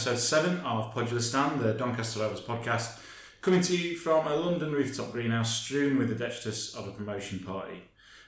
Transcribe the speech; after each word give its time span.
episode 0.00 0.18
7 0.18 0.60
of 0.60 0.94
Podular 0.94 1.20
Stand, 1.20 1.60
the 1.60 1.74
Doncaster 1.74 2.20
Rovers 2.20 2.40
podcast, 2.40 2.98
coming 3.42 3.60
to 3.60 3.76
you 3.76 3.98
from 3.98 4.26
a 4.26 4.34
London 4.34 4.72
rooftop 4.72 5.12
greenhouse 5.12 5.60
strewn 5.60 5.98
with 5.98 6.08
the 6.08 6.14
detritus 6.14 6.74
of 6.74 6.88
a 6.88 6.90
promotion 6.90 7.40
party. 7.40 7.82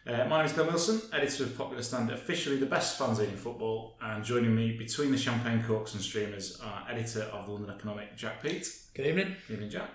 Uh, 0.06 0.26
my 0.28 0.36
name 0.36 0.44
is 0.44 0.52
Glen 0.52 0.66
Wilson, 0.66 1.00
editor 1.14 1.44
of 1.44 1.56
Popular 1.56 1.82
Stand, 1.82 2.10
officially 2.10 2.58
the 2.58 2.66
best 2.66 2.98
fanzine 2.98 3.30
in 3.30 3.38
football, 3.38 3.96
and 4.02 4.22
joining 4.22 4.54
me 4.54 4.76
between 4.76 5.12
the 5.12 5.16
champagne 5.16 5.64
corks 5.66 5.94
and 5.94 6.02
streamers 6.02 6.60
are 6.62 6.86
editor 6.90 7.22
of 7.32 7.46
the 7.46 7.52
London 7.52 7.74
Economic, 7.74 8.18
Jack 8.18 8.42
Peat. 8.42 8.68
Good 8.92 9.06
evening. 9.06 9.34
Good 9.48 9.54
evening, 9.54 9.70
Jack. 9.70 9.88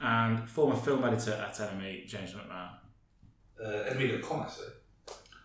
And 0.00 0.50
former 0.50 0.74
film 0.74 1.04
editor 1.04 1.34
at 1.34 1.54
NME, 1.54 2.08
James 2.08 2.32
McMahon. 2.32 2.70
Uh, 3.64 3.94
NME.com 3.94 4.40
actually. 4.40 4.66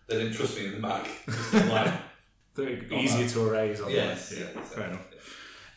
They 0.08 0.18
didn't 0.18 0.34
trust 0.34 0.58
me 0.58 0.66
in 0.66 0.72
the 0.72 0.80
Mac. 0.80 1.08
like, 1.54 1.94
They're 2.58 2.72
Easier 2.92 3.30
to 3.30 3.50
erase 3.50 3.80
on 3.82 3.92
yes, 3.92 4.30
that. 4.30 4.40
yeah, 4.40 4.62
fair 4.64 4.88
enough. 4.88 5.08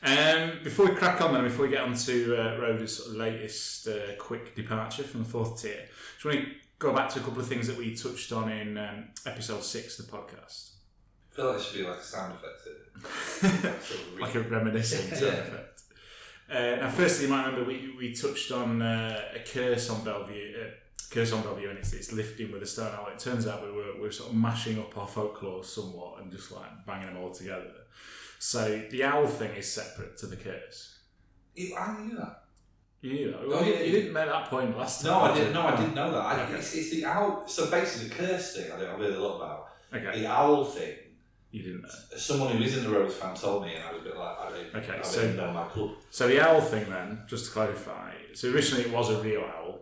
Um, 0.02 0.60
before 0.64 0.86
we 0.86 0.94
crack 0.94 1.20
on, 1.20 1.34
then, 1.34 1.44
before 1.44 1.66
we 1.66 1.70
get 1.70 1.82
on 1.82 1.94
to 1.94 2.36
uh, 2.36 2.86
sort 2.86 3.10
of 3.10 3.16
latest 3.16 3.86
uh, 3.86 4.14
quick 4.18 4.54
departure 4.56 5.02
from 5.02 5.24
the 5.24 5.28
fourth 5.28 5.60
tier, 5.60 5.88
just 6.14 6.24
want 6.24 6.38
to 6.38 6.46
go 6.78 6.94
back 6.94 7.10
to 7.10 7.20
a 7.20 7.22
couple 7.22 7.40
of 7.40 7.46
things 7.46 7.66
that 7.66 7.76
we 7.76 7.94
touched 7.94 8.32
on 8.32 8.50
in 8.50 8.78
um, 8.78 9.08
episode 9.26 9.62
six 9.62 9.98
of 9.98 10.06
the 10.10 10.16
podcast. 10.16 10.70
I 11.32 11.36
feel 11.36 11.46
like 11.52 11.56
it 11.58 11.62
should 11.62 11.78
be 11.78 11.86
like 11.86 11.98
a 11.98 12.02
sound 12.02 12.34
effect. 12.34 12.60
Sort 13.84 14.00
of 14.00 14.20
like 14.20 14.34
a 14.34 14.40
reminiscing 14.40 15.08
sound 15.16 15.22
Yeah. 15.22 15.28
effect. 15.40 15.82
Uh, 16.50 16.76
now, 16.84 16.90
firstly, 16.90 17.26
you 17.26 17.30
might 17.32 17.46
remember 17.46 17.64
we, 17.66 17.94
we 17.96 18.12
touched 18.14 18.50
on 18.52 18.82
uh, 18.82 19.20
a 19.34 19.38
curse 19.40 19.88
on 19.90 20.02
Belle 20.02 20.24
Vue, 20.24 20.54
uh, 20.60 20.70
curse 21.10 21.32
on 21.32 21.42
Belle 21.42 21.54
Vue, 21.54 21.68
and 21.70 21.78
it's, 21.78 21.92
it's 21.92 22.12
lifting 22.12 22.50
with 22.50 22.62
a 22.62 22.66
stone 22.66 22.92
owl. 22.94 23.06
It 23.08 23.18
turns 23.20 23.46
out 23.46 23.62
we 23.62 23.70
were, 23.70 23.94
we 23.94 24.00
were 24.00 24.10
sort 24.12 24.30
of 24.30 24.36
mashing 24.36 24.78
up 24.78 24.96
our 24.98 25.06
folklore 25.06 25.62
somewhat 25.62 26.20
and 26.22 26.32
just 26.32 26.50
like 26.50 26.84
banging 26.86 27.06
them 27.14 27.18
all 27.22 27.30
together. 27.30 27.70
So 28.42 28.82
the 28.90 29.04
owl 29.04 29.26
thing 29.26 29.54
is 29.54 29.70
separate 29.70 30.16
to 30.18 30.26
the 30.26 30.36
curse. 30.36 30.98
I 31.78 31.94
knew 32.00 32.16
that. 32.16 32.44
You 33.02 33.12
knew 33.12 33.30
that. 33.32 33.40
Oh, 33.44 33.48
Well, 33.50 33.64
you, 33.66 33.74
yeah, 33.74 33.80
you 33.82 33.92
didn't 33.92 34.14
make 34.14 34.26
that 34.28 34.48
point 34.48 34.76
last 34.78 35.02
time. 35.02 35.10
No, 35.12 35.20
I 35.20 35.28
did 35.34 35.40
didn't. 35.40 35.52
No, 35.54 35.60
I 35.66 35.76
didn't 35.76 35.94
know 35.94 36.10
that. 36.10 36.20
I, 36.20 36.42
Okay. 36.44 36.54
it's, 36.54 36.74
it's 36.74 36.90
the 36.90 37.04
owl. 37.04 37.46
So 37.46 37.70
basically, 37.70 38.08
the 38.08 38.14
curse 38.14 38.56
thing. 38.56 38.72
I 38.72 38.78
don't. 38.80 38.88
I've 38.94 38.98
heard 38.98 39.12
a 39.14 39.20
lot 39.22 39.36
about 39.36 39.66
Okay, 39.92 40.20
the 40.20 40.26
owl 40.26 40.64
thing. 40.64 40.94
you 41.50 41.62
didn't 41.62 41.82
know. 41.82 41.88
Someone 42.16 42.56
who 42.56 42.62
isn't 42.64 42.86
a 42.86 42.88
Rose 42.88 43.14
fan 43.14 43.34
told 43.34 43.64
me, 43.66 43.74
and 43.74 43.84
I 43.84 43.92
was 43.92 44.00
a 44.00 44.04
bit 44.04 44.16
like, 44.16 44.38
I 44.38 44.50
don't. 44.50 44.82
Okay, 44.84 44.98
I 44.98 45.02
so- 45.02 45.20
didn't 45.20 45.36
know 45.36 45.52
my 45.52 45.64
club. 45.64 45.90
So 46.10 46.26
the 46.26 46.40
owl 46.40 46.62
thing, 46.62 46.88
then, 46.88 47.22
just 47.26 47.44
to 47.46 47.50
clarify. 47.52 48.12
So 48.32 48.50
originally 48.50 48.84
it 48.84 48.90
was 48.90 49.10
a 49.10 49.20
real 49.22 49.42
owl. 49.42 49.80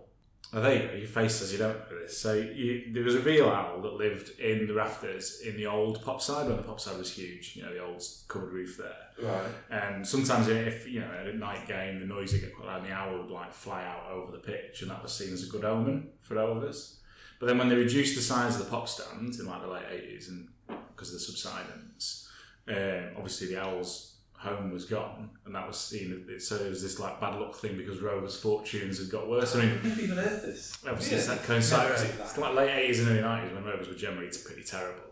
There 0.52 0.82
you 0.82 0.88
go. 0.88 0.94
Your 0.94 1.08
face 1.08 1.36
says 1.36 1.52
you 1.52 1.58
don't 1.58 1.76
know 1.78 2.00
this. 2.00 2.18
So 2.18 2.32
you, 2.32 2.92
there 2.92 3.02
was 3.02 3.14
a 3.14 3.20
real 3.20 3.48
owl 3.48 3.82
that 3.82 3.94
lived 3.94 4.38
in 4.40 4.66
the 4.66 4.72
rafters 4.72 5.40
in 5.40 5.56
the 5.56 5.66
old 5.66 6.02
pop 6.02 6.22
side 6.22 6.46
when 6.46 6.56
the 6.56 6.62
pop 6.62 6.80
side 6.80 6.96
was 6.96 7.12
huge. 7.12 7.54
You 7.54 7.64
know, 7.64 7.74
the 7.74 7.84
old 7.84 8.02
covered 8.28 8.52
roof 8.52 8.78
there. 8.78 9.30
Right. 9.30 9.50
And 9.70 10.06
sometimes 10.06 10.48
if 10.48 10.88
you 10.88 11.00
know 11.00 11.10
at 11.20 11.26
a 11.26 11.36
night 11.36 11.66
game 11.68 12.00
the 12.00 12.06
noise 12.06 12.32
would 12.32 12.40
get 12.40 12.56
quite 12.56 12.66
loud, 12.66 12.80
and 12.82 12.90
the 12.90 12.94
owl 12.94 13.18
would 13.18 13.30
like 13.30 13.52
fly 13.52 13.84
out 13.84 14.10
over 14.10 14.32
the 14.32 14.38
pitch, 14.38 14.80
and 14.80 14.90
that 14.90 15.02
was 15.02 15.12
seen 15.12 15.34
as 15.34 15.46
a 15.46 15.50
good 15.50 15.64
omen 15.64 16.08
for 16.20 16.36
Rovers. 16.36 17.00
But 17.40 17.46
then 17.46 17.58
when 17.58 17.68
they 17.68 17.76
reduced 17.76 18.16
the 18.16 18.22
size 18.22 18.58
of 18.58 18.64
the 18.64 18.70
pop 18.70 18.88
stand 18.88 19.34
in 19.34 19.46
like 19.46 19.60
the 19.60 19.68
late 19.68 19.84
eighties, 19.92 20.28
and 20.28 20.48
because 20.66 21.08
of 21.08 21.14
the 21.14 21.20
subsidence, 21.20 22.28
um, 22.68 23.16
obviously 23.16 23.48
the 23.48 23.60
owl's 23.60 24.07
home 24.38 24.70
was 24.72 24.84
gone, 24.84 25.30
and 25.44 25.54
that 25.54 25.66
was 25.66 25.76
seen. 25.78 26.24
as- 26.34 26.46
So 26.46 26.56
there 26.58 26.68
was 26.70 26.82
this 26.82 26.98
like 27.00 27.20
bad 27.20 27.34
luck 27.40 27.56
thing 27.56 27.76
because 27.76 27.98
Rovers' 28.00 28.40
fortunes 28.40 28.98
had 28.98 29.10
got 29.10 29.28
worse. 29.28 29.56
I 29.56 29.62
mean, 29.62 29.80
I've 29.84 29.98
even 30.00 30.16
heard 30.16 30.42
this. 30.42 30.78
obviously 30.86 31.16
it's 31.16 31.26
Yeah. 31.28 31.34
that 31.34 31.44
coincides. 31.44 32.02
Never 32.02 32.12
It's, 32.22 32.30
it's 32.30 32.38
like 32.38 32.54
late 32.54 32.70
eighties 32.70 33.00
and 33.00 33.08
early 33.10 33.20
nineties 33.20 33.52
when 33.54 33.64
Rovers 33.64 33.88
were 33.88 33.94
generally 33.94 34.30
pretty 34.44 34.62
terrible. 34.62 35.02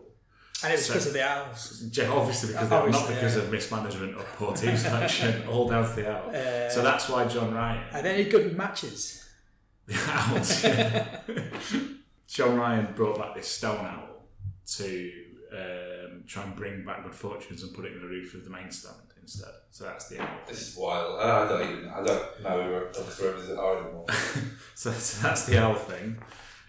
And 0.63 0.73
it 0.73 0.77
was 0.77 0.85
So- 0.85 0.93
because 0.93 1.07
of 1.07 1.13
the 1.13 1.23
owls. 1.29 1.83
Yeah, 1.91 2.09
Obviously 2.09 2.53
because 2.53 2.69
they 2.69 2.79
were, 2.79 2.89
not 2.89 3.07
because 3.09 3.35
yeah. 3.35 3.41
of 3.43 3.51
mismanagement 3.51 4.15
or 4.17 4.23
poor 4.37 4.53
team 4.55 4.75
selection, 4.87 5.47
all 5.47 5.69
down 5.69 5.87
to 5.89 5.95
the 5.95 6.09
owl. 6.11 6.29
Uh, 6.33 6.69
So 6.69 6.81
that's 6.81 7.09
why 7.09 7.27
John 7.27 7.53
Ryan, 7.53 7.83
Are 7.93 8.01
there 8.01 8.13
any 8.15 8.25
good 8.29 8.55
matches? 8.57 9.25
the 9.87 9.95
owls, 10.07 10.63
yeah. 10.63 11.19
John 12.27 12.57
Ryan 12.57 12.93
brought 12.95 13.17
back 13.19 13.35
this 13.35 13.47
stone 13.47 13.85
owl 13.85 14.23
to 14.77 15.11
um, 15.53 16.23
try 16.27 16.43
and 16.43 16.55
bring 16.55 16.83
back 16.85 17.03
good 17.03 17.15
fortunes 17.15 17.63
and 17.63 17.73
put 17.73 17.85
it 17.85 17.93
in 17.93 18.01
the 18.01 18.07
roof 18.07 18.33
of 18.33 18.43
the 18.43 18.49
main 18.49 18.69
stand 18.71 18.97
instead. 19.27 19.53
So 19.71 19.83
that's 19.83 20.07
the 20.07 20.21
owl. 20.21 20.39
This 20.47 20.69
is 20.69 20.77
wild. 20.77 21.19
I 21.19 21.43
I 21.43 21.47
don't 21.47 21.71
even. 21.71 21.89
I 21.89 22.03
don't 22.03 22.43
know 22.43 22.89
who 22.89 23.25
Rose 23.25 23.49
are 23.51 23.77
anymore. 23.77 24.05
So, 24.75 24.91
so 24.91 25.27
that's 25.27 25.45
the 25.45 25.59
owl 25.59 25.73
thing. 25.73 26.17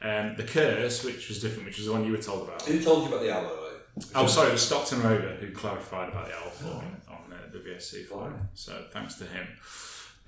Um, 0.01 0.35
the 0.37 0.43
curse, 0.43 1.05
which 1.05 1.29
was 1.29 1.43
different, 1.43 1.67
which 1.67 1.77
was 1.77 1.87
the 1.87 1.93
one 1.93 2.05
you 2.07 2.13
were 2.13 2.19
told 2.19 2.49
about. 2.49 2.63
Who 2.63 2.81
told 2.83 3.03
you 3.03 3.09
about 3.09 3.21
the 3.21 3.35
owl? 3.35 3.43
by 3.43 3.49
the 3.51 3.55
way? 3.57 4.05
Oh, 4.15 4.27
sorry, 4.27 4.49
it 4.49 4.53
was 4.53 4.67
Stockton 4.67 5.03
Rover 5.03 5.35
who 5.41 5.51
clarified 5.53 6.09
about 6.09 6.27
the 6.29 6.35
owl 6.35 6.51
for 6.51 6.83
me 6.83 6.91
on 7.09 7.33
uh, 7.33 7.37
the 7.53 7.59
VSC 7.59 8.07
forum. 8.07 8.49
So 8.55 8.87
thanks 8.93 9.17
to 9.17 9.25
him. 9.25 9.47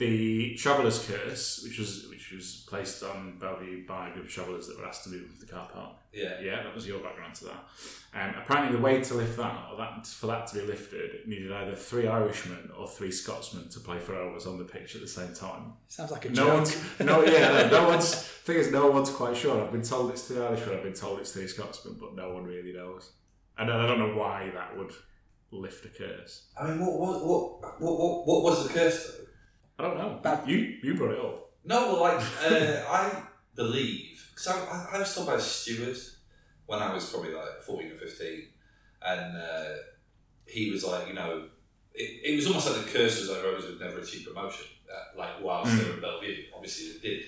The 0.01 0.55
Traveller's 0.55 1.07
Curse, 1.07 1.61
which 1.63 1.79
was 1.79 2.07
which 2.09 2.33
was 2.33 2.65
placed 2.67 3.03
on 3.03 3.37
Belle 3.39 3.59
Vue 3.59 3.85
by 3.87 4.09
a 4.09 4.13
group 4.13 4.25
of 4.25 4.31
travellers 4.31 4.67
that 4.67 4.79
were 4.79 4.87
asked 4.87 5.05
to 5.05 5.11
move 5.11 5.31
to 5.39 5.45
the 5.45 5.53
car 5.53 5.69
park. 5.71 5.97
Yeah. 6.11 6.41
Yeah, 6.41 6.63
that 6.63 6.75
was 6.75 6.87
your 6.87 7.01
background 7.01 7.35
to 7.37 7.45
that. 7.45 7.65
Um, 8.15 8.35
apparently, 8.43 8.75
the 8.77 8.83
way 8.83 9.03
to 9.03 9.15
lift 9.15 9.37
that, 9.37 9.69
or 9.71 9.77
that 9.77 10.07
for 10.07 10.27
that 10.29 10.47
to 10.49 10.55
be 10.59 10.63
lifted, 10.63 11.29
needed 11.29 11.53
either 11.53 11.75
three 11.75 12.09
Irishmen 12.09 12.71
or 12.79 12.89
three 12.89 13.13
Scotsmen 13.13 13.69
to 13.69 13.81
play 13.81 13.99
for 13.99 14.13
Rovers 14.15 14.47
on 14.47 14.57
the 14.57 14.65
pitch 14.65 14.95
at 14.95 15.03
the 15.03 15.07
same 15.07 15.35
time. 15.35 15.75
Sounds 15.89 16.11
like 16.13 16.25
a 16.25 16.31
No 16.31 16.35
joke. 16.35 16.55
one's 16.55 17.01
no 17.01 17.23
yeah 17.25 17.69
no, 17.69 17.83
no 17.83 17.89
one's 17.93 18.15
thing 18.15 18.57
is 18.57 18.73
no 18.73 18.91
one's 18.91 19.11
quite 19.11 19.37
sure. 19.37 19.63
I've 19.63 19.71
been 19.71 19.83
told 19.83 20.11
it's 20.13 20.23
three 20.23 20.41
Irishmen. 20.41 20.77
I've 20.79 20.83
been 20.83 20.95
told 20.95 21.21
it's 21.21 21.33
three 21.33 21.47
Scotsmen, 21.47 21.99
but 22.01 22.15
no 22.17 22.33
one 22.33 22.45
really 22.45 22.73
knows. 22.73 23.13
And 23.59 23.71
I 23.71 23.87
don't 23.87 23.99
know 23.99 24.17
why 24.19 24.51
that 24.55 24.79
would 24.79 24.93
lift 25.53 25.85
a 25.85 25.89
curse. 25.91 26.47
I 26.59 26.69
mean, 26.69 26.81
what, 26.81 26.99
what, 26.99 27.27
what, 27.27 27.81
what, 27.83 27.99
what, 27.99 28.27
what 28.27 28.43
was 28.45 28.67
the 28.67 28.73
curse? 28.73 29.07
Though? 29.07 29.25
I 29.81 29.89
don't 29.89 29.99
know. 29.99 30.21
Bad- 30.23 30.49
You 30.49 30.59
you 30.83 30.95
brought 30.95 31.13
it 31.13 31.19
up. 31.21 31.51
No, 31.65 31.93
well, 31.93 32.01
like 32.03 32.21
uh, 32.45 32.85
I 32.89 33.23
believe 33.55 34.27
because 34.31 34.47
I, 34.49 34.57
I, 34.59 34.97
I 34.97 34.99
was 34.99 35.15
told 35.15 35.27
by 35.27 35.35
a 35.35 35.41
steward 35.41 35.97
when 36.67 36.81
I 36.81 36.95
was 36.95 37.11
probably 37.11 37.33
like 37.35 37.61
fourteen 37.63 37.93
or 37.93 37.97
fifteen, 37.97 38.49
and 39.03 39.37
uh, 39.37 39.75
he 40.47 40.71
was 40.71 40.85
like, 40.85 41.09
you 41.09 41.15
know, 41.15 41.49
it, 41.95 42.11
it 42.33 42.37
was 42.37 42.47
almost 42.47 42.71
like 42.71 42.85
the 42.85 42.91
curse 42.93 43.21
was 43.21 43.31
like 43.31 43.43
Rovers 43.45 43.67
would 43.69 43.81
never 43.81 43.99
achieve 43.99 44.27
promotion, 44.27 44.67
uh, 44.91 45.19
like 45.19 45.43
whilst 45.43 45.77
they 45.77 45.85
were 45.89 45.95
at 45.97 46.01
Belle 46.01 46.21
Vue. 46.21 46.45
Obviously, 46.55 46.87
it 46.97 47.03
did. 47.03 47.23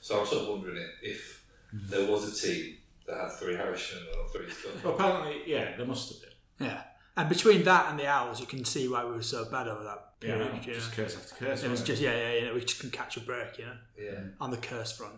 So 0.00 0.20
I'm 0.20 0.26
sort 0.26 0.42
of 0.42 0.48
wondering 0.48 0.86
if 1.02 1.44
there 1.72 2.06
was 2.10 2.22
a 2.28 2.46
team 2.46 2.76
that 3.06 3.16
had 3.20 3.32
three 3.32 3.56
Irishmen 3.56 4.04
or 4.16 4.28
three 4.28 4.46
Well, 4.84 4.94
apparently, 4.94 5.42
yeah, 5.46 5.76
there 5.76 5.86
must 5.86 6.10
have 6.12 6.20
been. 6.22 6.66
Yeah. 6.68 6.82
And 7.18 7.28
between 7.28 7.64
that 7.64 7.90
and 7.90 7.98
the 7.98 8.06
owls, 8.06 8.38
you 8.40 8.46
can 8.46 8.64
see 8.64 8.86
why 8.88 9.04
we 9.04 9.10
were 9.12 9.22
so 9.22 9.44
bad 9.50 9.66
over 9.68 9.82
that 9.84 10.12
Yeah, 10.22 10.34
period. 10.36 10.52
no, 10.54 10.60
you 10.60 10.74
just 10.74 10.96
know. 10.96 11.04
curse 11.04 11.16
after 11.16 11.34
curse. 11.34 11.62
It 11.64 11.70
was 11.70 11.80
wasn't 11.80 11.86
just 11.88 12.00
yeah, 12.02 12.16
yeah, 12.16 12.44
yeah. 12.44 12.52
We 12.54 12.60
just 12.60 12.78
can 12.80 12.90
catch 12.90 13.16
a 13.16 13.20
break, 13.20 13.58
you 13.58 13.66
know, 13.66 13.76
Yeah. 13.98 14.20
on 14.40 14.50
the 14.52 14.56
curse 14.56 14.92
front. 14.92 15.14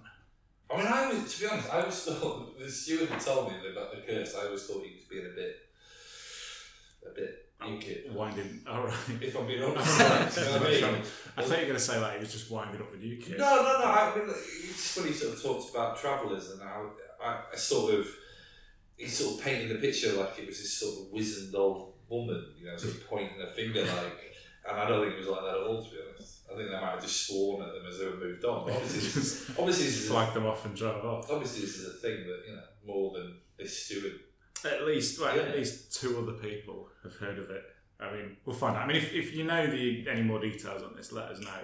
I 0.73 0.77
mean, 0.79 0.87
I 0.87 1.09
was, 1.13 1.35
to 1.35 1.41
be 1.45 1.51
honest, 1.51 1.71
I 1.73 1.85
was 1.85 2.05
thought 2.05 2.59
the 2.59 2.71
steward 2.71 3.11
had 3.11 3.21
told 3.21 3.51
me 3.53 3.59
about 3.71 3.91
the 3.95 4.01
curse. 4.01 4.35
I 4.35 4.47
always 4.47 4.65
thought 4.67 4.83
he 4.85 4.95
was 4.95 5.05
being 5.11 5.27
a 5.27 5.35
bit, 5.35 5.57
a 7.07 7.11
bit 7.15 7.47
UK. 7.61 8.11
Oh, 8.11 8.15
winding. 8.19 8.61
All 8.69 8.85
right. 8.85 8.95
If 9.21 9.37
I'm 9.37 9.47
being 9.47 9.63
honest, 9.65 9.99
like, 10.01 10.37
you 10.37 10.45
know 10.45 10.53
what 10.59 10.67
I 10.67 10.71
mean? 10.93 11.03
I 11.37 11.43
thought 11.43 11.49
you 11.51 11.57
were 11.57 11.61
going 11.65 11.75
to 11.75 11.79
say 11.81 12.01
like 12.01 12.15
he 12.15 12.19
was 12.21 12.33
just 12.33 12.51
winding 12.51 12.81
up 12.81 12.91
the 12.93 12.99
new 12.99 13.17
kid. 13.19 13.39
No, 13.39 13.57
no, 13.57 13.79
no. 13.79 13.85
I 13.85 14.15
mean, 14.17 14.25
it's 14.31 14.73
just 14.83 14.97
when 14.99 15.09
he 15.09 15.13
sort 15.13 15.35
of 15.35 15.43
talks 15.43 15.71
about 15.71 15.99
travellers 15.99 16.51
and 16.53 16.63
how 16.63 16.91
I, 17.23 17.41
I 17.53 17.57
sort 17.57 17.93
of 17.95 18.07
he 19.01 19.09
sort 19.09 19.39
of 19.39 19.45
painted 19.45 19.71
the 19.71 19.81
picture 19.81 20.13
like 20.13 20.39
it 20.39 20.47
was 20.47 20.59
this 20.59 20.75
sort 20.75 21.01
of 21.01 21.13
wizened 21.13 21.55
old 21.55 21.95
woman, 22.11 22.45
you 22.59 22.67
know, 22.67 22.77
sort 22.77 22.95
of 22.95 23.09
pointing 23.09 23.41
a 23.41 23.47
finger 23.47 23.81
like. 23.81 24.35
And 24.69 24.79
I 24.79 24.87
don't 24.87 25.03
think 25.03 25.15
it 25.15 25.21
was 25.21 25.29
like 25.29 25.41
that 25.41 25.57
at 25.57 25.67
all, 25.67 25.83
to 25.83 25.91
be 25.91 25.97
honest. 26.07 26.41
I 26.53 26.57
think 26.57 26.69
they 26.69 26.77
might 26.77 26.91
have 26.91 27.01
just 27.01 27.27
sworn 27.27 27.67
at 27.67 27.73
them 27.73 27.87
as 27.89 27.99
they 27.99 28.05
were 28.05 28.17
moved 28.17 28.45
on. 28.45 28.67
But 28.67 28.75
obviously, 28.77 29.01
this 29.01 29.51
obviously, 29.59 29.85
this 29.87 29.97
is 30.03 30.11
a, 30.11 30.13
flagged 30.13 30.35
them 30.35 30.47
off 30.47 30.67
and 30.67 30.77
drove 30.77 31.03
off. 31.03 31.31
obviously, 31.31 31.63
this 31.63 31.79
is 31.79 31.95
a 31.95 31.99
thing 31.99 32.27
that 32.27 32.43
you 32.47 32.57
know 32.57 32.63
more 32.85 33.15
than 33.15 33.39
this 33.59 33.85
steward. 33.85 34.21
At 34.67 34.87
least, 34.87 35.19
well, 35.19 35.31
at 35.31 35.57
least 35.57 35.99
two 35.99 36.19
other 36.19 36.35
people 36.35 36.89
have 37.03 37.15
heard 37.15 37.39
of 37.39 37.49
it. 37.49 37.65
I 37.99 38.13
mean, 38.13 38.37
we'll 38.45 38.55
find 38.55 38.77
out. 38.77 38.83
I 38.83 38.87
mean, 38.87 38.97
if, 38.97 39.15
if 39.15 39.35
you 39.35 39.45
know 39.45 39.67
the 39.67 40.07
any 40.11 40.23
more 40.23 40.41
details 40.41 40.83
on 40.83 40.95
this, 40.95 41.11
let 41.11 41.31
us 41.31 41.41
know 41.41 41.61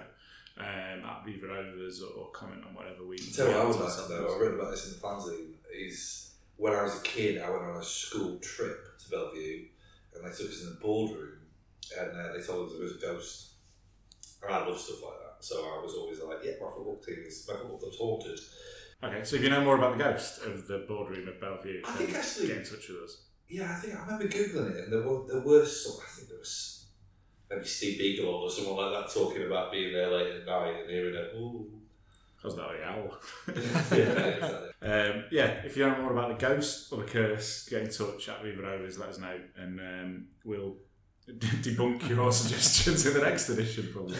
um, 0.57 1.05
at 1.05 1.23
Viva 1.23 1.47
Rovers 1.47 2.01
or, 2.01 2.19
or 2.19 2.31
comment 2.31 2.63
on 2.67 2.73
whatever 2.73 3.05
we. 3.05 3.17
Tell 3.17 3.47
you 3.47 3.53
what 3.53 3.61
I 3.61 3.65
would 3.65 3.75
we 3.75 3.83
like 3.83 3.93
to 3.93 4.09
know. 4.09 4.35
I 4.35 4.39
read 4.39 4.53
about 4.53 4.71
this 4.71 4.87
in 4.87 4.93
the 4.93 5.07
fanzine. 5.07 5.53
Is 5.71 6.27
when 6.57 6.73
I 6.73 6.83
was 6.83 6.99
a 6.99 7.03
kid, 7.03 7.41
I 7.41 7.49
went 7.49 7.63
on 7.63 7.77
a 7.77 7.83
school 7.83 8.37
trip 8.39 8.77
to 8.99 9.09
Belle 9.09 9.31
Vue, 9.33 9.65
and 10.13 10.25
they 10.25 10.35
took 10.35 10.49
us 10.49 10.61
in 10.63 10.69
the 10.69 10.79
boardroom, 10.81 11.37
and 11.97 12.11
uh, 12.11 12.33
they 12.33 12.41
told 12.41 12.67
us 12.67 12.73
there 12.73 12.83
was 12.83 12.97
a 12.97 13.05
ghost. 13.05 13.43
And 14.43 14.53
I 14.53 14.65
love 14.65 14.79
stuff 14.79 15.03
like 15.03 15.19
that, 15.19 15.43
so 15.43 15.55
I 15.55 15.81
was 15.81 15.93
always 15.93 16.19
like, 16.21 16.39
"Yeah, 16.43 16.53
my 16.61 16.69
football 16.69 17.01
team 17.05 17.23
is 17.25 17.47
my 17.47 17.55
football 17.55 17.77
club's 17.79 17.97
haunted." 17.97 18.39
Okay, 19.03 19.23
so 19.23 19.35
if 19.35 19.43
you 19.43 19.49
know 19.49 19.63
more 19.63 19.77
about 19.77 19.97
the 19.97 20.03
ghost 20.03 20.41
of 20.43 20.67
the 20.67 20.85
boardroom 20.87 21.27
of 21.27 21.39
Belle 21.39 21.59
Vue, 21.63 21.81
I 21.85 21.91
think 21.91 22.13
actually- 22.13 22.47
get 22.47 22.57
in 22.57 22.63
touch 22.63 22.89
with 22.89 23.03
us. 23.03 23.23
Yeah, 23.47 23.71
I 23.71 23.79
think 23.79 23.95
I 23.95 24.01
remember 24.01 24.27
googling 24.27 24.71
it, 24.75 24.83
and 24.85 24.93
there 24.93 25.01
were 25.01 25.25
there 25.27 25.41
were 25.41 25.65
some. 25.65 26.01
I 26.03 26.09
think 26.09 26.29
there 26.29 26.37
was 26.39 26.85
maybe 27.49 27.63
Steve 27.65 27.97
Beagle 27.97 28.33
or 28.33 28.49
someone 28.49 28.75
like 28.91 29.05
that 29.05 29.13
talking 29.13 29.43
about 29.43 29.71
being 29.71 29.93
there 29.93 30.11
late 30.11 30.35
at 30.35 30.45
night 30.45 30.81
and 30.81 30.89
hearing 30.89 31.15
it. 31.15 31.31
Ooh. 31.35 31.76
How's 32.41 32.55
that 32.55 32.69
a 32.69 32.83
owl? 32.85 33.17
yeah. 33.91 34.59
Um, 34.79 35.25
yeah, 35.31 35.63
if 35.65 35.75
you 35.75 35.87
know 35.87 36.01
more 36.01 36.11
about 36.11 36.29
the 36.29 36.45
ghost 36.45 36.93
or 36.93 36.99
the 36.99 37.05
curse, 37.05 37.67
get 37.67 37.81
in 37.81 37.89
touch 37.89 38.29
at 38.29 38.43
Viva 38.43 38.61
Rovers, 38.61 38.99
let 38.99 39.09
us 39.09 39.17
know, 39.17 39.37
and 39.57 39.79
um, 39.79 40.27
we'll 40.45 40.75
debunk 41.27 42.07
your 42.07 42.31
suggestions 42.31 43.05
in 43.05 43.15
the 43.15 43.21
next 43.21 43.49
edition, 43.49 43.89
probably. 43.91 44.17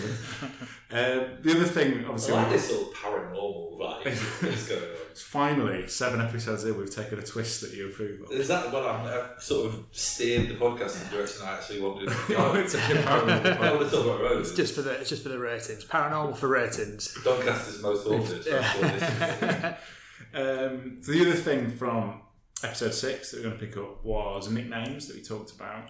Um, 0.92 1.38
the 1.42 1.52
other 1.52 1.66
thing, 1.66 2.04
I 2.04 2.08
obviously, 2.08 2.34
like 2.34 2.50
this 2.50 2.72
little 2.72 2.92
paranormal 2.92 3.80
vibe 3.80 4.42
that's 4.42 4.68
going 4.68 4.82
on. 4.82 4.98
Finally 5.22 5.88
seven 5.88 6.22
episodes 6.22 6.64
in, 6.64 6.78
we've 6.78 6.94
taken 6.94 7.20
a 7.20 7.22
twist 7.22 7.62
that 7.62 7.74
you 7.74 7.88
approve 7.90 8.22
of. 8.22 8.32
Is 8.32 8.48
that 8.48 8.72
what 8.72 8.84
I'm, 8.86 9.06
I've 9.06 9.42
sort 9.42 9.68
of 9.68 9.86
steered 9.92 10.50
the 10.50 10.56
podcast 10.56 11.02
in 11.02 11.10
the 11.10 11.16
direction 11.16 11.42
I 11.46 11.54
actually 11.56 11.82
wanted 11.82 12.10
to 12.10 12.34
go? 12.34 12.54
It's 12.56 12.74
a 12.74 12.78
paranormal 12.80 13.60
I 13.60 13.74
want 13.74 13.90
to 13.90 13.96
talk 14.04 14.20
about 14.20 14.38
It's 14.38 14.52
just 14.54 14.76
for 14.76 14.82
the 14.82 14.92
it's 14.92 15.10
just 15.10 15.24
for 15.24 15.30
the 15.30 15.40
ratings. 15.40 15.86
Paranormal 15.86 16.38
for 16.38 16.48
ratings. 16.48 17.18
Doncaster's 17.24 17.82
most 17.82 18.08
haunted. 18.08 18.44
That's 18.44 18.82
what 18.82 19.00
this. 19.00 19.76
Um, 20.34 20.98
so 21.02 21.14
the 21.14 21.22
other 21.22 21.34
thing 21.36 21.70
from 21.72 22.22
episode 22.64 22.94
six 22.94 23.32
that 23.32 23.38
we're 23.38 23.50
going 23.50 23.60
to 23.60 23.66
pick 23.66 23.78
up 23.78 24.04
was 24.04 24.50
nicknames 24.50 25.08
that 25.08 25.16
we 25.16 25.24
talked 25.24 25.52
about, 25.52 25.90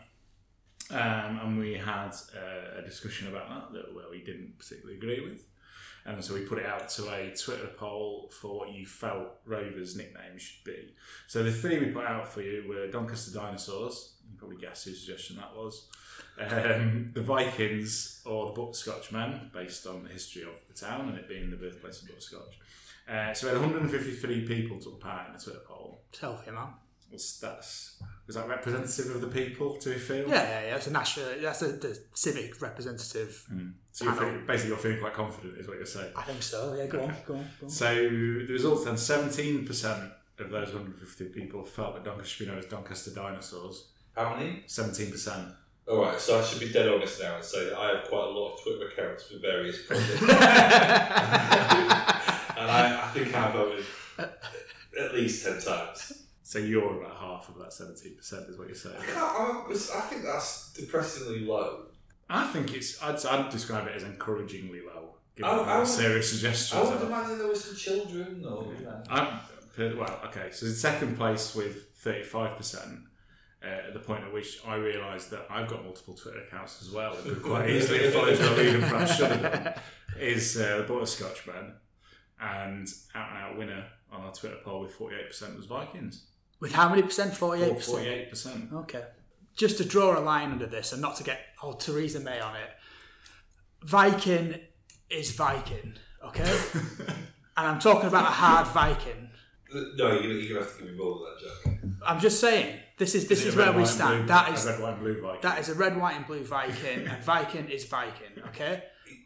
um, 0.91 1.39
and 1.41 1.59
we 1.59 1.73
had 1.73 2.12
uh, 2.35 2.80
a 2.80 2.81
discussion 2.83 3.27
about 3.30 3.50
that 3.50 3.73
that 3.73 3.95
well 3.95 4.06
we 4.12 4.21
didn't 4.23 4.57
particularly 4.59 4.97
agree 4.97 5.21
with, 5.27 5.45
and 6.07 6.24
so 6.24 6.33
we 6.33 6.42
put 6.42 6.57
it 6.57 6.65
out 6.65 6.88
to 6.88 7.09
a 7.13 7.36
Twitter 7.36 7.68
poll 7.77 8.31
for 8.31 8.59
what 8.59 8.74
you 8.74 8.86
felt 8.86 9.27
Rovers' 9.45 9.98
nickname 9.98 10.38
should 10.38 10.63
be. 10.63 10.94
So 11.27 11.44
the 11.44 11.51
three 11.51 11.80
we 11.80 11.88
put 11.88 12.06
out 12.06 12.30
for 12.30 12.42
you 12.42 12.63
were 12.68 12.88
Doncaster 12.88 13.38
Dinosaurs. 13.38 14.13
You 14.24 14.30
can 14.30 14.38
probably 14.38 14.57
guess 14.57 14.86
whose 14.86 15.06
suggestion 15.06 15.36
that 15.36 15.54
was. 15.54 15.88
Um, 16.39 17.12
the 17.13 17.21
Vikings 17.21 18.21
or 18.25 18.48
the 18.48 18.51
Butterscotchmen, 18.54 19.51
based 19.54 19.86
on 19.86 20.04
the 20.04 20.09
history 20.09 20.44
of 20.44 20.56
the 20.69 20.74
town 20.74 21.09
and 21.09 21.18
it 21.18 21.27
being 21.27 21.50
the 21.50 21.57
birthplace 21.57 22.01
of 22.01 22.07
butterscotch. 22.07 22.57
Uh, 23.09 23.33
so 23.33 23.48
we 23.48 23.54
had 23.54 23.62
153 23.62 24.48
people 24.48 24.80
took 24.80 25.01
part 25.01 25.27
in 25.27 25.33
the 25.33 25.39
Twitter 25.39 25.62
poll. 25.68 26.01
Selfie, 26.13 26.54
man. 26.54 26.68
Was 27.12 27.39
that's 27.42 28.01
was 28.27 28.35
that 28.35 28.47
representative 28.47 29.15
of 29.15 29.21
the 29.21 29.27
people? 29.27 29.77
Do 29.81 29.91
you 29.91 30.00
feel? 30.00 30.27
Yeah, 30.27 30.44
yeah, 30.44 30.62
yeah. 30.68 30.75
It's 30.75 30.88
a 30.88 30.91
national. 30.91 31.27
That's 31.41 31.62
a 31.62 31.71
the 31.71 31.97
civic 32.13 32.62
representative. 32.62 33.45
Hmm. 33.50 33.69
So 33.91 34.06
you 34.06 34.12
feel, 34.12 34.41
basically, 34.45 34.69
you're 34.69 34.77
feeling 34.77 35.00
quite 35.00 35.13
confident, 35.13 35.57
is 35.57 35.68
what 35.68 35.77
you're 35.77 35.85
saying. 35.85 36.12
I 36.15 36.24
think 36.24 36.44
so. 36.44 36.75
Yeah, 36.77 36.88
go 36.88 37.01
on, 37.01 37.15
go 37.25 37.33
on, 37.35 37.50
go 37.59 37.65
on. 37.65 37.69
So 37.69 37.95
the 37.95 38.47
results 38.50 38.83
then: 38.85 38.95
17% 38.95 40.12
of 40.39 40.50
those 40.51 40.68
150 40.74 41.25
people 41.29 41.63
felt 41.63 41.95
that 41.95 42.03
Doncaster 42.03 42.29
should 42.29 42.45
be 42.45 42.51
known 42.51 42.59
as 42.59 42.65
Doncaster 42.65 43.12
Dinosaurs. 43.12 43.85
How 44.15 44.35
many? 44.35 44.63
17%. 44.68 45.53
Alright, 45.88 46.19
so 46.19 46.38
I 46.39 46.44
should 46.44 46.59
be 46.59 46.69
dead 46.69 46.89
honest 46.89 47.21
now 47.21 47.38
and 47.38 47.45
say 47.45 47.69
that 47.69 47.77
I 47.77 47.95
have 47.95 48.09
quite 48.09 48.25
a 48.25 48.30
lot 48.30 48.53
of 48.56 48.62
Twitter 48.62 48.89
accounts 48.89 49.23
for 49.27 49.39
various 49.39 49.85
projects. 49.85 50.21
and 50.21 50.31
I, 52.59 53.03
I 53.03 53.12
think 53.13 53.33
I 53.33 53.39
have 53.39 53.53
voted 53.53 53.85
at 55.00 55.13
least 55.13 55.45
10 55.45 55.62
times. 55.62 56.26
So 56.47 56.59
you're 56.59 57.01
about 57.03 57.17
half 57.17 57.49
of 57.49 57.55
that 57.57 57.71
17%, 57.71 58.49
is 58.49 58.57
what 58.57 58.67
you're 58.67 58.73
saying. 58.73 58.95
I, 59.01 59.05
can't, 59.05 59.17
I, 59.17 59.65
I 59.69 59.99
think 59.99 60.23
that's 60.23 60.71
depressingly 60.71 61.41
low. 61.41 61.88
I 62.29 62.47
think 62.47 62.73
it's. 62.73 63.03
I'd, 63.03 63.23
I'd 63.25 63.49
describe 63.49 63.85
it 63.88 63.95
as 63.97 64.03
encouragingly 64.03 64.79
low. 64.79 65.15
Given 65.35 65.51
I- 65.51 65.57
I 65.57 65.79
would- 65.79 65.88
serious 65.89 66.29
I 66.31 66.35
suggestions. 66.38 66.89
would 66.89 67.01
imagine 67.01 67.38
there 67.39 67.47
were 67.49 67.53
some 67.55 67.75
children 67.75 68.41
know. 68.41 68.73
I'm 69.09 69.39
well. 69.97 70.21
Okay, 70.27 70.49
so 70.53 70.67
in 70.67 70.71
second 70.71 71.17
place 71.17 71.53
with 71.53 71.89
thirty-five 71.97 72.55
percent. 72.55 72.99
Uh, 73.61 73.88
at 73.88 73.94
the 73.94 73.99
point 73.99 74.23
at 74.23 74.31
which 74.31 74.59
I 74.65 74.75
realised 74.75 75.31
that 75.31 75.47
I've 75.49 75.67
got 75.67 75.83
multiple 75.83 76.13
Twitter 76.13 76.44
accounts 76.47 76.81
as 76.81 76.91
well, 76.91 77.13
and 77.13 77.23
could 77.25 77.44
quite 77.44 77.69
easily 77.75 78.09
followed 78.09 78.39
your 78.39 78.51
lead 78.51 78.75
and 78.75 78.83
perhaps 78.83 79.17
should 79.17 79.31
have 79.31 79.41
done, 79.41 79.73
is 80.17 80.55
uh, 80.55 80.77
the 80.77 80.94
Butterscotchman, 80.94 81.73
and 82.39 82.88
out 83.15 83.29
and 83.31 83.38
out 83.38 83.57
winner 83.57 83.85
on 84.13 84.21
our 84.21 84.31
Twitter 84.31 84.55
poll 84.63 84.79
with 84.83 84.94
forty-eight 84.94 85.27
percent 85.27 85.57
was 85.57 85.65
Vikings. 85.65 86.23
With 86.59 86.74
how 86.74 86.89
many 86.89 87.01
percent? 87.04 87.36
Forty-eight 87.36 87.75
percent. 87.75 87.95
Forty-eight 87.98 88.30
percent. 88.30 88.69
Okay. 88.74 89.04
Just 89.56 89.77
to 89.77 89.86
draw 89.86 90.18
a 90.18 90.21
line 90.21 90.51
under 90.51 90.65
this 90.68 90.92
and 90.94 91.01
not 91.01 91.15
to 91.18 91.24
get 91.24 91.39
old 91.63 91.80
Theresa 91.80 92.19
May 92.19 92.39
on 92.39 92.56
it, 92.56 92.69
Viking 93.83 94.56
is 95.09 95.31
Viking, 95.36 95.94
okay? 96.24 96.59
and 97.57 97.68
I'm 97.68 97.80
talking 97.80 98.07
about 98.07 98.24
a 98.25 98.31
hard 98.33 98.68
Viking. 98.68 99.30
No, 99.74 100.12
you're 100.12 100.21
going 100.21 100.39
you're 100.39 100.50
gonna 100.54 100.59
have 100.65 100.77
to 100.77 100.83
give 100.83 100.92
me 100.94 100.98
more 100.98 101.15
than 101.15 101.24
that, 101.24 101.83
Jack. 101.83 101.92
I'm 102.07 102.19
just 102.19 102.39
saying, 102.39 102.80
this 102.98 103.15
is 103.15 103.27
this 103.27 103.39
Is 103.39 103.45
it 103.45 103.50
is 103.50 103.56
a 103.56 103.57
red, 103.59 103.69
where 103.69 103.77
we 103.80 103.86
stand. 103.86 104.19
blue- 104.19 104.27
That 104.27 104.50
a 104.65 104.71
red, 104.71 104.80
white, 104.81 104.94
and 104.94 105.00
blue 105.01 105.21
Viking. 105.21 105.42
that 105.42 105.59
is 105.59 105.69
a 105.69 105.74
red, 105.75 105.98
white, 106.00 106.15
and 106.15 106.27
blue 106.27 106.44
Viking, 106.44 107.07
and 107.07 107.24
Viking 107.24 107.69
is 107.69 107.86
Viking. 107.86 108.44
Okay, 108.48 108.83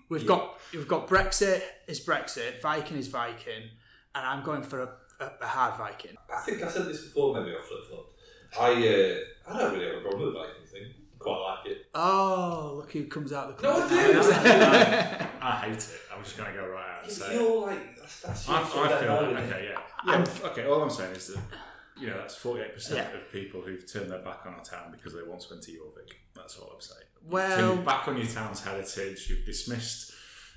we've 0.09 0.25
got 0.25 0.59
we've 0.73 0.87
got 0.87 1.07
Brexit 1.07 1.61
is 1.87 1.99
Brexit, 2.03 2.61
Viking 2.61 2.97
is 2.97 3.07
Viking, 3.07 3.63
and 4.15 4.25
I'm 4.25 4.43
going 4.43 4.63
for 4.63 4.81
a, 4.81 4.89
a, 5.21 5.31
a 5.41 5.47
hard 5.47 5.77
Viking. 5.77 6.15
I 6.35 6.39
think 6.41 6.61
I 6.63 6.69
said 6.69 6.85
this 6.87 7.03
before, 7.05 7.33
maybe 7.35 7.55
I 7.55 7.61
flip 7.61 7.85
flopped. 7.89 8.13
I, 8.59 8.71
uh, 8.71 9.53
I 9.53 9.59
don't 9.59 9.73
really 9.73 9.85
have 9.87 9.95
a 9.97 10.01
problem 10.01 10.21
with 10.25 10.33
the 10.33 10.39
Viking 10.39 10.65
thing. 10.71 10.93
Quite 11.19 11.37
like 11.37 11.71
it. 11.71 11.85
Oh, 11.93 12.73
look 12.77 12.91
who 12.91 13.05
comes 13.05 13.31
out 13.31 13.55
the 13.55 13.63
No, 13.63 13.73
I 13.83 13.87
closet. 13.87 14.43
do. 14.43 15.25
I 15.41 15.51
hate 15.65 15.73
it. 15.77 15.89
I'm 16.15 16.23
just 16.23 16.35
going 16.37 16.51
to 16.51 16.59
go 16.59 16.67
right 16.67 16.89
out 16.97 17.03
and 17.03 17.11
say. 17.11 17.35
it. 17.35 17.41
You're 17.41 17.67
like, 17.67 17.95
that's, 17.97 18.21
that's 18.21 18.47
your 18.47 18.57
I, 18.57 18.63
sort 18.67 18.87
I 18.89 18.91
of 18.93 18.99
feel 18.99 19.09
moment. 19.27 19.51
okay, 19.51 19.69
yeah. 19.71 19.79
yeah. 20.17 20.47
okay, 20.49 20.65
all 20.65 20.81
I'm 20.81 20.89
saying 20.89 21.15
is 21.15 21.27
that 21.27 21.39
you 21.99 22.07
know 22.07 22.17
that's 22.17 22.35
48 22.35 22.73
percent 22.73 23.07
Yeah. 23.11 23.17
of 23.19 23.31
people 23.31 23.61
who've 23.61 23.85
turned 23.91 24.09
their 24.11 24.19
back 24.23 24.45
on 24.47 24.55
our 24.55 24.63
town 24.63 24.91
because 24.91 25.13
they 25.13 25.21
once 25.23 25.47
went 25.49 25.61
to 25.63 25.71
Jorvik. 25.71 26.11
That's 26.35 26.57
all 26.57 26.71
I'm 26.73 26.81
saying. 26.81 27.05
You've 27.23 27.31
Well- 27.31 27.75
back 27.77 28.07
on 28.07 28.17
your 28.17 28.25
town's 28.25 28.63
heritage. 28.63 29.29
You've 29.29 29.45
dismissed 29.45 30.13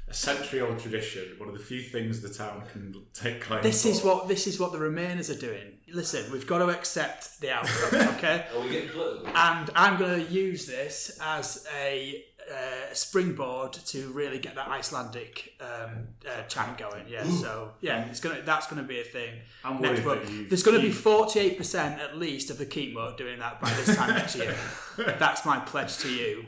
a 0.08 0.14
century-old 0.14 0.78
tradition. 0.78 1.34
One 1.38 1.48
of 1.48 1.56
the 1.56 1.62
few 1.64 1.80
things 1.82 2.20
the 2.20 2.28
town 2.28 2.62
can 2.72 2.94
take 3.14 3.40
claim. 3.40 3.62
This 3.62 3.82
for. 3.84 3.88
is 3.88 4.02
what 4.04 4.28
this 4.28 4.46
is 4.46 4.58
what 4.60 4.72
the 4.72 4.78
Remainers 4.78 5.34
are 5.34 5.38
doing. 5.38 5.78
Listen, 5.92 6.30
we've 6.32 6.46
got 6.46 6.58
to 6.58 6.68
accept 6.70 7.40
the 7.40 7.50
outcome, 7.52 8.08
okay? 8.16 8.46
Are 8.54 8.60
we 8.60 8.70
getting 8.70 8.90
political? 8.90 9.26
and 9.28 9.70
I'm 9.76 9.98
going 9.98 10.24
to 10.26 10.32
use 10.32 10.66
this 10.66 11.18
as 11.22 11.66
a 11.78 12.24
uh, 12.50 12.92
springboard 12.92 13.72
to 13.72 14.08
really 14.12 14.38
get 14.38 14.54
that 14.56 14.68
Icelandic 14.68 15.54
um, 15.60 16.08
uh, 16.28 16.42
chant 16.48 16.76
going. 16.76 17.04
Yeah, 17.08 17.24
so 17.24 17.70
yeah, 17.80 18.04
it's 18.06 18.20
gonna 18.20 18.42
that's 18.42 18.66
going 18.66 18.82
to 18.82 18.86
be 18.88 19.00
a 19.00 19.04
thing. 19.04 19.38
I'm 19.64 19.80
next 19.80 20.04
worried 20.04 20.18
month. 20.20 20.30
you've- 20.30 20.48
There's 20.50 20.62
going 20.62 20.76
to 20.76 20.82
be 20.82 20.92
48 20.92 21.56
percent 21.56 22.00
at 22.00 22.18
least 22.18 22.50
of 22.50 22.58
the 22.58 22.66
keep 22.66 22.94
doing 23.16 23.38
that 23.38 23.60
by 23.62 23.70
this 23.74 23.96
time 23.96 24.10
next 24.14 24.36
year. 24.36 24.54
That's 24.96 25.46
my 25.46 25.58
pledge 25.60 25.96
to 25.98 26.10
you. 26.12 26.44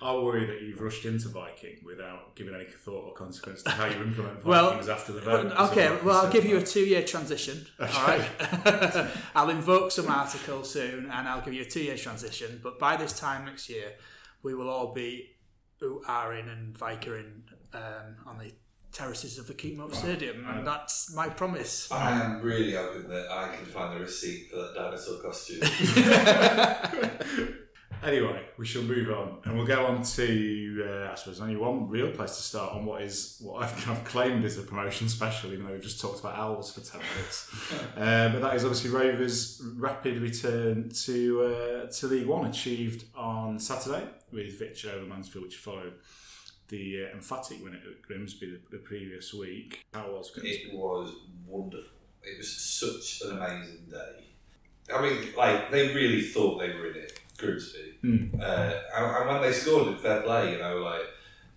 I'll 0.00 0.24
worry 0.24 0.46
that 0.46 0.62
you've 0.62 0.80
rushed 0.80 1.04
into 1.04 1.28
Viking 1.28 1.78
without 1.84 2.36
giving 2.36 2.54
any 2.54 2.64
thought 2.64 3.04
or 3.04 3.14
consequence 3.14 3.62
to 3.64 3.70
how 3.70 3.86
you 3.86 4.00
implement 4.00 4.44
Well, 4.44 4.70
Vikings 4.70 4.88
after 4.88 5.12
the 5.12 5.20
vote. 5.20 5.52
Okay, 5.70 5.86
So 5.88 6.00
well, 6.04 6.24
I'll 6.24 6.32
give 6.32 6.44
you 6.44 6.56
a 6.56 6.62
two-year 6.62 7.02
transition. 7.02 7.66
All 7.80 7.86
right, 7.86 8.24
I'll 9.34 9.50
invoke 9.50 9.90
some 9.90 10.08
article 10.08 10.62
soon, 10.64 11.10
and 11.10 11.28
I'll 11.28 11.40
give 11.40 11.54
you 11.54 11.62
a 11.62 11.68
two-year 11.68 11.96
transition. 11.96 12.60
But 12.62 12.78
by 12.78 12.96
this 12.96 13.18
time 13.18 13.44
next 13.46 13.68
year, 13.68 13.92
we 14.42 14.54
will 14.54 14.68
all 14.68 14.92
be 14.94 15.30
ooh-ahing 15.82 16.48
and 16.50 16.74
Vikering 16.78 17.42
um, 17.74 18.16
on 18.26 18.38
the 18.38 18.52
terraces 18.92 19.38
of 19.38 19.46
the 19.46 19.54
Keepmoat 19.54 19.94
Stadium, 19.94 20.46
and 20.48 20.66
that's 20.66 21.14
my 21.14 21.28
promise. 21.28 21.90
I 21.92 22.12
am 22.20 22.40
really 22.40 22.72
hoping 22.74 23.08
that 23.08 23.30
I 23.30 23.54
can 23.54 23.66
find 23.66 23.96
the 23.96 24.00
receipt 24.00 24.50
for 24.50 24.56
that 24.56 24.74
dinosaur 24.74 25.20
costume. 25.22 25.60
Anyway, 28.02 28.40
we 28.56 28.64
shall 28.64 28.82
move 28.82 29.10
on, 29.10 29.38
and 29.44 29.56
we'll 29.56 29.66
go 29.66 29.86
on 29.86 30.02
to 30.02 30.84
uh, 30.88 31.10
I 31.10 31.14
suppose 31.16 31.40
only 31.40 31.56
one 31.56 31.88
real 31.88 32.10
place 32.10 32.36
to 32.36 32.42
start 32.42 32.74
on 32.74 32.84
what 32.84 33.02
is 33.02 33.38
what 33.40 33.62
I've 33.62 33.76
kind 33.84 33.98
of 33.98 34.04
claimed 34.04 34.44
is 34.44 34.58
a 34.58 34.62
promotion 34.62 35.08
special, 35.08 35.52
even 35.52 35.66
though 35.66 35.72
we've 35.72 35.82
just 35.82 36.00
talked 36.00 36.20
about 36.20 36.36
owls 36.36 36.72
for 36.72 36.80
ten 36.80 37.00
minutes. 37.14 37.72
uh, 37.96 38.28
but 38.30 38.40
that 38.40 38.54
is 38.54 38.64
obviously 38.64 38.90
Rovers' 38.90 39.62
rapid 39.76 40.18
return 40.18 40.90
to 41.04 41.42
uh, 41.42 41.90
to 41.90 42.06
League 42.06 42.26
One, 42.26 42.46
achieved 42.46 43.04
on 43.16 43.58
Saturday 43.58 44.06
with 44.32 44.58
victory 44.58 44.90
over 44.92 45.06
Mansfield, 45.06 45.44
which 45.44 45.56
followed 45.56 45.94
the 46.68 47.04
uh, 47.04 47.16
emphatic 47.16 47.62
win 47.62 47.74
at 47.74 48.02
Grimsby 48.02 48.50
the, 48.50 48.76
the 48.76 48.82
previous 48.82 49.32
week. 49.34 49.86
How 49.92 50.10
was 50.12 50.30
Grimsby? 50.30 50.70
it 50.70 50.74
was 50.74 51.14
wonderful. 51.46 51.90
It 52.22 52.36
was 52.36 52.50
such 52.50 53.22
an 53.26 53.38
amazing 53.38 53.86
day. 53.90 54.24
I 54.94 55.02
mean, 55.02 55.34
like, 55.36 55.70
they 55.70 55.94
really 55.94 56.22
thought 56.22 56.58
they 56.58 56.68
were 56.68 56.90
in 56.90 56.96
it, 56.96 57.20
Grimsby. 57.36 57.87
Hmm. 58.00 58.40
Uh, 58.40 58.72
and, 58.96 59.16
and 59.16 59.28
when 59.28 59.42
they 59.42 59.52
scored, 59.52 59.88
it 59.88 60.00
fair 60.00 60.22
play, 60.22 60.52
you 60.52 60.58
know, 60.58 60.78
like, 60.78 61.06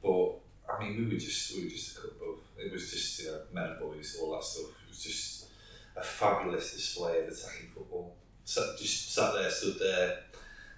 but, 0.01 0.73
I 0.73 0.83
mean, 0.83 0.97
we 0.97 1.13
were 1.13 1.19
just, 1.19 1.55
we 1.55 1.65
were 1.65 1.69
just 1.69 1.97
a 1.97 2.01
couple 2.01 2.33
of, 2.33 2.39
it 2.57 2.71
was 2.71 2.91
just, 2.91 3.23
you 3.23 3.31
know, 3.31 3.41
men 3.53 3.69
and 3.69 3.79
boys, 3.79 4.17
all 4.21 4.33
that 4.33 4.43
stuff. 4.43 4.71
It 4.85 4.89
was 4.89 5.03
just 5.03 5.47
a 5.95 6.01
fabulous 6.01 6.73
display 6.73 7.19
of 7.19 7.27
attacking 7.27 7.69
football. 7.73 8.15
Sat, 8.43 8.77
just 8.79 9.13
sat 9.13 9.33
there, 9.33 9.49
stood 9.49 9.79
there, 9.79 10.19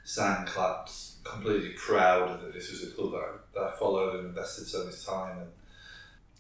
sang, 0.04 0.46
clapped, 0.46 0.92
completely 1.24 1.70
proud 1.70 2.42
that 2.42 2.54
this 2.54 2.70
was 2.72 2.84
a 2.84 2.92
club 2.92 3.12
that 3.12 3.18
I, 3.18 3.68
that 3.68 3.80
followed 3.80 4.20
and 4.20 4.30
invested 4.30 4.68
so 4.68 4.86
much 4.86 5.06
time 5.06 5.40
and 5.40 5.50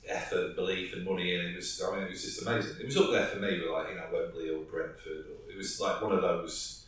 effort, 0.08 0.56
belief, 0.56 0.94
and 0.94 1.06
money 1.06 1.34
in. 1.36 1.42
It 1.42 1.56
was, 1.56 1.82
I 1.82 1.96
mean, 1.96 2.04
it 2.04 2.12
was 2.12 2.24
just 2.24 2.42
amazing. 2.42 2.76
It 2.82 2.86
was 2.88 2.98
up 2.98 3.12
there 3.12 3.26
for 3.28 3.40
me 3.40 3.60
with 3.60 3.70
like 3.70 3.90
you 3.90 3.96
know 3.96 4.08
Wembley 4.12 4.50
or 4.50 4.64
Brentford. 4.64 5.26
Or, 5.28 5.52
it 5.52 5.58
was 5.58 5.80
like 5.80 6.02
one 6.02 6.12
of 6.12 6.22
those, 6.22 6.86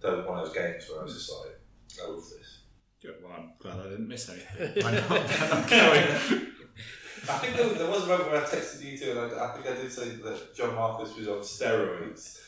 those 0.00 0.26
one 0.26 0.38
of 0.38 0.46
those 0.46 0.54
games 0.54 0.84
where 0.88 1.00
I 1.00 1.04
was 1.04 1.14
just 1.14 1.32
like, 1.32 1.58
I 2.02 2.08
love 2.08 2.22
this. 2.22 2.60
Good. 3.02 3.16
Well, 3.22 3.32
I'm 3.36 3.52
glad 3.58 3.80
I 3.80 3.90
didn't 3.90 4.08
miss 4.08 4.28
anything. 4.28 4.84
I 4.84 4.90
know 4.92 5.04
I'm 5.10 5.68
going. 5.68 6.52
I 7.28 7.38
think 7.38 7.56
there, 7.56 7.68
there 7.68 7.90
was 7.90 8.04
a 8.04 8.06
moment 8.06 8.30
where 8.30 8.40
I 8.40 8.44
texted 8.44 8.84
you 8.84 8.98
too, 8.98 9.10
and 9.10 9.18
I, 9.20 9.44
I 9.44 9.54
think 9.54 9.66
I 9.66 9.80
did 9.80 9.92
say 9.92 10.10
that 10.10 10.54
John 10.54 10.74
Marquis 10.74 11.18
was 11.18 11.28
on 11.28 11.38
steroids. 11.38 12.40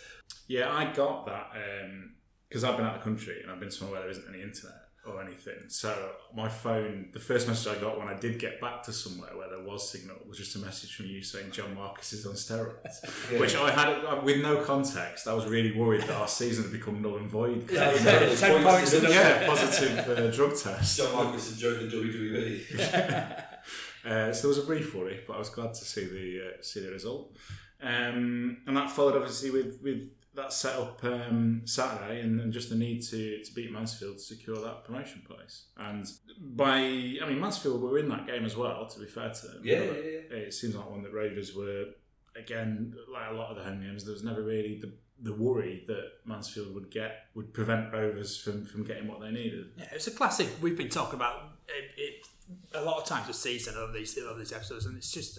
Yeah, 0.49 0.73
I 0.73 0.93
got 0.93 1.27
that 1.27 1.51
um, 1.55 2.15
because 2.49 2.65
I've 2.65 2.77
been 2.77 2.87
out 2.87 2.97
of 2.97 3.01
the 3.01 3.05
country 3.05 3.41
and 3.43 3.51
I've 3.51 3.61
been 3.61 3.71
somewhere 3.71 4.01
where 4.01 4.03
there 4.03 4.11
isn't 4.11 4.29
any 4.29 4.43
internet. 4.43 4.84
Or 5.07 5.21
anything. 5.23 5.69
So 5.69 6.13
my 6.35 6.49
phone, 6.49 7.11
the 7.13 7.21
first 7.21 7.47
message 7.47 7.77
I 7.77 7.79
got 7.79 7.99
when 7.99 8.09
I 8.09 8.15
did 8.15 8.39
get 8.39 8.59
back 8.59 8.83
to 8.85 8.93
somewhere 8.93 9.37
where 9.37 9.51
there 9.51 9.63
was 9.63 9.87
signal 9.91 10.17
was 10.27 10.39
just 10.39 10.57
a 10.57 10.59
message 10.59 10.95
from 10.97 11.05
you 11.07 11.23
saying 11.23 11.51
John 11.51 11.75
Marquis 11.75 12.17
is 12.17 12.25
on 12.27 12.33
steroids, 12.35 13.31
Yeah. 13.31 13.39
which 13.39 13.55
I 13.55 13.71
had 13.71 13.89
uh, 14.03 14.21
with 14.25 14.41
no 14.41 14.63
context. 14.65 15.29
I 15.29 15.35
was 15.35 15.45
really 15.47 15.73
worried 15.79 16.01
that 16.03 16.11
our 16.13 16.27
season 16.27 16.65
had 16.65 16.73
become 16.73 17.03
null 17.03 17.17
and 17.19 17.29
void. 17.29 17.71
Yeah, 17.71 17.91
exactly. 17.91 18.35
Ten 18.37 18.63
points 18.65 18.91
to 18.93 19.09
yeah, 19.11 19.47
positive 19.47 20.09
uh, 20.19 20.31
drug 20.31 20.57
test. 20.57 20.97
John 20.97 21.13
Marquis 21.13 21.51
enjoyed 21.53 21.81
the 21.81 21.97
WWE. 21.97 23.45
Uh, 24.07 24.33
so 24.33 24.43
there 24.43 24.49
was 24.49 24.59
a 24.59 24.67
brief 24.67 24.95
worry, 24.95 25.21
but 25.27 25.35
I 25.35 25.39
was 25.39 25.49
glad 25.51 25.73
to 25.75 25.85
see 25.85 26.05
the 26.05 26.41
uh, 26.47 26.63
see 26.63 26.81
the 26.81 26.91
result. 26.91 27.35
Um, 27.83 28.59
and 28.67 28.77
that 28.77 28.91
followed 28.91 29.17
obviously 29.17 29.51
with 29.51 29.81
with 29.83 30.11
that 30.35 30.53
set 30.53 30.75
up 30.77 31.03
um, 31.05 31.63
Saturday 31.65 32.21
and, 32.21 32.41
and 32.41 32.53
just 32.53 32.69
the 32.69 32.75
need 32.75 33.03
to, 33.03 33.43
to 33.43 33.55
beat 33.55 33.71
Mansfield 33.71 34.17
to 34.17 34.23
secure 34.23 34.57
that 34.57 34.85
promotion 34.85 35.23
place. 35.27 35.67
And 35.77 36.05
by 36.41 36.77
I 36.79 37.27
mean 37.29 37.41
Mansfield 37.41 37.81
were 37.83 37.99
in 37.99 38.09
that 38.09 38.27
game 38.27 38.45
as 38.45 38.57
well. 38.57 38.87
To 38.87 38.99
be 39.01 39.07
fair 39.07 39.31
to 39.31 39.47
them, 39.47 39.61
Yeah, 39.63 39.83
yeah, 39.85 39.93
yeah. 40.31 40.37
It 40.39 40.55
seems 40.55 40.75
like 40.75 40.91
one 40.91 41.03
that 41.03 41.13
Rovers 41.13 41.55
were 41.55 41.87
again 42.37 42.95
like 43.13 43.31
a 43.31 43.35
lot 43.35 43.51
of 43.51 43.57
the 43.57 43.63
home 43.63 43.81
games. 43.81 44.05
There 44.05 44.13
was 44.13 44.25
never 44.25 44.43
really 44.43 44.79
the 44.81 44.93
the 45.23 45.33
worry 45.33 45.85
that 45.87 46.11
Mansfield 46.27 46.75
would 46.75 46.91
get 46.91 47.27
would 47.35 47.55
prevent 47.55 47.93
Rovers 47.93 48.37
from, 48.37 48.65
from 48.65 48.83
getting 48.85 49.07
what 49.07 49.21
they 49.21 49.31
needed. 49.31 49.67
Yeah, 49.79 49.87
it's 49.93 50.09
a 50.09 50.11
classic. 50.11 50.49
We've 50.61 50.77
been 50.77 50.89
talking 50.89 51.15
about 51.15 51.53
it, 51.69 51.91
it 51.97 52.27
a 52.75 52.83
lot 52.83 52.99
of 53.01 53.07
times 53.07 53.29
this 53.29 53.39
season 53.39 53.75
of 53.77 53.93
these 53.95 54.19
of 54.19 54.37
these 54.39 54.53
episodes, 54.53 54.87
and 54.87 54.97
it's 54.97 55.13
just 55.13 55.39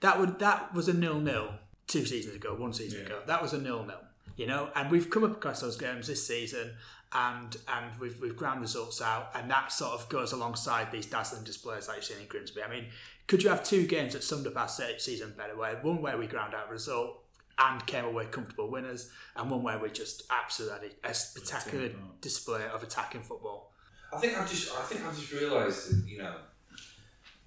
that 0.00 0.20
would 0.20 0.38
that 0.40 0.74
was 0.74 0.88
a 0.88 0.92
nil 0.92 1.18
nil 1.18 1.54
two 1.86 2.04
seasons 2.04 2.36
ago, 2.36 2.54
one 2.54 2.74
season 2.74 3.00
Yeah. 3.00 3.06
ago. 3.06 3.20
That 3.26 3.40
was 3.40 3.54
a 3.54 3.58
nil 3.60 3.82
nil, 3.84 3.96
you 4.38 4.46
know. 4.46 4.70
And 4.74 4.90
we've 4.90 5.10
come 5.10 5.24
up 5.24 5.32
across 5.32 5.60
those 5.60 5.76
games 5.76 6.06
this 6.06 6.26
season, 6.26 6.72
and 7.12 7.54
and 7.68 8.00
we've 8.00 8.18
we've 8.20 8.36
ground 8.36 8.62
results 8.62 9.02
out, 9.02 9.30
and 9.34 9.50
that 9.50 9.70
sort 9.70 9.92
of 9.92 10.08
goes 10.08 10.32
alongside 10.32 10.90
these 10.90 11.04
dazzling 11.04 11.44
displays 11.44 11.88
like 11.88 11.98
you've 11.98 12.04
seen 12.06 12.20
in 12.20 12.26
Grimsby. 12.26 12.62
I 12.62 12.70
mean, 12.70 12.86
could 13.26 13.42
you 13.42 13.50
have 13.50 13.62
two 13.62 13.86
games 13.86 14.14
that 14.14 14.24
summed 14.24 14.46
up 14.46 14.56
our 14.56 14.68
se- 14.68 14.98
season 14.98 15.34
better? 15.36 15.54
Where 15.54 15.76
one 15.82 16.00
where 16.00 16.16
we 16.16 16.26
ground 16.26 16.54
out 16.54 16.68
a 16.68 16.72
result. 16.72 17.24
And 17.60 17.84
came 17.86 18.04
away 18.04 18.26
comfortable 18.26 18.70
winners, 18.70 19.10
and 19.34 19.50
one 19.50 19.64
where 19.64 19.80
we 19.80 19.90
just 19.90 20.22
absolutely 20.30 20.90
had 21.02 21.10
a 21.10 21.12
spectacular 21.12 21.90
display 22.20 22.64
of 22.72 22.84
attacking 22.84 23.22
football. 23.22 23.72
I 24.12 24.18
think 24.18 24.38
I 24.38 24.46
just 24.46 24.72
I 24.76 24.82
think 24.82 25.04
I 25.04 25.10
just 25.10 25.32
realised 25.32 25.90
that 25.90 26.08
you 26.08 26.18
know, 26.18 26.36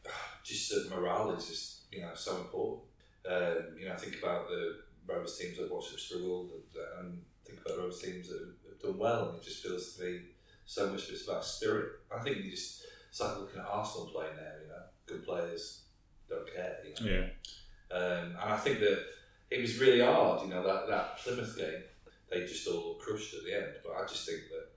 just 0.43 0.69
that 0.69 0.91
morale 0.93 1.31
is 1.31 1.47
just 1.47 1.81
you 1.93 2.01
know 2.01 2.11
so 2.13 2.37
important. 2.37 2.83
Um, 3.25 3.77
you 3.79 3.85
know, 3.85 3.93
I 3.93 3.95
think 3.95 4.17
about 4.21 4.49
the 4.49 4.79
Rovers 5.13 5.37
teams 5.37 5.57
that 5.57 5.71
watched 5.71 5.91
them 5.91 5.99
struggle, 5.99 6.49
and, 6.53 7.05
and 7.05 7.21
think 7.45 7.59
about 7.65 7.77
Rovers 7.77 7.99
teams 7.99 8.29
that 8.29 8.39
have- 8.39 8.69
have 8.69 8.79
done 8.79 8.97
well, 8.97 9.29
and 9.29 9.37
it 9.37 9.43
just 9.43 9.63
feels 9.63 9.95
to 9.95 10.03
me 10.03 10.21
so 10.65 10.89
much 10.89 11.07
of 11.07 11.13
it's 11.15 11.27
about 11.27 11.45
spirit. 11.45 11.99
I 12.11 12.19
think 12.21 12.37
you 12.37 12.51
just 12.51 12.85
it's 13.09 13.19
like 13.19 13.37
looking 13.37 13.59
at 13.59 13.65
Arsenal 13.65 14.07
playing 14.07 14.35
there. 14.37 14.59
You 14.63 14.69
know, 14.69 14.83
good 15.05 15.25
players 15.25 15.83
don't 16.29 16.47
care. 16.53 16.77
You 16.85 17.05
know? 17.05 17.11
Yeah. 17.11 17.95
Um, 17.95 18.27
and 18.41 18.53
I 18.53 18.57
think 18.57 18.79
that 18.79 19.03
it 19.49 19.59
was 19.59 19.79
really 19.79 19.99
hard, 19.99 20.43
you 20.43 20.47
know, 20.47 20.63
that, 20.63 20.87
that 20.87 21.17
Plymouth 21.17 21.57
game, 21.57 21.83
they 22.31 22.45
just 22.45 22.65
all 22.67 22.95
crushed 22.95 23.33
at 23.33 23.43
the 23.43 23.53
end. 23.53 23.73
But 23.83 23.93
I 24.01 24.07
just 24.07 24.25
think 24.25 24.43
that, 24.49 24.69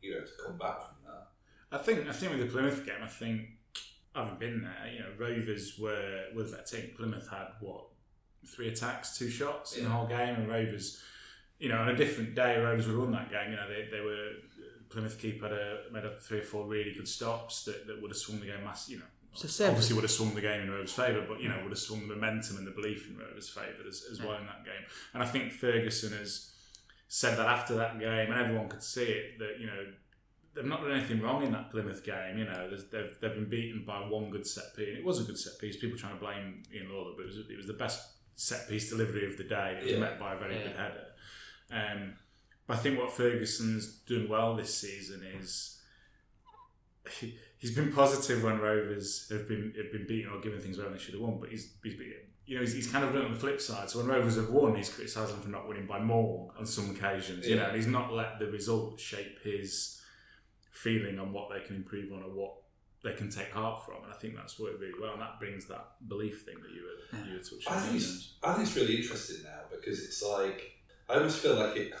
you 0.00 0.12
know, 0.14 0.20
to 0.20 0.30
come 0.46 0.56
back 0.56 0.78
from 0.78 0.96
that. 1.04 1.26
I 1.72 1.78
think 1.78 2.08
I 2.08 2.12
think 2.12 2.32
with 2.32 2.40
the 2.42 2.46
Plymouth 2.46 2.86
game, 2.86 3.02
I 3.02 3.08
think 3.08 3.48
I 4.14 4.22
haven't 4.22 4.38
been 4.38 4.62
there. 4.62 4.92
You 4.92 5.00
know, 5.00 5.10
Rovers 5.18 5.78
were 5.78 6.26
with 6.34 6.52
that 6.52 6.66
team. 6.66 6.90
Plymouth 6.96 7.28
had 7.28 7.48
what 7.60 7.86
three 8.46 8.68
attacks, 8.68 9.18
two 9.18 9.28
shots 9.28 9.76
in 9.76 9.84
the 9.84 9.90
whole 9.90 10.06
game, 10.06 10.34
and 10.34 10.48
Rovers. 10.48 11.02
You 11.58 11.68
know, 11.68 11.78
on 11.78 11.88
a 11.88 11.96
different 11.96 12.34
day, 12.34 12.58
Rovers 12.58 12.86
would 12.86 12.96
won 12.96 13.12
that 13.12 13.30
game. 13.30 13.50
You 13.50 13.56
know, 13.56 13.68
they, 13.68 13.88
they 13.90 14.00
were 14.00 14.30
Plymouth 14.90 15.18
keeper 15.18 15.48
had 15.48 15.56
a, 15.56 15.78
made 15.92 16.04
up 16.04 16.20
three 16.20 16.40
or 16.40 16.42
four 16.42 16.66
really 16.66 16.92
good 16.92 17.08
stops 17.08 17.64
that, 17.64 17.86
that 17.86 18.02
would 18.02 18.10
have 18.10 18.18
swung 18.18 18.40
the 18.40 18.46
game. 18.46 18.64
Mass, 18.64 18.88
you 18.88 18.98
know, 18.98 19.04
So 19.34 19.68
obviously 19.68 19.94
would 19.94 20.04
have 20.04 20.10
swung 20.10 20.34
the 20.34 20.40
game 20.40 20.62
in 20.62 20.70
Rovers' 20.70 20.92
favour, 20.92 21.24
but 21.26 21.40
you 21.40 21.48
know 21.48 21.58
would 21.62 21.70
have 21.70 21.78
swung 21.78 22.00
the 22.00 22.14
momentum 22.14 22.58
and 22.58 22.66
the 22.66 22.72
belief 22.72 23.08
in 23.08 23.16
Rovers' 23.16 23.48
favour 23.48 23.86
as, 23.88 24.04
as 24.10 24.20
well 24.20 24.36
in 24.36 24.46
that 24.46 24.64
game. 24.64 24.84
And 25.14 25.22
I 25.22 25.26
think 25.26 25.52
Ferguson 25.52 26.12
has 26.18 26.52
said 27.08 27.36
that 27.38 27.46
after 27.46 27.74
that 27.76 27.98
game, 27.98 28.30
and 28.30 28.40
everyone 28.40 28.68
could 28.68 28.82
see 28.82 29.04
it 29.04 29.38
that 29.38 29.60
you 29.60 29.66
know 29.66 29.86
they've 30.54 30.64
not 30.64 30.80
done 30.80 30.90
anything 30.90 31.20
wrong 31.20 31.44
in 31.44 31.52
that 31.52 31.70
Plymouth 31.70 32.04
game. 32.04 32.38
You 32.38 32.46
know 32.46 32.68
they've 32.68 33.16
they've 33.20 33.34
been 33.34 33.48
beaten 33.48 33.84
by 33.86 34.00
one 34.00 34.30
good 34.30 34.46
set 34.46 34.74
piece, 34.74 34.88
and 34.88 34.98
it 34.98 35.04
was 35.04 35.20
a 35.20 35.24
good 35.24 35.38
set 35.38 35.58
piece. 35.60 35.76
People 35.76 35.98
trying 35.98 36.14
to 36.14 36.20
blame 36.20 36.64
Ian 36.74 36.88
Lawlor, 36.88 37.12
but 37.16 37.22
it 37.22 37.26
was 37.26 37.38
it 37.38 37.56
was 37.56 37.68
the 37.68 37.74
best 37.74 38.00
set 38.40 38.68
piece 38.68 38.88
delivery 38.88 39.26
of 39.26 39.36
the 39.36 39.44
day. 39.44 39.76
It 39.78 39.82
was 39.84 39.92
Yeah. 39.92 39.98
met 40.00 40.18
by 40.18 40.34
a 40.34 40.38
very 40.38 40.56
Yeah. 40.56 40.62
good 40.68 40.76
header. 40.76 41.06
Um, 41.70 42.16
but 42.66 42.78
I 42.78 42.80
think 42.80 42.98
what 42.98 43.12
Ferguson's 43.12 43.86
done 44.06 44.28
well 44.28 44.56
this 44.56 44.74
season 44.74 45.22
is 45.22 45.80
he, 47.18 47.38
he's 47.58 47.74
been 47.74 47.92
positive 47.92 48.42
when 48.42 48.58
Rovers 48.58 49.28
have 49.30 49.46
been 49.48 49.74
have 49.76 49.92
been 49.92 50.06
beaten 50.06 50.32
or 50.32 50.40
given 50.40 50.60
things 50.60 50.78
where 50.78 50.88
they 50.88 50.98
should 50.98 51.14
have 51.14 51.22
won, 51.22 51.38
but 51.40 51.50
he's, 51.50 51.72
he's 51.82 51.94
been, 51.96 52.12
you 52.46 52.54
know 52.56 52.60
he's, 52.62 52.72
he's 52.72 52.86
kind 52.90 53.04
of 53.04 53.12
done 53.12 53.26
on 53.26 53.32
the 53.34 53.38
flip 53.38 53.60
side. 53.60 53.90
So 53.90 53.98
when 53.98 54.06
Rovers 54.08 54.36
have 54.36 54.50
won, 54.50 54.74
he's 54.74 54.88
criticised 54.88 55.32
them 55.32 55.40
for 55.42 55.48
not 55.48 55.68
winning 55.68 55.86
by 55.86 55.98
more 56.00 56.52
on 56.58 56.64
some 56.66 56.90
occasions. 56.90 57.46
You 57.46 57.56
know, 57.56 57.66
and 57.66 57.76
he's 57.76 57.86
not 57.86 58.12
let 58.12 58.38
the 58.38 58.46
result 58.46 58.98
shape 59.00 59.42
his 59.42 60.00
feeling 60.70 61.18
on 61.18 61.32
what 61.32 61.50
they 61.50 61.60
can 61.60 61.76
improve 61.76 62.12
on 62.12 62.22
or 62.22 62.30
what 62.30 62.54
they 63.02 63.14
can 63.14 63.30
take 63.30 63.50
heart 63.50 63.84
from. 63.84 64.04
And 64.04 64.12
I 64.12 64.16
think 64.16 64.36
that's 64.36 64.58
worked 64.58 64.80
really 64.80 64.92
well, 65.00 65.12
and 65.12 65.22
that 65.22 65.38
brings 65.38 65.66
that 65.66 65.92
belief 66.08 66.42
thing 66.42 66.56
that 66.62 66.70
you 66.72 66.82
were 66.82 67.18
you 67.26 67.34
were 67.34 67.42
touching 67.42 67.62
I 67.68 67.80
think 67.80 67.96
it's, 67.96 68.34
I 68.42 68.52
think 68.52 68.68
it's 68.68 68.76
really 68.76 68.96
interesting 68.96 69.42
now 69.44 69.60
because 69.70 70.04
it's 70.04 70.22
like, 70.22 70.72
I 71.08 71.14
almost 71.14 71.38
feel 71.38 71.56
like 71.56 71.76
it, 71.76 71.92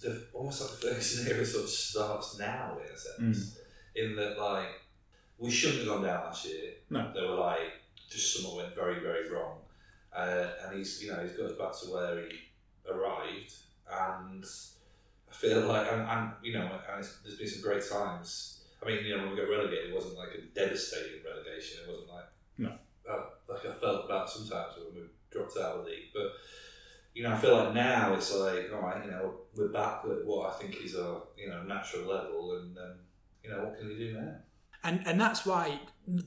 the, 0.00 0.26
almost 0.32 0.60
like 0.60 0.70
the 0.72 0.88
Ferguson 0.88 1.32
era 1.32 1.44
sort 1.44 1.64
of 1.64 1.70
starts 1.70 2.38
now 2.38 2.78
in 2.84 2.94
a 2.94 2.98
sense. 2.98 3.58
In 3.94 4.16
that, 4.16 4.38
like, 4.38 4.68
we 5.38 5.50
shouldn't 5.50 5.80
have 5.80 5.88
gone 5.88 6.04
down 6.04 6.24
last 6.24 6.46
year. 6.46 6.74
No. 6.90 7.12
They 7.14 7.22
were 7.22 7.34
like, 7.34 7.72
just 8.08 8.34
something 8.36 8.56
went 8.56 8.74
very, 8.74 9.00
very 9.00 9.30
wrong. 9.30 9.58
Uh, 10.14 10.48
and 10.64 10.76
he's, 10.78 11.02
you 11.02 11.10
know, 11.10 11.20
he's 11.22 11.32
got 11.32 11.46
us 11.46 11.58
back 11.58 11.72
to 11.80 11.94
where 11.94 12.28
he 12.28 12.38
arrived. 12.90 13.54
And 13.90 14.44
I 15.30 15.34
feel 15.34 15.62
like, 15.62 15.90
and, 15.90 16.02
and 16.02 16.32
you 16.42 16.54
know, 16.54 16.70
and 16.90 17.00
it's, 17.00 17.18
there's 17.22 17.38
been 17.38 17.48
some 17.48 17.62
great 17.62 17.82
times. 17.88 18.59
I 18.82 18.86
mean, 18.86 19.04
you 19.04 19.16
know, 19.16 19.22
when 19.24 19.32
we 19.32 19.36
got 19.36 19.48
relegated, 19.50 19.90
it 19.90 19.94
wasn't 19.94 20.16
like 20.16 20.30
a 20.30 20.40
devastating 20.54 21.20
relegation. 21.24 21.80
It 21.84 21.90
wasn't 21.90 22.08
like, 22.08 22.24
No. 22.58 22.72
uh, 23.10 23.24
like 23.48 23.66
I 23.66 23.78
felt 23.78 24.06
about 24.06 24.30
sometimes 24.30 24.74
when 24.76 24.94
we 25.02 25.08
dropped 25.30 25.56
out 25.58 25.76
of 25.76 25.84
the 25.84 25.90
league. 25.90 26.08
But, 26.14 26.32
you 27.14 27.22
know, 27.22 27.32
I 27.32 27.36
feel 27.36 27.56
like 27.56 27.74
now 27.74 28.14
it's 28.14 28.34
like, 28.34 28.70
all 28.72 28.80
right, 28.80 29.04
you 29.04 29.10
know, 29.10 29.34
we're 29.54 29.68
back 29.68 30.02
at 30.04 30.24
what 30.24 30.54
I 30.54 30.58
think 30.58 30.82
is 30.82 30.96
our, 30.96 31.22
you 31.36 31.48
know, 31.48 31.62
natural 31.62 32.08
level. 32.08 32.56
And, 32.56 32.78
um, 32.78 32.94
you 33.44 33.50
know, 33.50 33.64
what 33.64 33.78
can 33.78 33.88
we 33.88 33.98
do 33.98 34.12
now? 34.14 34.34
And 34.82 35.06
and 35.06 35.20
that's 35.20 35.44
why 35.44 35.78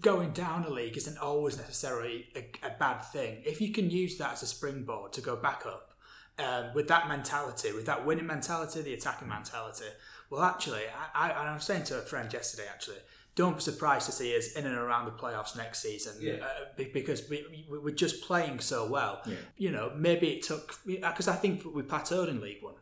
going 0.02 0.32
down 0.32 0.64
a 0.66 0.70
league 0.70 0.96
isn't 0.96 1.18
always 1.18 1.58
necessarily 1.58 2.28
a, 2.36 2.52
a 2.68 2.78
bad 2.78 3.00
thing. 3.00 3.42
If 3.46 3.62
you 3.62 3.72
can 3.72 3.90
use 3.90 4.18
that 4.20 4.34
as 4.34 4.44
a 4.44 4.46
springboard 4.46 5.12
to 5.14 5.22
go 5.22 5.36
back 5.36 5.66
up, 5.66 5.94
um, 6.40 6.74
with 6.74 6.88
that 6.88 7.08
mentality, 7.08 7.72
with 7.72 7.86
that 7.86 8.06
winning 8.06 8.28
mentality, 8.28 8.82
the 8.82 8.94
attacking 8.94 9.28
mentality, 9.28 9.86
well, 10.34 10.44
actually, 10.44 10.82
I, 11.16 11.30
I, 11.30 11.32
I 11.32 11.54
was 11.54 11.64
saying 11.64 11.84
to 11.86 11.98
a 12.00 12.02
friend 12.02 12.32
yesterday, 12.32 12.68
actually, 12.70 12.98
don't 13.36 13.56
be 13.56 13.62
surprised 13.62 14.06
to 14.08 14.12
see 14.12 14.38
us 14.38 14.54
in 14.54 14.66
and 14.66 14.76
around 14.76 15.06
the 15.06 15.12
playoffs 15.12 15.56
next 15.58 15.80
season 15.82 16.14
Yeah. 16.22 16.34
uh, 16.34 16.66
be- 16.78 16.92
because 16.94 17.28
we, 17.30 17.44
we, 17.70 17.78
we're 17.80 17.96
just 17.96 18.22
playing 18.24 18.60
so 18.60 18.88
well. 18.90 19.22
Yeah. 19.26 19.36
You 19.58 19.72
know, 19.72 19.92
maybe 19.96 20.28
it 20.30 20.44
took, 20.44 20.80
because 20.86 21.28
I 21.28 21.36
think 21.36 21.64
we 21.66 21.82
plateaued 21.82 22.30
in 22.30 22.42
League 22.42 22.62
One. 22.62 22.76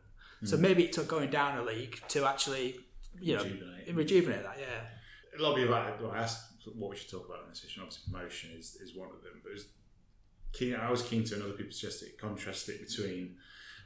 So 0.44 0.58
maybe 0.58 0.84
it 0.84 0.92
took 0.92 1.08
going 1.08 1.30
down 1.30 1.58
a 1.60 1.62
league 1.64 2.02
to 2.10 2.26
actually, 2.26 2.80
you 3.20 3.36
know, 3.38 3.44
Rejuvenate. 3.44 3.96
rejuvenate 3.96 4.44
that, 4.44 4.58
yeah. 4.60 5.40
a 5.40 5.42
lot 5.42 5.60
of 5.60 5.70
like, 5.70 6.02
I 6.16 6.18
asked 6.18 6.68
what 6.76 6.90
we 6.90 6.96
should 6.98 7.12
talk 7.12 7.28
about 7.28 7.44
in 7.44 7.50
this 7.50 7.64
issue. 7.64 7.80
Obviously, 7.82 8.12
promotion 8.12 8.50
is, 8.58 8.76
is 8.78 8.96
one 8.96 9.10
of 9.10 9.22
them. 9.24 9.40
But 9.44 9.50
it 9.52 9.54
was 9.54 9.66
keen, 10.52 10.76
I 10.76 10.90
was 10.90 11.04
keen 11.04 11.24
to, 11.26 11.36
and 11.36 11.44
other 11.44 11.54
people 11.54 11.72
suggested, 11.72 12.18
contrast 12.18 12.68
it 12.70 12.80
between 12.88 13.36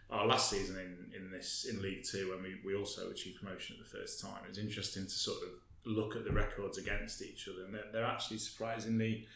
our 0.10 0.26
last 0.28 0.50
season 0.50 0.78
in, 0.78 1.16
in 1.16 1.32
this 1.32 1.66
in 1.70 1.82
League 1.82 2.04
Two 2.04 2.32
when 2.32 2.44
we, 2.44 2.56
we 2.64 2.76
also 2.76 3.10
achieved 3.10 3.42
promotion 3.42 3.76
at 3.80 3.90
the 3.90 3.98
first 3.98 4.22
time. 4.22 4.42
It's 4.48 4.58
interesting 4.58 5.04
to 5.04 5.10
sort 5.10 5.38
of 5.44 5.50
look 5.86 6.16
at 6.16 6.26
the 6.26 6.32
records 6.32 6.78
against 6.78 7.22
each 7.22 7.48
other, 7.48 7.66
and 7.66 7.74
they're, 7.74 7.92
they're 7.92 8.06
actually 8.06 8.38
surprisingly, 8.38 9.28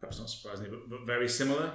perhaps 0.00 0.18
not 0.18 0.30
surprisingly, 0.30 0.70
but, 0.70 0.88
but 0.88 1.06
very 1.06 1.28
similar. 1.28 1.72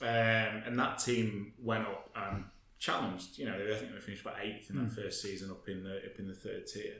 Um, 0.00 0.62
and 0.66 0.78
that 0.78 0.98
team 0.98 1.52
went 1.62 1.86
up 1.86 2.10
and 2.16 2.44
challenged. 2.78 3.38
You 3.38 3.46
know, 3.46 3.54
I 3.54 3.76
think 3.76 3.92
they 3.92 4.00
finished 4.00 4.22
about 4.22 4.36
eighth 4.42 4.70
in 4.70 4.76
that 4.76 4.92
first 4.92 5.22
season, 5.22 5.50
up 5.50 5.68
in 5.68 5.84
the 5.84 5.98
up 5.98 6.18
in 6.18 6.28
the 6.28 6.34
third 6.34 6.66
tier. 6.66 6.96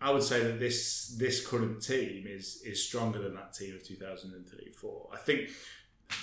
I 0.00 0.10
would 0.10 0.24
say 0.24 0.42
that 0.42 0.58
this 0.58 1.14
this 1.18 1.46
current 1.46 1.80
team 1.80 2.26
is 2.26 2.62
is 2.64 2.84
stronger 2.84 3.20
than 3.20 3.34
that 3.36 3.54
team 3.54 3.74
of 3.76 3.86
2034. 3.86 5.10
I 5.12 5.16
think 5.16 5.50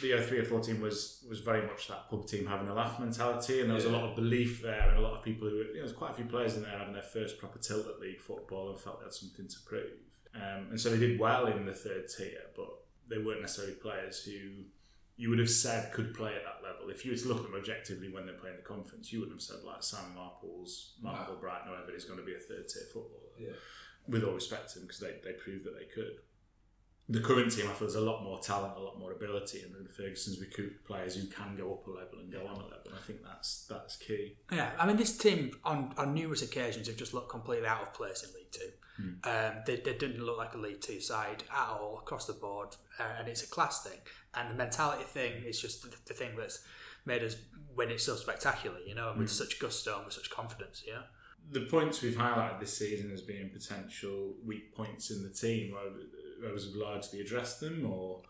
the 0.02 0.18
03 0.22 0.40
or 0.40 0.46
4 0.46 0.60
team 0.62 0.82
was 0.82 1.26
was 1.28 1.40
very 1.40 1.66
much 1.66 1.88
that 1.88 2.10
pub 2.10 2.26
team 2.28 2.46
having 2.48 2.68
a 2.68 2.74
laugh 2.74 3.00
mentality, 3.00 3.62
and 3.62 3.70
there 3.70 3.76
was 3.76 3.86
a 3.86 3.90
lot 3.90 4.04
of 4.04 4.16
belief 4.16 4.62
there, 4.62 4.90
and 4.90 4.98
a 4.98 5.02
lot 5.02 5.14
of 5.18 5.24
people 5.24 5.48
who 5.50 5.58
you 5.58 5.64
know, 5.66 5.74
there's 5.74 5.94
quite 5.94 6.12
a 6.12 6.14
few 6.14 6.26
players 6.26 6.56
in 6.56 6.64
there 6.64 6.78
having 6.78 6.94
their 6.94 7.04
first 7.04 7.38
proper 7.38 7.60
tilt 7.60 7.88
at 7.88 8.00
league 8.00 8.22
football 8.22 8.70
and 8.70 8.80
felt 8.80 9.00
they 9.00 9.06
had 9.06 9.14
something 9.14 9.48
to 9.48 9.60
prove. 9.66 9.92
Um, 10.36 10.68
and 10.70 10.80
so 10.80 10.90
they 10.90 11.00
did 11.00 11.20
well 11.20 11.48
in 11.48 11.66
the 11.66 11.74
third 11.74 12.06
tier, 12.16 12.42
but 12.56 12.70
they 13.10 13.18
weren't 13.18 13.42
necessarily 13.42 13.76
players 13.76 14.24
who 14.24 14.66
you 15.18 15.30
would 15.30 15.40
have 15.40 15.50
said 15.50 15.92
could 15.92 16.14
play 16.14 16.34
at 16.36 16.44
that 16.46 16.64
level. 16.64 16.90
If 16.90 17.04
you 17.04 17.12
were 17.12 17.18
to 17.18 17.28
look 17.28 17.38
at 17.38 17.44
them 17.44 17.56
objectively 17.56 18.10
when 18.10 18.26
they're 18.26 18.36
playing 18.36 18.56
the 18.58 18.62
conference, 18.62 19.12
you 19.12 19.20
wouldn't 19.20 19.38
have 19.38 19.42
said 19.42 19.66
like 19.66 19.84
Simon 19.84 20.16
Marples, 20.16 20.92
Marple 21.02 21.36
Brighton, 21.36 21.68
whoever 21.68 21.94
is 21.96 22.06
going 22.06 22.20
to 22.20 22.26
be 22.26 22.36
a 22.36 22.40
third 22.40 22.68
tier 22.70 22.84
footballer. 22.94 23.34
Yeah. 23.38 23.52
with 24.08 24.24
all 24.24 24.34
respect 24.34 24.70
to 24.70 24.80
them 24.80 24.88
because 24.88 25.00
they, 25.00 25.16
they 25.24 25.34
proved 25.34 25.66
that 25.66 25.78
they 25.78 25.86
could. 25.86 26.20
The 27.12 27.22
current 27.22 27.52
team, 27.52 27.66
I 27.68 27.74
feel, 27.74 27.88
has 27.88 27.96
a 27.96 28.02
lot 28.02 28.24
more 28.24 28.40
talent, 28.40 28.74
a 28.78 28.80
lot 28.80 29.00
more 29.00 29.12
ability, 29.12 29.62
and 29.62 29.74
then 29.74 29.88
Ferguson's 29.88 30.40
recruit 30.40 30.86
players 30.86 31.16
who 31.16 31.26
can 31.28 31.58
go 31.58 31.74
up 31.74 31.88
a 31.88 31.90
level 31.90 32.20
and 32.20 32.32
go 32.32 32.42
on 32.42 32.56
a 32.56 32.64
level. 32.66 32.86
And 32.86 32.96
I 32.96 33.02
think 33.02 33.24
that's 33.24 33.66
that's 33.68 33.98
key. 33.98 34.38
Yeah, 34.52 34.72
I 34.80 34.86
mean, 34.86 34.98
this 34.98 35.18
team 35.18 35.52
on, 35.64 35.94
on 35.98 36.14
numerous 36.14 36.44
occasions 36.44 36.88
have 36.88 36.98
just 36.98 37.16
looked 37.16 37.30
completely 37.30 37.68
out 37.68 37.82
of 37.82 37.94
place 37.94 38.24
in 38.24 38.30
League 38.36 38.52
Two. 38.52 38.72
Um, 39.24 39.64
they, 39.66 39.78
they 39.78 39.94
didn't 39.94 40.22
look 40.22 40.38
like 40.38 40.54
a 40.54 40.58
League 40.58 40.82
Two 40.82 41.00
side 41.00 41.44
at 41.52 41.68
all 41.70 42.00
across 42.00 42.28
the 42.28 42.34
board, 42.34 42.76
uh, 43.00 43.04
and 43.18 43.28
it's 43.28 43.44
a 43.44 43.48
class 43.48 43.84
thing. 43.84 44.00
And 44.36 44.52
the 44.52 44.56
mentality 44.56 45.06
thing 45.06 45.44
is 45.46 45.60
just 45.60 45.84
the, 45.84 45.96
the 46.06 46.14
thing 46.14 46.36
that's 46.38 46.64
made 47.06 47.24
us 47.24 47.38
win 47.76 47.90
it 47.92 48.02
so 48.02 48.16
spectacular, 48.16 48.78
you 48.86 48.94
know, 48.94 49.16
with 49.18 49.32
such 49.32 49.60
gusto 49.60 49.96
and 49.96 50.06
with 50.06 50.14
such 50.14 50.30
confidence, 50.30 50.84
yeah. 50.86 51.04
The 51.52 51.62
points 51.62 52.02
we've 52.02 52.16
highlighted 52.16 52.60
this 52.60 52.78
season 52.78 53.12
as 53.12 53.22
being 53.22 53.50
potential 53.50 54.34
weak 54.46 54.76
points 54.76 55.10
in 55.10 55.24
the 55.24 55.30
team, 55.30 55.74
Rose 56.42 56.68
obliged 56.68 57.12
to 57.12 57.20
address 57.20 57.60
them, 57.60 57.86
or 57.86 58.22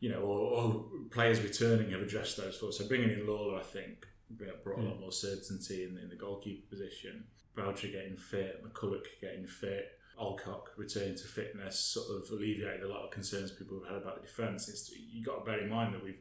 you 0.00 0.10
know, 0.10 0.20
or, 0.20 0.38
or 0.38 0.84
players 1.10 1.40
returning 1.42 1.90
have 1.90 2.00
addressed 2.00 2.36
those 2.36 2.56
for. 2.56 2.72
So 2.72 2.88
bringing 2.88 3.10
in 3.10 3.26
Lawlor, 3.26 3.58
I 3.58 3.62
think, 3.62 4.06
brought 4.30 4.78
a 4.78 4.82
lot 4.82 4.96
mm. 4.96 5.00
more 5.00 5.12
certainty 5.12 5.84
in, 5.84 5.98
in 5.98 6.08
the 6.08 6.16
goalkeeper 6.16 6.68
position. 6.68 7.24
Baudry 7.54 7.90
getting 7.90 8.16
fit, 8.16 8.64
McCullough 8.64 9.02
getting 9.20 9.46
fit, 9.46 9.98
Alcock 10.18 10.68
returning 10.76 11.16
to 11.16 11.24
fitness, 11.24 11.78
sort 11.78 12.06
of 12.10 12.30
alleviated 12.30 12.82
a 12.82 12.88
lot 12.88 13.04
of 13.04 13.10
concerns 13.10 13.50
people 13.50 13.80
have 13.80 13.88
had 13.88 14.02
about 14.02 14.20
the 14.20 14.26
defence. 14.26 14.68
It's, 14.68 14.90
you 14.90 15.24
got 15.24 15.44
to 15.44 15.44
bear 15.44 15.60
in 15.60 15.68
mind 15.70 15.94
that 15.94 16.04
we've 16.04 16.20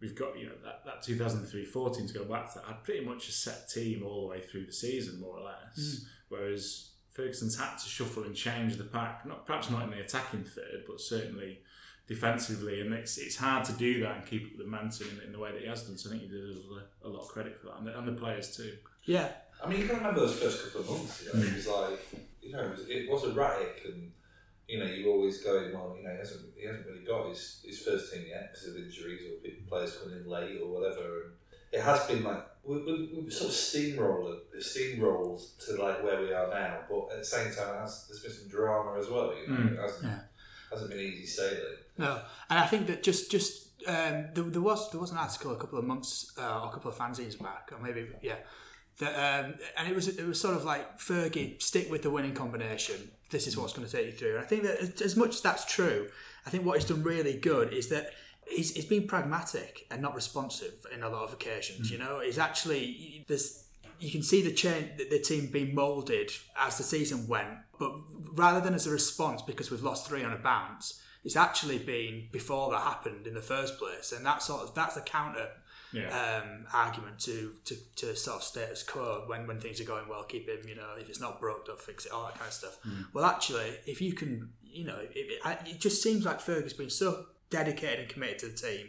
we've 0.00 0.14
got 0.14 0.38
you 0.38 0.46
know 0.46 0.52
that, 0.64 0.82
that 0.84 1.02
2003-14 1.02 2.08
to 2.08 2.14
go 2.14 2.24
back 2.24 2.52
to 2.52 2.58
that 2.58 2.66
had 2.66 2.84
pretty 2.84 3.04
much 3.04 3.28
a 3.28 3.32
set 3.32 3.68
team 3.68 4.02
all 4.02 4.22
the 4.22 4.28
way 4.28 4.40
through 4.40 4.64
the 4.64 4.72
season 4.72 5.20
more 5.20 5.38
or 5.38 5.44
less 5.44 5.78
mm. 5.78 6.04
whereas 6.28 6.92
Ferguson's 7.10 7.58
had 7.58 7.76
to 7.76 7.88
shuffle 7.88 8.24
and 8.24 8.34
change 8.34 8.76
the 8.76 8.84
pack 8.84 9.26
not 9.26 9.46
perhaps 9.46 9.70
not 9.70 9.84
in 9.84 9.90
the 9.90 10.00
attacking 10.00 10.44
third 10.44 10.84
but 10.86 11.00
certainly 11.00 11.60
defensively 12.06 12.80
and 12.80 12.92
it's, 12.92 13.18
it's 13.18 13.36
hard 13.36 13.64
to 13.64 13.72
do 13.72 14.00
that 14.00 14.16
and 14.16 14.26
keep 14.26 14.44
up 14.46 14.58
the 14.58 14.64
momentum 14.64 15.06
in, 15.18 15.26
in 15.26 15.32
the 15.32 15.38
way 15.38 15.52
that 15.52 15.60
he 15.60 15.68
has 15.68 15.82
done 15.82 15.96
so 15.96 16.08
I 16.10 16.12
think 16.12 16.24
he 16.24 16.28
deserves 16.28 16.66
a, 17.02 17.06
a 17.06 17.08
lot 17.08 17.22
of 17.22 17.28
credit 17.28 17.58
for 17.60 17.66
that 17.68 17.78
and 17.78 17.86
the, 17.86 17.98
and 17.98 18.08
the 18.08 18.20
players 18.20 18.56
too 18.56 18.76
Yeah, 19.04 19.28
I 19.62 19.68
mean, 19.68 19.80
you 19.80 19.86
can 19.86 19.96
remember 19.96 20.20
those 20.20 20.38
first 20.38 20.64
couple 20.64 20.80
of 20.80 20.90
months. 20.90 21.24
You 21.24 21.38
know, 21.38 21.46
it 21.46 21.54
was 21.54 21.66
like, 21.66 22.06
you 22.40 22.52
know, 22.52 22.64
it 22.64 22.70
was, 22.70 22.88
it 22.88 23.10
was 23.10 23.24
erratic, 23.24 23.82
and 23.84 24.12
you 24.68 24.78
know, 24.78 24.86
you 24.86 25.10
always 25.10 25.42
going, 25.42 25.72
well, 25.72 25.94
you 25.96 26.04
know, 26.04 26.12
he 26.12 26.18
hasn't, 26.18 26.44
he 26.56 26.66
hasn't 26.66 26.86
really 26.86 27.04
got 27.04 27.28
his, 27.28 27.60
his 27.64 27.82
first 27.82 28.12
team 28.12 28.24
yet 28.28 28.52
because 28.52 28.68
of 28.68 28.76
injuries 28.76 29.20
or 29.22 29.50
players 29.68 29.96
coming 29.96 30.18
in 30.18 30.28
late 30.28 30.60
or 30.62 30.70
whatever. 30.70 31.22
And 31.22 31.32
it 31.72 31.80
has 31.80 32.06
been 32.06 32.22
like 32.22 32.44
we, 32.70 32.76
we, 32.84 33.22
we 33.24 33.30
sort 33.30 33.50
of 33.50 33.56
steamrolled, 33.56 34.38
it, 34.54 34.60
steamrolled 34.60 35.40
to 35.66 35.82
like 35.82 36.02
where 36.02 36.20
we 36.20 36.32
are 36.32 36.48
now, 36.48 36.78
but 36.88 37.12
at 37.12 37.18
the 37.18 37.24
same 37.24 37.52
time, 37.54 37.74
has, 37.80 38.06
there's 38.08 38.22
been 38.22 38.32
some 38.32 38.48
drama 38.48 38.98
as 38.98 39.08
well. 39.08 39.34
You 39.36 39.48
know, 39.48 39.56
Mm. 39.60 39.72
it 39.74 39.78
hasn't, 39.80 40.04
Yeah. 40.04 40.18
hasn't 40.72 40.90
been 40.90 41.00
easy 41.00 41.26
sailing. 41.26 41.76
No, 41.98 42.22
and 42.48 42.58
I 42.58 42.66
think 42.66 42.86
that 42.88 43.02
just 43.02 43.30
just 43.30 43.52
um, 43.86 44.26
there, 44.34 44.44
there 44.44 44.62
was 44.62 44.90
there 44.90 45.00
was 45.00 45.10
an 45.10 45.18
article 45.18 45.52
a 45.52 45.56
couple 45.56 45.78
of 45.78 45.84
months 45.84 46.32
uh, 46.38 46.60
or 46.62 46.68
a 46.68 46.72
couple 46.72 46.90
of 46.90 46.96
fanzines 46.96 47.38
back, 47.42 47.70
or 47.72 47.78
maybe 47.82 48.08
yeah, 48.22 48.36
that 48.98 49.14
um, 49.44 49.54
and 49.76 49.88
it 49.88 49.94
was 49.94 50.08
it 50.08 50.26
was 50.26 50.40
sort 50.40 50.54
of 50.56 50.64
like 50.64 50.98
Fergie 50.98 51.60
stick 51.62 51.90
with 51.90 52.02
the 52.02 52.10
winning 52.10 52.34
combination. 52.34 53.10
This 53.30 53.46
is 53.46 53.56
what's 53.56 53.72
going 53.74 53.86
to 53.88 53.92
take 53.96 54.06
you 54.06 54.12
through. 54.12 54.34
And 54.36 54.44
I 54.44 54.46
think 54.46 54.62
that 54.64 54.78
as- 54.78 55.00
as 55.02 55.16
much 55.16 55.30
as 55.36 55.40
that's 55.40 55.64
true, 55.64 56.08
I 56.46 56.50
think 56.50 56.64
what 56.64 56.78
he's 56.78 56.88
done 56.88 57.02
really 57.02 57.36
good 57.38 57.72
is 57.72 57.88
that. 57.88 58.12
He's, 58.50 58.74
he's 58.74 58.84
been 58.84 59.06
pragmatic 59.06 59.86
and 59.90 60.02
not 60.02 60.14
responsive 60.14 60.86
in 60.92 61.02
a 61.02 61.08
lot 61.08 61.24
of 61.24 61.32
occasions. 61.32 61.90
You 61.90 61.98
know, 61.98 62.20
he's 62.20 62.38
actually 62.38 63.24
there's 63.28 63.66
you 63.98 64.10
can 64.10 64.22
see 64.22 64.42
the 64.42 64.52
change 64.52 64.96
the, 64.96 65.08
the 65.08 65.18
team 65.18 65.46
being 65.46 65.74
moulded 65.74 66.30
as 66.58 66.78
the 66.78 66.84
season 66.84 67.28
went, 67.28 67.58
but 67.78 67.92
rather 68.32 68.60
than 68.60 68.74
as 68.74 68.86
a 68.86 68.90
response 68.90 69.42
because 69.42 69.70
we've 69.70 69.82
lost 69.82 70.06
three 70.06 70.24
on 70.24 70.32
a 70.32 70.38
bounce, 70.38 71.00
it's 71.24 71.36
actually 71.36 71.78
been 71.78 72.28
before 72.32 72.70
that 72.70 72.80
happened 72.80 73.26
in 73.26 73.34
the 73.34 73.42
first 73.42 73.78
place, 73.78 74.12
and 74.12 74.24
that's 74.24 74.46
sort 74.46 74.62
of 74.62 74.74
that's 74.74 74.96
a 74.96 75.02
counter 75.02 75.48
yeah 75.92 76.42
um, 76.42 76.66
argument 76.72 77.18
to, 77.18 77.52
to 77.64 77.74
to 77.96 78.14
sort 78.16 78.36
of 78.36 78.42
status 78.42 78.82
quo 78.82 79.24
when 79.26 79.46
when 79.46 79.60
things 79.60 79.80
are 79.80 79.84
going 79.84 80.08
well, 80.08 80.22
keep 80.24 80.48
him. 80.48 80.66
You 80.66 80.76
know, 80.76 80.94
if 80.98 81.08
it's 81.08 81.20
not 81.20 81.40
broke, 81.40 81.66
don't 81.66 81.80
fix 81.80 82.06
it. 82.06 82.12
All 82.12 82.24
that 82.24 82.34
kind 82.34 82.48
of 82.48 82.54
stuff. 82.54 82.78
Well, 83.12 83.24
actually, 83.24 83.76
if 83.86 84.00
you 84.00 84.12
can, 84.12 84.50
you 84.62 84.84
know, 84.84 84.98
it, 84.98 85.12
it, 85.14 85.58
it 85.66 85.80
just 85.80 86.02
seems 86.02 86.24
like 86.24 86.40
Ferguson's 86.40 86.72
been 86.72 86.90
so 86.90 87.26
dedicated 87.54 88.00
and 88.00 88.08
committed 88.08 88.38
to 88.38 88.46
the 88.48 88.56
team 88.56 88.86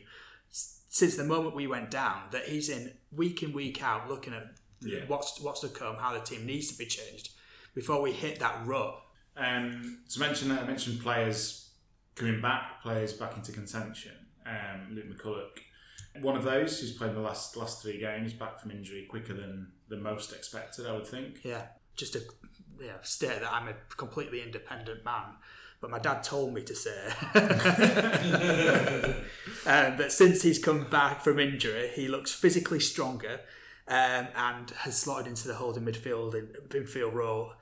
since 0.50 1.16
the 1.16 1.24
moment 1.24 1.56
we 1.56 1.68
went 1.68 1.90
down 1.90 2.24
that 2.32 2.46
he's 2.46 2.70
in 2.70 2.94
week 3.12 3.42
in 3.44 3.54
week 3.54 3.82
out 3.84 4.10
looking 4.10 4.34
at 4.34 4.44
Yeah. 4.82 5.06
what's 5.08 5.40
what's 5.42 5.62
to 5.62 5.70
come, 5.70 5.96
how 5.98 6.14
the 6.14 6.20
team 6.20 6.46
needs 6.46 6.72
to 6.72 6.78
be 6.78 6.86
changed 6.86 7.30
before 7.74 8.02
we 8.02 8.12
hit 8.12 8.40
that 8.40 8.66
rut. 8.66 9.02
Um, 9.38 10.00
to 10.10 10.20
mention 10.20 10.50
that, 10.50 10.64
I 10.64 10.68
mentioned 10.68 11.02
players 11.02 11.70
coming 12.16 12.42
back, 12.42 12.82
players 12.82 13.14
back 13.14 13.38
into 13.38 13.52
contention. 13.52 14.12
Um, 14.46 14.94
Luke 14.96 15.06
McCullough, 15.18 16.22
one 16.22 16.36
of 16.36 16.44
those 16.44 16.80
who's 16.82 16.92
played 16.92 17.14
the 17.16 17.20
last 17.22 17.56
last 17.56 17.82
three 17.82 18.00
games, 18.00 18.34
back 18.34 18.60
from 18.60 18.72
injury 18.72 19.06
quicker 19.10 19.34
than 19.34 19.72
the 19.88 19.98
most 19.98 20.34
expected, 20.34 20.86
I 20.88 20.92
would 20.94 21.08
think. 21.08 21.40
Yeah, 21.44 21.68
just 21.96 22.18
to 22.82 22.88
yeah, 22.88 23.02
state 23.02 23.42
that 23.42 23.52
I'm 23.52 23.68
a 23.68 23.74
completely 23.96 24.42
independent 24.42 25.06
man. 25.06 25.36
But 25.80 25.90
my 25.90 26.00
dad 26.00 26.24
told 26.24 26.54
me 26.54 26.62
to 26.62 26.76
say 26.76 27.08
um, 29.66 29.98
that 29.98 30.12
since 30.12 30.44
he's 30.44 30.60
come 30.60 30.88
back 30.92 31.22
from 31.22 31.40
injury, 31.40 31.90
he 31.96 32.08
looks 32.08 32.32
physically 32.32 32.80
stronger 32.80 33.40
um, 33.88 34.28
and 34.36 34.70
has 34.78 34.96
slotted 34.96 35.26
into 35.26 35.48
the 35.48 35.56
holding 35.56 35.84
midfield 35.84 36.36
in 36.36 36.50
midfield 36.70 37.14
role. 37.14 37.54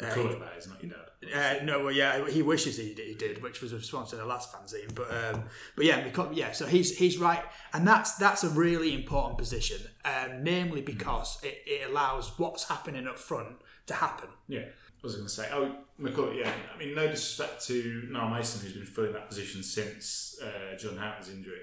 Uh, 0.00 0.06
McCullough, 0.06 0.40
that 0.40 0.58
is 0.58 0.66
not 0.66 0.82
your 0.82 0.92
dad. 0.92 1.60
uh, 1.60 1.64
no, 1.64 1.84
well, 1.84 1.92
yeah, 1.92 2.28
he 2.28 2.42
wishes 2.42 2.78
he, 2.78 2.94
he 2.94 3.14
did, 3.14 3.42
which 3.44 3.60
was 3.60 3.72
a 3.72 3.76
response 3.76 4.10
to 4.10 4.16
the 4.16 4.26
last 4.26 4.52
fanzine. 4.52 4.92
But 4.92 5.10
um, 5.12 5.44
but 5.76 5.84
yeah, 5.84 6.02
because, 6.02 6.36
yeah, 6.36 6.50
so 6.50 6.66
he's 6.66 6.98
he's 6.98 7.16
right, 7.16 7.44
and 7.72 7.86
that's 7.86 8.16
that's 8.16 8.42
a 8.42 8.48
really 8.48 8.92
important 8.92 9.38
position, 9.38 9.82
um, 10.04 10.42
namely 10.42 10.80
because 10.80 11.38
it, 11.44 11.62
it 11.64 11.88
allows 11.88 12.36
what's 12.40 12.68
happening 12.68 13.06
up 13.06 13.20
front 13.20 13.56
to 13.88 13.94
happen. 13.94 14.28
Yeah. 14.48 14.60
I 14.60 15.06
was 15.06 15.14
going 15.14 15.26
to 15.26 15.32
say, 15.32 15.48
oh, 15.52 15.76
McCullough, 16.00 16.36
yeah. 16.36 16.52
I 16.74 16.78
mean, 16.78 16.94
no 16.94 17.06
disrespect 17.06 17.64
to 17.66 18.08
Niall 18.10 18.30
Mason, 18.30 18.60
who's 18.60 18.72
been 18.72 18.84
filling 18.84 19.12
that 19.12 19.28
position 19.28 19.62
since 19.62 20.38
uh, 20.42 20.76
Jordan 20.76 20.98
Houghton's 20.98 21.30
injury, 21.30 21.60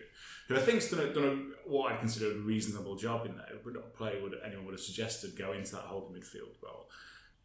who 0.47 0.55
I 0.55 0.59
think's 0.59 0.89
done, 0.89 1.01
a, 1.01 1.13
done 1.13 1.55
a, 1.65 1.69
what 1.69 1.91
I'd 1.91 1.99
consider 1.99 2.31
a 2.31 2.35
reasonable 2.35 2.95
job 2.95 3.25
in 3.25 3.35
there, 3.35 3.57
but 3.63 3.73
not 3.73 3.83
a 3.83 3.97
player 3.97 4.21
would 4.21 4.35
anyone 4.45 4.65
would 4.65 4.73
have 4.73 4.79
suggested 4.81 5.37
go 5.37 5.51
into 5.51 5.73
that 5.73 5.81
holding 5.81 6.15
midfield 6.15 6.61
role. 6.63 6.87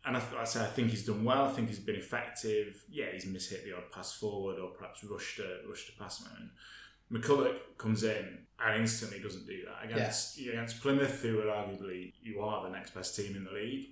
And 0.04 0.16
I, 0.16 0.22
I 0.38 0.44
say 0.44 0.62
I 0.62 0.66
think 0.66 0.90
he's 0.90 1.04
done 1.04 1.24
well. 1.24 1.46
I 1.46 1.48
think 1.50 1.68
he's 1.68 1.80
been 1.80 1.96
effective. 1.96 2.84
Yeah, 2.88 3.06
he's 3.12 3.26
mishit 3.26 3.64
the 3.64 3.76
odd 3.76 3.90
pass 3.92 4.12
forward 4.12 4.58
or 4.58 4.68
perhaps 4.68 5.02
rushed 5.04 5.40
a, 5.40 5.68
rushed 5.68 5.88
a 5.88 6.00
pass 6.00 6.24
man. 6.24 6.50
McCullough 7.12 7.56
comes 7.76 8.04
in 8.04 8.38
and 8.64 8.80
instantly 8.80 9.18
doesn't 9.18 9.46
do 9.46 9.64
that 9.64 9.90
against 9.90 10.38
against 10.38 10.80
Plymouth, 10.80 11.20
who 11.22 11.40
are 11.40 11.46
arguably 11.46 12.12
you 12.22 12.40
are 12.40 12.62
the 12.62 12.70
next 12.70 12.94
best 12.94 13.16
team 13.16 13.34
in 13.36 13.44
the 13.44 13.50
league. 13.50 13.88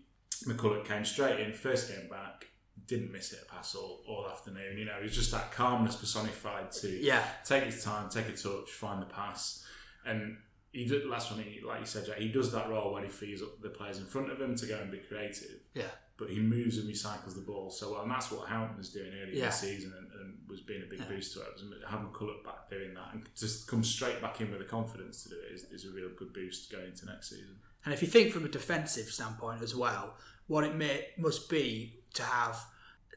McCullough 0.46 0.84
came 0.84 1.04
straight 1.04 1.40
in, 1.40 1.52
first 1.52 1.88
game 1.88 2.08
back, 2.08 2.46
didn't 2.86 3.12
miss 3.12 3.32
it 3.32 3.40
a 3.46 3.52
pass 3.54 3.74
all, 3.74 4.02
all 4.08 4.26
afternoon. 4.30 4.78
You 4.78 4.84
know, 4.86 4.96
it 4.98 5.02
was 5.02 5.14
just 5.14 5.30
that 5.32 5.52
calmness 5.52 5.96
personified 5.96 6.70
to 6.72 6.88
Yeah, 6.88 7.22
take 7.44 7.64
his 7.64 7.82
time, 7.84 8.08
take 8.08 8.28
a 8.28 8.32
touch, 8.32 8.70
find 8.70 9.02
the 9.02 9.06
pass. 9.06 9.64
And 10.06 10.38
he 10.72 10.84
did 10.86 11.02
the 11.04 11.08
last 11.08 11.30
one, 11.30 11.40
he, 11.42 11.60
like 11.66 11.80
you 11.80 11.86
said, 11.86 12.06
Jack, 12.06 12.18
he 12.18 12.28
does 12.28 12.52
that 12.52 12.68
role 12.70 12.92
when 12.94 13.02
he 13.02 13.08
frees 13.08 13.42
up 13.42 13.60
the 13.60 13.68
players 13.70 13.98
in 13.98 14.04
front 14.04 14.30
of 14.30 14.40
him 14.40 14.54
to 14.56 14.66
go 14.66 14.78
and 14.78 14.90
be 14.90 14.98
creative. 14.98 15.60
yeah, 15.74 15.84
But 16.16 16.30
he 16.30 16.38
moves 16.40 16.78
and 16.78 16.88
recycles 16.88 17.34
the 17.34 17.40
ball 17.42 17.70
so 17.70 17.92
well, 17.92 18.02
and 18.02 18.10
that's 18.10 18.30
what 18.30 18.48
Houghton 18.48 18.76
was 18.76 18.90
doing 18.90 19.10
earlier 19.20 19.34
Yeah. 19.34 19.46
this 19.46 19.60
season 19.60 19.92
and, 19.98 20.06
and 20.20 20.34
was 20.48 20.60
being 20.60 20.82
a 20.82 20.86
big 20.86 21.06
boost 21.08 21.34
to 21.34 21.40
it. 21.40 21.46
Was 21.54 21.64
having 21.88 22.06
McCullough 22.06 22.44
back 22.44 22.70
doing 22.70 22.94
that 22.94 23.08
and 23.14 23.28
just 23.36 23.66
come 23.66 23.82
straight 23.82 24.20
back 24.22 24.40
in 24.40 24.50
with 24.50 24.60
the 24.60 24.66
confidence 24.66 25.24
to 25.24 25.30
do 25.30 25.36
it 25.36 25.54
is, 25.54 25.64
is 25.64 25.84
a 25.84 25.90
real 25.90 26.10
good 26.16 26.32
boost 26.32 26.70
going 26.70 26.86
into 26.86 27.06
next 27.06 27.30
season. 27.30 27.56
And 27.84 27.94
if 27.94 28.02
you 28.02 28.08
think 28.08 28.32
from 28.32 28.44
a 28.44 28.48
defensive 28.48 29.06
standpoint 29.06 29.62
as 29.62 29.74
well, 29.74 30.14
what 30.46 30.64
it 30.64 30.74
may 30.74 31.06
must 31.16 31.48
be 31.48 32.00
to 32.14 32.22
have 32.22 32.64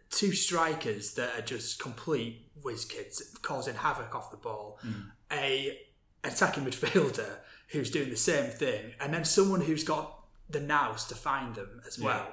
two 0.09 0.33
strikers 0.33 1.13
that 1.13 1.37
are 1.37 1.41
just 1.41 1.79
complete 1.79 2.47
whiz 2.61 2.85
kids 2.85 3.35
causing 3.41 3.75
havoc 3.75 4.13
off 4.13 4.29
the 4.31 4.37
ball, 4.37 4.77
hmm. 4.81 5.09
a 5.31 5.79
attacking 6.23 6.65
midfielder 6.65 7.37
who's 7.69 7.89
doing 7.89 8.09
the 8.09 8.17
same 8.17 8.49
thing, 8.49 8.93
and 8.99 9.13
then 9.13 9.23
someone 9.23 9.61
who's 9.61 9.83
got 9.83 10.19
the 10.49 10.59
nous 10.59 11.05
to 11.05 11.15
find 11.15 11.55
them 11.55 11.81
as 11.87 11.97
well. 11.97 12.27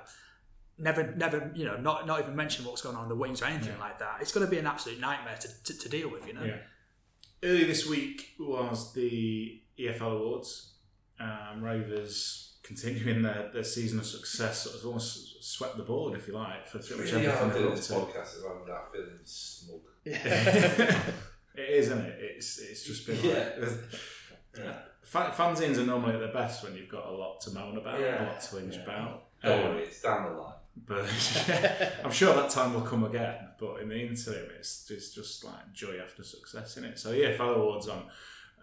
Never, 0.81 1.12
never, 1.17 1.51
you 1.55 1.64
know, 1.64 1.77
not 1.77 2.07
not 2.07 2.21
even 2.21 2.37
mention 2.37 2.64
what's 2.64 2.83
going 2.83 2.95
on 2.97 3.05
in 3.05 3.09
the 3.09 3.17
wings 3.17 3.43
or 3.43 3.47
anything 3.47 3.75
Yeah. 3.75 3.81
like 3.81 3.99
that. 3.99 4.19
It's 4.21 4.31
going 4.33 4.47
to 4.47 4.51
be 4.51 4.59
an 4.59 4.67
absolute 4.67 5.01
nightmare 5.01 5.37
to, 5.37 5.49
to, 5.64 5.79
to 5.79 5.88
deal 5.88 6.09
with, 6.11 6.27
you 6.27 6.35
know. 6.35 6.45
Yeah. 6.45 6.59
Earlier 7.43 7.67
this 7.67 7.87
week 7.88 8.35
was 8.38 8.93
the 8.93 9.61
EFL 9.79 10.12
Awards. 10.12 10.73
Um, 11.20 11.62
Rovers 11.62 12.54
continuing 12.62 13.22
their, 13.22 13.50
their 13.52 13.64
season 13.64 13.98
of 13.98 14.07
success, 14.07 14.62
sort 14.62 14.76
of 14.76 14.87
almost 14.87 15.42
swept 15.42 15.76
the 15.76 15.83
board, 15.83 16.16
if 16.18 16.28
you 16.28 16.35
like, 16.35 16.66
for 16.66 16.78
pretty 16.78 16.94
much 17.02 17.12
Really 17.12 17.26
everything 17.26 17.38
hard 17.38 17.50
they 17.50 17.59
doing 17.59 17.64
looked 17.66 17.76
this 17.78 17.87
to. 17.88 17.94
podcast 17.94 18.44
around 18.44 18.68
that 18.68 18.92
feeling 18.92 19.18
smug. 19.24 19.81
it 20.04 21.68
is, 21.70 21.87
isn't 21.87 21.98
it? 21.98 22.16
It's 22.20 22.59
it's 22.59 22.85
just 22.85 23.07
been 23.07 23.18
Yeah. 23.22 23.50
like 23.59 23.70
Yeah. 24.57 24.78
fan, 25.02 25.31
fanzines 25.33 25.78
are 25.78 25.87
normally 25.87 26.14
at 26.14 26.20
their 26.20 26.33
best 26.33 26.62
when 26.64 26.74
you've 26.76 26.88
got 26.88 27.07
a 27.07 27.11
lot 27.12 27.40
to 27.42 27.50
moan 27.52 27.76
about, 27.78 27.98
a 27.98 28.02
Yeah. 28.02 28.24
lot 28.26 28.40
to 28.42 28.57
whinge 28.57 28.74
Yeah. 28.74 28.83
about. 28.83 29.24
Don't 29.42 29.61
Um, 29.66 29.74
worry, 29.74 29.83
it's 29.85 30.02
down 30.02 30.24
the 30.33 30.40
line. 30.40 30.54
But 30.87 31.04
I'm 32.04 32.11
sure 32.12 32.35
that 32.35 32.50
time 32.50 32.74
will 32.74 32.83
come 32.83 33.02
again. 33.04 33.48
But 33.59 33.81
in 33.81 33.88
the 33.88 33.96
interim, 33.96 34.48
it's, 34.57 34.88
it's 34.90 35.12
just 35.12 35.42
like 35.44 35.72
joy 35.72 35.98
after 35.98 36.22
success 36.22 36.76
in 36.76 36.85
it. 36.85 36.98
So 36.98 37.11
yeah, 37.12 37.37
fellow 37.37 37.62
awards 37.62 37.88
on 37.88 38.04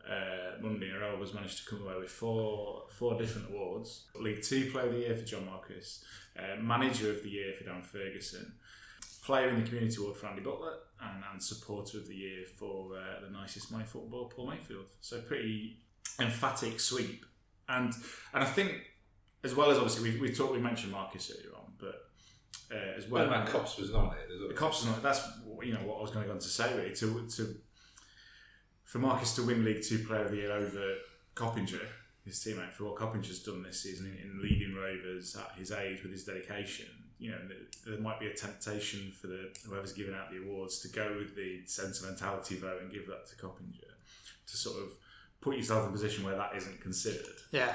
uh, 0.09 0.61
Monday, 0.61 0.91
Rovers 0.91 1.33
managed 1.33 1.63
to 1.63 1.69
come 1.69 1.81
away 1.81 1.95
with 1.99 2.11
four 2.11 2.83
four 2.89 3.17
different 3.17 3.49
awards. 3.49 4.05
League 4.19 4.41
Two 4.41 4.69
Player 4.71 4.87
of 4.87 4.93
the 4.93 4.99
Year 4.99 5.15
for 5.15 5.25
John 5.25 5.45
Marquis, 5.45 5.99
uh, 6.37 6.61
Manager 6.61 7.09
of 7.09 7.23
the 7.23 7.29
Year 7.29 7.53
for 7.57 7.63
Darren 7.63 7.85
Ferguson, 7.85 8.53
Player 9.23 9.49
in 9.49 9.61
the 9.61 9.67
Community 9.67 9.97
Award 9.99 10.17
for 10.17 10.27
Andy 10.27 10.41
Butler, 10.41 10.73
and, 11.01 11.23
and 11.31 11.41
Supporter 11.41 11.97
of 11.97 12.07
the 12.07 12.15
Year 12.15 12.45
for 12.57 12.97
uh, 12.97 13.25
the 13.25 13.31
nicest 13.31 13.71
money 13.71 13.85
football, 13.85 14.29
Paul 14.29 14.49
Mayfield. 14.51 14.85
So 15.01 15.21
pretty 15.21 15.77
emphatic 16.19 16.79
sweep, 16.79 17.25
and 17.67 17.93
and 18.33 18.43
I 18.43 18.47
think 18.47 18.73
as 19.43 19.55
well 19.55 19.71
as 19.71 19.77
obviously 19.77 20.11
we 20.11 20.19
we 20.19 20.33
talked 20.33 20.53
we 20.53 20.59
mentioned 20.59 20.91
Marquis 20.91 21.33
earlier 21.33 21.55
on, 21.55 21.73
but 21.79 22.09
uh, 22.71 22.97
as 22.97 23.07
well. 23.07 23.29
Well, 23.29 23.45
Cops 23.45 23.77
was 23.77 23.91
nominated 23.91 24.55
cops 24.55 24.81
is 24.81 24.87
not. 24.87 25.03
That's 25.03 25.21
you 25.61 25.73
know 25.73 25.79
what 25.79 25.97
I 25.97 26.01
was 26.01 26.11
going 26.11 26.23
to 26.23 26.27
go 26.27 26.33
on 26.33 26.39
to 26.39 26.47
say. 26.47 26.75
Really, 26.75 26.95
to 26.95 27.27
to 27.27 27.55
for 28.85 28.99
Marquis 28.99 29.35
to 29.35 29.43
win 29.43 29.65
League 29.65 29.83
Two 29.83 29.99
Player 29.99 30.25
of 30.25 30.31
the 30.31 30.37
Year 30.37 30.51
over 30.51 30.95
Coppinger, 31.33 31.81
his 32.23 32.39
teammate, 32.39 32.71
for 32.71 32.85
what 32.85 32.95
Coppinger's 32.95 33.43
done 33.43 33.61
this 33.63 33.81
season 33.81 34.05
in, 34.07 34.29
in 34.31 34.41
leading 34.41 34.73
Rovers 34.75 35.35
at 35.35 35.57
his 35.57 35.71
age 35.71 36.01
with 36.03 36.11
his 36.11 36.23
dedication. 36.23 36.87
You 37.17 37.31
know, 37.31 37.37
there 37.85 37.99
might 37.99 38.19
be 38.19 38.27
a 38.27 38.33
temptation 38.33 39.11
for 39.11 39.27
the 39.27 39.49
whoever's 39.67 39.93
giving 39.93 40.13
out 40.13 40.31
the 40.31 40.41
awards 40.43 40.79
to 40.79 40.89
go 40.89 41.15
with 41.17 41.35
the 41.35 41.61
sentimentality 41.65 42.55
vote 42.57 42.81
and 42.81 42.91
give 42.91 43.07
that 43.07 43.25
to 43.27 43.35
Coppinger 43.35 43.93
to 44.47 44.57
sort 44.57 44.77
of 44.83 44.91
put 45.41 45.55
yourself 45.55 45.83
in 45.83 45.89
a 45.89 45.91
position 45.91 46.23
where 46.23 46.35
that 46.35 46.51
isn't 46.55 46.81
considered 46.81 47.25
Yeah, 47.51 47.73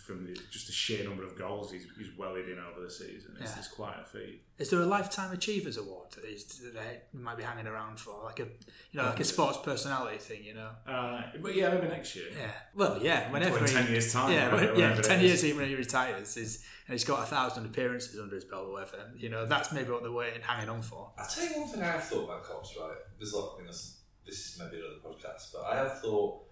from 0.00 0.24
the, 0.26 0.34
just 0.50 0.66
the 0.66 0.72
sheer 0.72 1.04
number 1.04 1.22
of 1.24 1.36
goals 1.38 1.70
he's, 1.70 1.86
he's 1.98 2.08
wellied 2.18 2.48
in 2.48 2.58
over 2.58 2.80
the 2.82 2.90
season. 2.90 3.36
It's, 3.40 3.52
Yeah. 3.52 3.58
it's 3.58 3.68
quite 3.68 3.96
a 4.00 4.04
feat. 4.04 4.42
is 4.58 4.70
there 4.70 4.80
a 4.80 4.86
lifetime 4.86 5.32
achievers 5.32 5.76
award 5.76 6.10
that, 6.12 6.24
is, 6.24 6.44
that 6.58 6.74
they 6.74 7.00
might 7.12 7.36
be 7.36 7.42
hanging 7.42 7.66
around 7.66 8.00
for, 8.00 8.24
like 8.24 8.40
a 8.40 8.44
you 8.44 8.94
know, 9.00 9.04
like 9.04 9.20
a 9.20 9.24
sports 9.24 9.58
personality 9.62 10.18
thing? 10.18 10.42
You 10.44 10.54
know. 10.54 10.70
Uh, 10.86 11.22
but 11.42 11.54
yeah, 11.54 11.68
maybe 11.74 11.88
next 11.88 12.16
year. 12.16 12.26
Yeah. 12.36 12.50
Well, 12.74 12.98
yeah. 13.02 13.30
Whenever 13.30 13.58
in 13.58 13.66
10 13.66 13.88
years' 13.92 14.12
time, 14.12 14.32
Yeah, 14.32 14.52
whatever- 14.52 14.74
yeah. 14.78 14.88
whatever 14.88 15.02
Ten 15.02 15.18
is. 15.20 15.24
years 15.26 15.44
even 15.44 15.60
when 15.60 15.68
he 15.68 15.74
retires, 15.76 16.36
is 16.36 16.64
and 16.86 16.94
he's 16.94 17.04
got 17.04 17.22
a 17.22 17.26
thousand 17.26 17.66
appearances 17.66 18.18
under 18.18 18.34
his 18.34 18.44
belt 18.44 18.66
or 18.66 18.72
whatever. 18.72 19.12
You 19.16 19.28
know, 19.28 19.46
that's 19.46 19.72
maybe 19.72 19.90
what 19.90 20.02
they're 20.02 20.10
waiting, 20.10 20.40
hanging 20.42 20.68
on 20.68 20.82
for. 20.82 21.12
I'll 21.18 21.28
tell 21.28 21.44
you 21.44 21.60
one 21.60 21.68
thing 21.70 21.82
I 21.82 21.86
have 21.92 22.04
thought 22.04 22.24
about 22.24 22.42
cops, 22.42 22.74
right? 22.80 22.96
There's 23.18 23.32
like, 23.32 23.44
I 23.54 23.58
mean, 23.58 23.66
this, 23.68 23.98
this 24.26 24.34
is 24.54 24.58
maybe 24.58 24.78
another 24.82 24.98
podcast, 25.06 25.52
but 25.52 25.64
I 25.70 25.76
have 25.76 26.00
thought, 26.00 26.42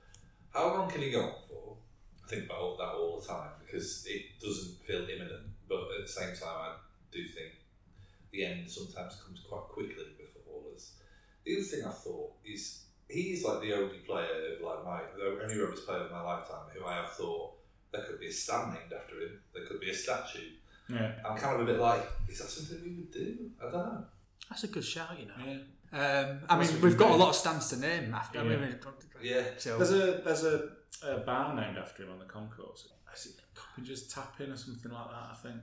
how 0.54 0.68
long 0.74 0.88
can 0.90 1.00
he 1.02 1.10
go 1.10 1.22
on 1.22 1.32
for? 1.48 1.67
I 2.28 2.30
think 2.30 2.44
about 2.44 2.76
that 2.76 2.92
all 2.94 3.20
the 3.20 3.26
time 3.26 3.50
because 3.64 4.04
it 4.06 4.38
doesn't 4.38 4.84
feel 4.84 5.08
imminent, 5.08 5.46
but 5.68 5.80
at 5.98 6.02
the 6.06 6.12
same 6.12 6.36
time, 6.36 6.56
I 6.58 6.74
do 7.10 7.26
think 7.26 7.52
the 8.32 8.44
end 8.44 8.70
sometimes 8.70 9.16
comes 9.24 9.40
quite 9.48 9.62
quickly 9.70 9.94
with 10.18 10.30
footballers. 10.30 10.92
The 11.46 11.54
other 11.56 11.64
thing 11.64 11.84
I 11.86 11.90
thought 11.90 12.32
is 12.44 12.84
he's 13.08 13.44
like 13.44 13.62
the 13.62 13.72
only 13.72 13.98
player 14.06 14.54
of 14.56 14.60
like 14.60 14.84
my 14.84 15.00
the 15.16 15.42
only 15.42 15.58
rugby 15.58 15.80
player 15.86 16.00
of 16.00 16.10
my 16.12 16.20
lifetime 16.20 16.66
who 16.74 16.84
I 16.84 16.96
have 16.96 17.12
thought 17.12 17.54
there 17.92 18.02
could 18.04 18.20
be 18.20 18.28
a 18.28 18.32
stand 18.32 18.74
named 18.74 18.92
after 18.92 19.14
him. 19.22 19.40
There 19.54 19.64
could 19.66 19.80
be 19.80 19.88
a 19.90 19.94
statue. 19.94 20.50
Yeah. 20.90 21.12
I'm 21.26 21.38
kind 21.38 21.54
of 21.54 21.62
a 21.66 21.72
bit 21.72 21.80
like, 21.80 22.02
is 22.28 22.38
that 22.40 22.48
something 22.48 22.82
we 22.84 22.90
would 22.96 23.10
do? 23.10 23.50
I 23.60 23.64
don't 23.70 23.72
know. 23.72 24.04
That's 24.50 24.64
a 24.64 24.68
good 24.68 24.84
shout, 24.84 25.18
you 25.18 25.26
know. 25.26 25.60
Yeah. 25.92 26.28
Um, 26.30 26.40
I 26.50 26.58
mean, 26.58 26.80
we've 26.82 26.98
got 26.98 27.10
a 27.12 27.16
lot 27.16 27.30
of 27.30 27.34
stands 27.36 27.70
to 27.70 27.76
name 27.78 28.12
after. 28.14 28.40
I 28.40 28.42
Yeah. 28.42 28.56
mean, 28.56 28.78
Yeah. 29.22 29.44
so 29.56 29.78
There's 29.78 29.92
a 29.92 30.20
there's 30.22 30.44
a, 30.44 30.68
a 31.04 31.18
bar 31.18 31.54
named 31.54 31.78
after 31.78 32.02
him 32.04 32.10
on 32.12 32.18
the 32.18 32.24
concourse. 32.24 32.88
Is 33.14 33.26
it 33.26 33.40
Coppinger's 33.54 34.06
Tap 34.08 34.34
In 34.40 34.52
or 34.52 34.56
something 34.56 34.92
like 34.92 35.10
that? 35.10 35.28
I 35.32 35.34
think 35.42 35.56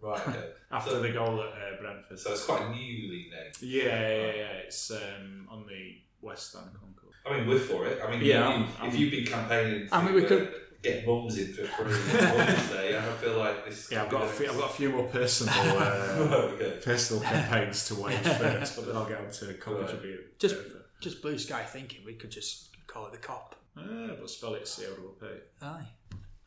Right, 0.00 0.28
okay. 0.28 0.48
after 0.72 0.90
So- 0.92 1.00
the 1.02 1.10
goal 1.10 1.40
at 1.42 1.48
uh, 1.50 1.80
Brentford. 1.80 2.18
So 2.18 2.32
it's 2.32 2.44
quite 2.44 2.68
newly 2.70 3.28
named. 3.30 3.54
yeah, 3.60 3.82
yeah, 3.84 4.08
yeah, 4.08 4.32
yeah. 4.34 4.52
It's 4.66 4.90
um, 4.90 5.46
on 5.50 5.66
the 5.66 5.96
West 6.20 6.54
End 6.56 6.66
concourse. 6.78 7.14
I 7.26 7.38
mean, 7.38 7.48
we're 7.48 7.58
for 7.58 7.86
it. 7.86 8.00
I 8.04 8.10
mean, 8.10 8.20
Yeah, 8.20 8.38
you- 8.48 8.54
I'm- 8.54 8.62
if 8.64 8.80
I'm- 8.82 8.96
you've 8.96 9.10
been 9.10 9.26
campaigning 9.26 9.88
to 9.88 9.94
I 9.94 10.04
mean, 10.04 10.14
we 10.14 10.24
uh, 10.24 10.28
could- 10.28 10.54
get 10.82 11.06
mums 11.06 11.38
in 11.38 11.52
for 11.52 11.64
free 11.64 12.18
on 12.18 12.38
Mother's 12.38 12.68
Day, 12.70 12.98
I 12.98 13.02
feel 13.12 13.38
like 13.38 13.64
this. 13.66 13.88
Yeah, 13.92 14.02
I've 14.02 14.10
got 14.10 14.24
a 14.24 14.26
few, 14.28 14.50
I've 14.50 14.58
got 14.58 14.70
a 14.70 14.74
few 14.74 14.90
more 14.90 15.04
personal 15.06 15.54
uh, 15.78 16.50
okay. 16.54 16.80
personal 16.84 17.22
campaigns 17.22 17.86
to 17.86 17.94
wage 17.94 18.18
first, 18.18 18.74
but 18.74 18.86
then 18.86 18.96
I'll 18.96 19.06
get 19.08 19.18
on 19.18 19.30
to 19.30 19.54
Coppinger. 19.54 19.86
Right. 19.86 20.02
being 20.02 20.18
Just- 20.40 20.56
just 21.00 21.22
blue 21.22 21.38
sky 21.38 21.62
thinking. 21.62 22.00
We 22.04 22.14
could 22.14 22.30
just 22.32 22.70
call 22.88 23.06
it 23.06 23.12
the 23.12 23.18
cop. 23.18 23.54
Ah, 23.76 23.82
but 24.20 24.28
spell 24.30 24.54
it 24.54 24.66
C 24.68 24.84
O 24.86 24.94
double 24.94 25.16
P. 25.20 25.26
Aye. 25.62 25.86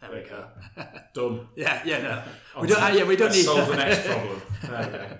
There 0.02 0.12
we 0.12 0.30
go. 0.30 0.48
Done. 1.14 1.48
yeah, 1.56 1.82
yeah, 1.86 2.02
no. 2.02 2.24
We 2.62 2.68
don't. 2.68 2.78
to- 2.78 2.86
uh, 2.86 2.90
yeah, 2.90 3.04
we 3.06 3.16
don't 3.16 3.28
let's 3.28 3.38
need 3.38 3.44
solve 3.46 3.68
the 3.70 3.76
next 3.78 4.06
problem. 4.08 4.42
There 4.62 4.86
we 4.92 4.98
go. 4.98 5.18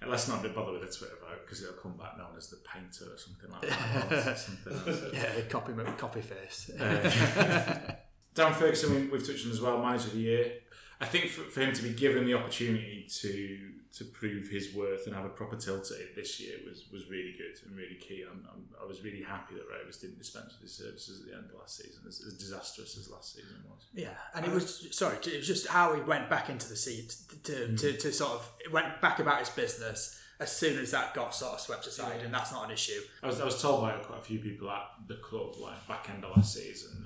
And 0.00 0.10
let's 0.12 0.28
not 0.28 0.42
bother 0.54 0.72
with 0.72 0.82
the 0.82 0.96
Twitter 0.96 1.16
vote 1.20 1.40
because 1.44 1.60
it'll 1.62 1.74
come 1.74 1.96
back 1.96 2.16
known 2.16 2.36
as 2.36 2.48
the 2.50 2.58
painter 2.58 3.12
or 3.12 3.18
something 3.18 3.50
like 3.50 3.62
that. 3.68 4.12
or 4.30 4.34
something 4.36 4.72
else. 4.72 5.12
yeah, 5.12 5.40
copy, 5.48 5.72
copy 5.96 6.20
face. 6.20 6.70
Uh, 6.78 7.92
Darren 8.34 8.54
Ferguson, 8.54 8.94
we- 8.94 9.08
we've 9.08 9.26
touched 9.26 9.44
on 9.46 9.50
as 9.52 9.60
well, 9.60 9.82
manager 9.82 10.06
of 10.08 10.14
the 10.14 10.20
year. 10.20 10.52
I 11.00 11.06
think 11.06 11.30
for, 11.30 11.42
for 11.42 11.60
him 11.60 11.72
to 11.72 11.82
be 11.82 11.90
given 11.90 12.26
the 12.26 12.34
opportunity 12.34 13.06
to 13.20 13.58
to 13.98 14.04
prove 14.04 14.48
his 14.48 14.74
worth 14.74 15.06
and 15.06 15.16
have 15.16 15.24
a 15.24 15.30
proper 15.30 15.56
tilt 15.56 15.90
at 15.90 15.98
it 15.98 16.14
this 16.14 16.38
year 16.38 16.56
was, 16.68 16.84
was 16.92 17.08
really 17.08 17.34
good 17.38 17.58
and 17.66 17.74
really 17.74 17.94
key. 17.94 18.22
I'm, 18.30 18.46
I'm, 18.52 18.62
I 18.80 18.86
was 18.86 19.02
really 19.02 19.22
happy 19.22 19.54
that 19.54 19.64
Rovers 19.66 19.96
didn't 19.96 20.18
dispense 20.18 20.52
with 20.52 20.68
his 20.68 20.72
services 20.72 21.20
at 21.20 21.26
the 21.26 21.36
end 21.36 21.46
of 21.50 21.58
last 21.58 21.78
season, 21.78 22.02
as, 22.06 22.22
as 22.26 22.34
disastrous 22.34 22.98
as 22.98 23.10
last 23.10 23.34
season 23.34 23.56
was. 23.68 23.86
Yeah, 23.94 24.10
and 24.34 24.44
it 24.44 24.52
was 24.52 24.88
sorry. 24.90 25.16
It 25.16 25.38
was 25.38 25.46
just 25.46 25.68
how 25.68 25.94
he 25.94 26.02
went 26.02 26.28
back 26.28 26.50
into 26.50 26.68
the 26.68 26.76
seat 26.76 27.16
to, 27.44 27.52
hmm. 27.52 27.76
to, 27.76 27.92
to 27.94 28.12
sort 28.12 28.32
of 28.32 28.52
went 28.72 29.00
back 29.00 29.18
about 29.20 29.40
his 29.40 29.50
business 29.50 30.20
as 30.40 30.54
soon 30.54 30.78
as 30.78 30.92
that 30.92 31.14
got 31.14 31.34
sort 31.34 31.54
of 31.54 31.60
swept 31.60 31.86
aside, 31.86 32.20
and 32.22 32.32
that's 32.32 32.52
not 32.52 32.66
an 32.66 32.70
issue. 32.70 33.00
I 33.22 33.26
was, 33.26 33.40
I 33.40 33.44
was 33.44 33.60
told 33.60 33.80
by 33.80 33.92
quite 33.92 34.20
a 34.20 34.22
few 34.22 34.38
people 34.38 34.70
at 34.70 34.84
the 35.08 35.16
club, 35.16 35.56
like 35.58 35.88
back 35.88 36.08
end 36.10 36.24
of 36.24 36.36
last 36.36 36.54
season, 36.54 37.04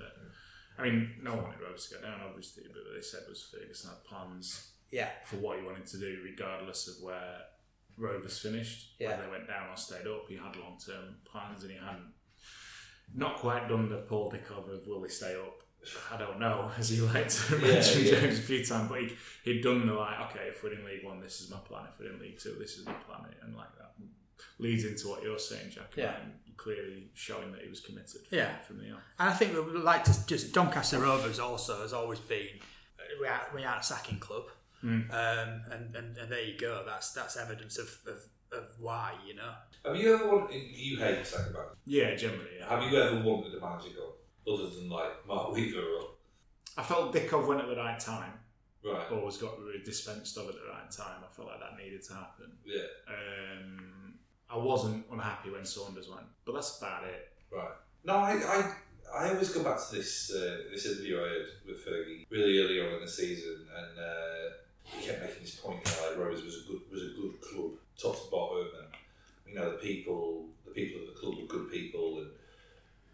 I 0.83 0.91
mean, 0.91 1.11
no 1.23 1.35
one 1.35 1.45
wanted 1.45 1.61
Rovers 1.61 1.87
to 1.89 1.95
go 1.97 2.01
down, 2.03 2.21
obviously, 2.27 2.65
but 2.73 2.83
what 2.85 2.95
they 2.95 3.01
said 3.03 3.21
was 3.29 3.43
Ferguson 3.45 3.91
had 3.91 4.05
plans 4.05 4.73
Yeah, 4.91 5.11
for 5.25 5.37
what 5.37 5.59
he 5.59 5.65
wanted 5.65 5.87
to 5.87 5.99
do, 5.99 6.21
regardless 6.25 6.89
of 6.89 7.03
where 7.05 7.39
Rovers 7.97 8.39
finished, 8.39 8.95
Yeah. 8.99 9.11
whether 9.11 9.23
they 9.25 9.31
went 9.31 9.47
down 9.49 9.71
or 9.71 9.77
stayed 9.77 10.07
up. 10.07 10.29
He 10.29 10.37
had 10.37 10.57
long 10.57 10.79
term 10.85 11.17
plans, 11.25 11.63
and 11.63 11.71
he 11.73 11.79
hadn't 11.79 12.13
not 13.15 13.37
quite 13.37 13.69
done 13.69 13.89
the 13.89 13.99
Paul 13.99 14.33
Dickov 14.33 14.69
of 14.73 14.87
will 14.87 15.01
they 15.03 15.09
stay 15.09 15.35
up. 15.37 15.61
I 16.13 16.17
don't 16.17 16.39
know, 16.39 16.71
as 16.79 16.89
he 16.91 17.01
liked 17.01 17.31
to 17.49 17.57
Yeah, 17.59 17.73
mention 17.75 18.05
yeah. 18.05 18.21
James 18.21 18.39
a 18.39 18.43
few 18.43 18.65
times, 18.65 18.89
but 18.89 19.01
he, 19.03 19.17
he'd 19.45 19.63
done 19.63 19.87
the 19.87 19.93
like, 19.95 20.21
okay, 20.31 20.47
if 20.49 20.63
we're 20.63 20.73
in 20.75 20.85
League 20.85 21.05
One, 21.05 21.21
this 21.21 21.41
is 21.41 21.51
my 21.51 21.59
plan. 21.59 21.87
If 21.93 21.99
we're 22.01 22.13
in 22.13 22.21
League 22.21 22.39
Two, 22.39 22.57
this 22.59 22.77
is 22.79 22.87
my 22.87 22.93
plan, 22.95 23.27
and 23.43 23.55
like 23.57 23.75
that 23.79 23.93
leads 24.59 24.85
into 24.85 25.09
what 25.09 25.23
you're 25.23 25.39
saying, 25.39 25.71
Jack. 25.71 25.93
Yeah. 25.97 26.17
and 26.21 26.33
clearly 26.57 27.11
showing 27.15 27.51
that 27.53 27.63
he 27.63 27.69
was 27.69 27.81
committed. 27.81 28.21
From, 28.29 28.39
Yeah. 28.39 28.59
from 28.61 28.79
the 28.79 28.93
off. 28.93 29.01
and 29.19 29.29
I 29.31 29.33
think 29.33 29.53
we 29.55 29.61
would 29.61 29.83
like 29.83 30.05
to 30.05 30.27
just 30.27 30.53
Doncaster 30.53 30.99
Rovers 31.01 31.39
also 31.41 31.81
has 31.83 31.93
always 31.93 32.21
been 32.21 32.47
we 33.21 33.27
aren't, 33.27 33.55
we 33.55 33.65
aren't 33.65 33.81
a 33.81 33.85
sacking 33.85 34.19
club, 34.19 34.45
Mm. 34.85 35.09
um, 35.11 35.63
and, 35.71 35.95
and 35.95 36.17
and 36.19 36.31
there 36.33 36.43
you 36.43 36.59
go. 36.59 36.83
That's 36.85 37.13
that's 37.13 37.37
evidence 37.37 37.79
of, 37.79 37.89
of, 38.07 38.19
of 38.59 38.65
why 38.81 39.15
you 39.27 39.35
know. 39.35 39.53
Have 39.85 39.97
you 39.97 40.15
ever 40.15 40.27
wanted, 40.29 40.61
you 40.75 40.99
hate 40.99 41.25
second 41.27 41.53
back, 41.53 41.67
Yeah, 41.85 42.15
generally. 42.17 42.57
Yeah. 42.59 42.69
have 42.69 42.91
you 42.91 42.99
ever 43.01 43.21
wanted 43.23 43.55
a 43.55 43.61
manager 43.61 43.91
gone? 43.97 44.55
Other 44.55 44.69
than 44.71 44.89
like 44.89 45.25
Mark 45.27 45.53
Weaver 45.53 45.81
or. 45.81 46.09
I 46.77 46.83
felt 46.83 47.15
Dickov 47.15 47.47
went 47.47 47.61
at 47.61 47.69
the 47.69 47.77
right 47.77 47.99
time, 48.01 48.33
Right. 48.85 49.11
always 49.13 49.37
got 49.37 49.53
dispensed 49.85 50.37
of 50.39 50.49
at 50.49 50.55
the 50.55 50.69
right 50.69 50.91
time. 50.91 51.23
I 51.29 51.33
felt 51.33 51.49
like 51.49 51.61
that 51.61 51.77
needed 51.83 52.03
to 52.05 52.15
happen. 52.15 52.53
Yeah. 52.65 52.83
Um, 53.07 54.02
I 54.53 54.59
wasn't 54.59 55.07
unhappy 55.11 55.51
when 55.51 55.65
Saunders 55.65 56.09
went, 56.09 56.27
but 56.45 56.55
that's 56.55 56.79
about 56.79 57.05
it. 57.05 57.33
Right. 57.51 57.73
No, 58.05 58.17
I, 58.17 58.33
I, 58.33 58.75
I 59.15 59.29
always 59.31 59.51
go 59.51 59.63
back 59.63 59.79
to 59.79 59.97
this 59.97 60.31
uh, 60.31 60.59
this 60.71 60.87
interview 60.87 61.21
I 61.21 61.29
had 61.29 61.47
with 61.67 61.87
Fergie 61.87 62.27
really 62.29 62.59
early 62.59 62.81
on 62.81 62.95
in 62.95 63.01
the 63.01 63.09
season, 63.09 63.67
and 63.75 63.99
uh, 63.99 64.55
he 64.85 65.07
kept 65.07 65.23
making 65.23 65.43
this 65.43 65.55
point, 65.57 65.85
know, 65.85 66.09
like 66.09 66.19
Rose 66.19 66.45
was 66.45 66.65
a 66.65 66.71
good 66.71 66.81
was 66.91 67.03
a 67.03 67.21
good 67.21 67.41
club, 67.41 67.73
top 67.99 68.15
to 68.23 68.31
bottom, 68.31 68.67
and 68.79 68.89
you 69.47 69.55
know 69.55 69.73
the 69.73 69.79
people 69.79 70.49
the 70.67 70.73
people 70.73 71.01
at 71.01 71.15
the 71.15 71.21
club 71.21 71.39
were 71.39 71.47
good 71.47 71.71
people, 71.71 72.19
and 72.19 72.31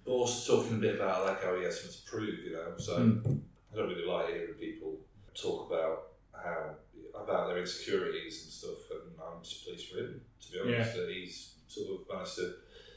but 0.04 0.12
also 0.12 0.56
talking 0.56 0.78
a 0.78 0.80
bit 0.80 0.96
about 0.96 1.24
like 1.24 1.42
how 1.42 1.56
he 1.56 1.64
has 1.64 1.80
something 1.80 2.00
to 2.00 2.10
prove, 2.10 2.38
you 2.40 2.52
know. 2.54 2.76
So 2.78 2.96
I 2.96 3.76
don't 3.76 3.88
really 3.88 4.06
like 4.06 4.28
hearing 4.28 4.54
people 4.54 4.96
talk 5.34 5.70
about 5.70 6.08
how 6.32 6.70
about 7.14 7.48
their 7.48 7.58
insecurities 7.58 8.44
and 8.44 8.52
stuff, 8.52 8.90
and 8.90 9.12
I'm 9.20 9.42
just 9.42 9.64
pleased 9.64 9.88
for 9.88 9.98
him 9.98 10.20
to 10.40 10.52
be 10.52 10.60
honest 10.60 10.94
that 10.96 11.08
he's 11.08 11.54
sort 11.66 11.88
of 12.00 12.06
managed 12.12 12.36
to 12.36 12.54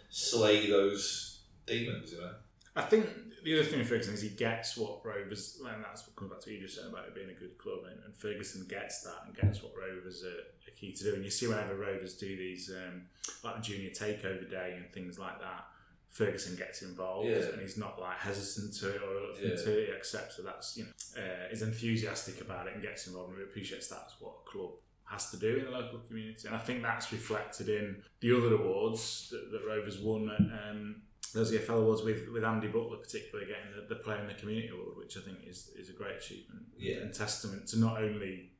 slay 0.09 0.69
those 0.69 1.41
demons, 1.65 2.11
you 2.13 2.19
know. 2.19 2.33
I 2.75 2.83
think 2.83 3.07
the 3.43 3.59
other 3.59 3.67
thing 3.67 3.79
with 3.79 3.89
Ferguson 3.89 4.13
is 4.13 4.21
he 4.21 4.29
gets 4.29 4.77
what 4.77 5.03
Rovers, 5.03 5.61
and 5.65 5.83
that's 5.83 6.07
what 6.07 6.15
comes 6.15 6.31
back 6.31 6.39
to 6.41 6.49
what 6.49 6.55
you 6.55 6.61
just 6.61 6.75
said 6.75 6.85
about 6.87 7.07
it 7.07 7.15
being 7.15 7.29
a 7.29 7.33
good 7.33 7.57
club, 7.57 7.79
and, 7.89 7.99
and 8.05 8.15
Ferguson 8.15 8.65
gets 8.69 9.03
that 9.03 9.23
and 9.25 9.35
gets 9.35 9.61
what 9.61 9.73
Rovers 9.75 10.23
are, 10.23 10.27
are 10.27 10.75
key 10.75 10.93
to 10.93 11.03
do. 11.03 11.15
And 11.15 11.23
you 11.23 11.29
see 11.29 11.47
whenever 11.47 11.75
Rovers 11.75 12.15
do 12.15 12.37
these, 12.37 12.71
um, 12.71 13.03
like 13.43 13.55
the 13.55 13.61
junior 13.61 13.89
takeover 13.89 14.49
day 14.49 14.75
and 14.77 14.91
things 14.93 15.19
like 15.19 15.39
that, 15.39 15.65
Ferguson 16.11 16.55
gets 16.57 16.81
involved, 16.81 17.29
Yeah. 17.29 17.37
and 17.37 17.61
he's 17.61 17.77
not 17.77 17.99
like 17.99 18.17
hesitant 18.17 18.73
to 18.79 18.95
it 18.95 19.01
or 19.01 19.13
reluctant 19.15 19.57
Yeah. 19.57 19.63
to 19.63 19.79
it. 19.81 19.87
He 19.89 19.93
accepts 19.95 20.35
that 20.37 20.43
that's 20.43 20.77
you 20.77 20.83
know, 20.85 20.91
uh, 21.17 21.47
is 21.51 21.61
enthusiastic 21.61 22.41
about 22.41 22.67
it 22.67 22.73
and 22.73 22.81
gets 22.83 23.07
involved, 23.07 23.29
and 23.31 23.37
he 23.39 23.43
appreciates 23.45 23.87
that's 23.87 24.15
what 24.19 24.33
a 24.45 24.49
club 24.49 24.71
has 25.05 25.31
to 25.31 25.37
do 25.37 25.57
in 25.57 25.65
the 25.65 25.71
local 25.71 25.99
community, 25.99 26.47
and 26.47 26.55
I 26.55 26.59
think 26.59 26.81
that's 26.83 27.11
reflected 27.11 27.67
in 27.69 28.01
the 28.21 28.35
other 28.37 28.53
awards 28.55 29.29
that, 29.31 29.51
that 29.51 29.65
Rovers 29.65 29.99
won 29.99 30.29
at 30.29 30.69
um, 30.69 31.01
those 31.33 31.51
EFL 31.53 31.79
awards 31.81 32.01
with, 32.01 32.27
with 32.29 32.43
Andy 32.43 32.67
Butler, 32.67 32.97
particularly 32.97 33.47
getting 33.49 33.71
the, 33.75 33.93
the 33.95 34.01
Player 34.01 34.19
in 34.19 34.27
the 34.27 34.33
Community 34.33 34.67
award, 34.69 34.97
which 34.97 35.17
I 35.17 35.21
think 35.21 35.39
is, 35.47 35.69
is 35.77 35.89
a 35.89 35.93
great 35.93 36.17
achievement 36.17 36.63
Yeah. 36.77 36.97
and 36.97 37.13
testament 37.13 37.67
to 37.69 37.79
not 37.79 38.01
only 38.03 38.51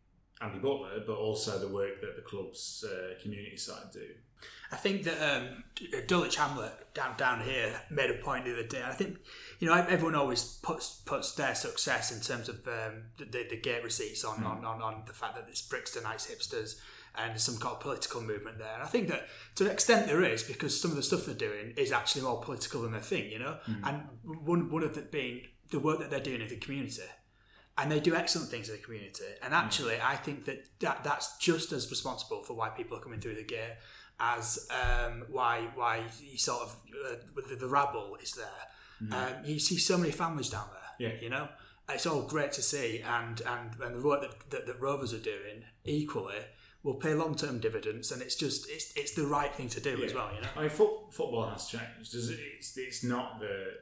Andy 0.42 0.60
Butler 0.60 1.04
but 1.06 1.18
also 1.18 1.60
the 1.60 1.68
work 1.68 2.00
that 2.02 2.16
the 2.16 2.22
club's 2.22 2.84
uh, 2.86 3.14
community 3.22 3.58
side 3.58 3.92
do. 3.94 4.08
I 4.72 4.78
think 4.78 5.04
that 5.04 5.22
um, 5.22 5.64
Dulwich 6.08 6.38
Hamlet 6.38 6.94
down 6.94 7.18
down 7.18 7.42
here 7.42 7.82
made 7.90 8.10
a 8.10 8.16
point 8.16 8.46
the 8.46 8.54
other 8.54 8.68
day. 8.68 8.82
I 8.86 8.94
think 8.94 9.18
you 9.60 9.68
know 9.68 9.74
everyone 9.74 10.16
always 10.16 10.44
puts 10.44 11.02
puts 11.06 11.34
their 11.34 11.56
success 11.56 12.12
in 12.12 12.22
terms 12.22 12.48
of 12.48 12.68
um, 12.68 13.04
the, 13.18 13.26
the, 13.26 13.48
the 13.50 13.58
gate 13.58 13.84
receipts 13.84 14.24
on, 14.24 14.44
on, 14.44 14.64
on, 14.64 14.82
on 14.82 15.04
the 15.06 15.14
fact 15.14 15.36
that 15.36 15.46
it's 15.50 15.62
Brixtonites 15.62 16.32
hipsters 16.32 16.80
and 17.16 17.40
some 17.40 17.58
kind 17.58 17.76
of 17.76 17.82
political 17.82 18.22
movement 18.22 18.58
there. 18.58 18.74
And 18.74 18.82
I 18.82 18.86
think 18.86 19.10
that 19.10 19.28
to 19.56 19.66
an 19.66 19.72
extent 19.72 20.08
there 20.08 20.24
is 20.24 20.44
because 20.44 20.80
some 20.80 20.92
of 20.92 20.98
the 20.98 21.04
stuff 21.04 21.26
they're 21.26 21.36
doing 21.36 21.74
is 21.76 21.92
actually 21.92 22.22
more 22.22 22.40
political 22.40 22.82
than 22.84 22.94
they 22.94 23.00
think. 23.00 23.32
You 23.32 23.40
know, 23.40 23.58
and 23.84 24.04
one 24.24 24.72
one 24.72 24.84
of 24.84 24.98
it 24.98 25.12
being 25.12 25.42
the 25.70 25.80
work 25.80 26.00
that 26.00 26.10
they're 26.10 26.20
doing 26.20 26.42
in 26.42 26.48
the 26.48 26.58
community 26.58 27.04
and 27.78 27.92
they 27.92 28.00
do 28.00 28.16
excellent 28.16 28.50
things 28.50 28.70
in 28.70 28.76
the 28.76 28.82
community. 28.82 29.24
And 29.42 29.54
actually, 29.54 30.00
I 30.02 30.16
think 30.16 30.46
that, 30.46 30.68
that 30.80 31.04
that's 31.04 31.38
just 31.38 31.72
as 31.72 31.90
responsible 31.90 32.44
for 32.44 32.54
why 32.54 32.70
people 32.70 32.98
are 32.98 33.00
coming 33.00 33.20
through 33.20 33.36
the 33.36 33.44
gate 33.44 33.76
as 34.22 34.68
um, 34.70 35.26
why 35.30 35.68
why 35.76 36.04
you 36.22 36.38
sort 36.38 36.62
of 36.62 36.76
uh, 37.06 37.16
the, 37.50 37.56
the 37.56 37.68
rabble 37.68 38.18
is 38.22 38.32
there. 38.34 39.12
Um, 39.12 39.34
you 39.44 39.60
see 39.60 39.78
so 39.78 39.98
many 39.98 40.12
families 40.12 40.50
down 40.50 40.68
there. 40.72 41.10
Yeah. 41.10 41.16
you 41.20 41.30
know. 41.30 41.50
It's 41.90 42.06
all 42.06 42.22
great 42.22 42.54
to 42.54 42.62
see, 42.62 43.02
and 43.06 43.42
and, 43.42 43.72
and 43.82 43.96
the 44.02 44.08
work 44.08 44.22
that, 44.22 44.50
that, 44.52 44.68
that 44.68 44.80
Rovers 44.80 45.14
are 45.14 45.20
doing 45.20 45.66
equally 45.84 46.38
will 46.84 46.96
pay 46.96 47.14
long 47.14 47.36
term 47.36 47.60
dividends, 47.60 48.12
and 48.12 48.22
it's 48.22 48.36
just 48.36 48.70
it's 48.70 48.94
it's 48.96 49.14
the 49.14 49.26
right 49.26 49.54
thing 49.54 49.70
to 49.70 49.80
do 49.80 50.04
as 50.04 50.14
well. 50.14 50.30
You 50.34 50.42
know, 50.42 50.48
I 50.56 50.62
mean, 50.62 50.70
foot, 50.70 51.14
football 51.14 51.50
has 51.50 51.68
changed. 51.68 52.14
It's, 52.14 52.78
it's 52.78 53.04
not 53.04 53.40
the, 53.40 53.74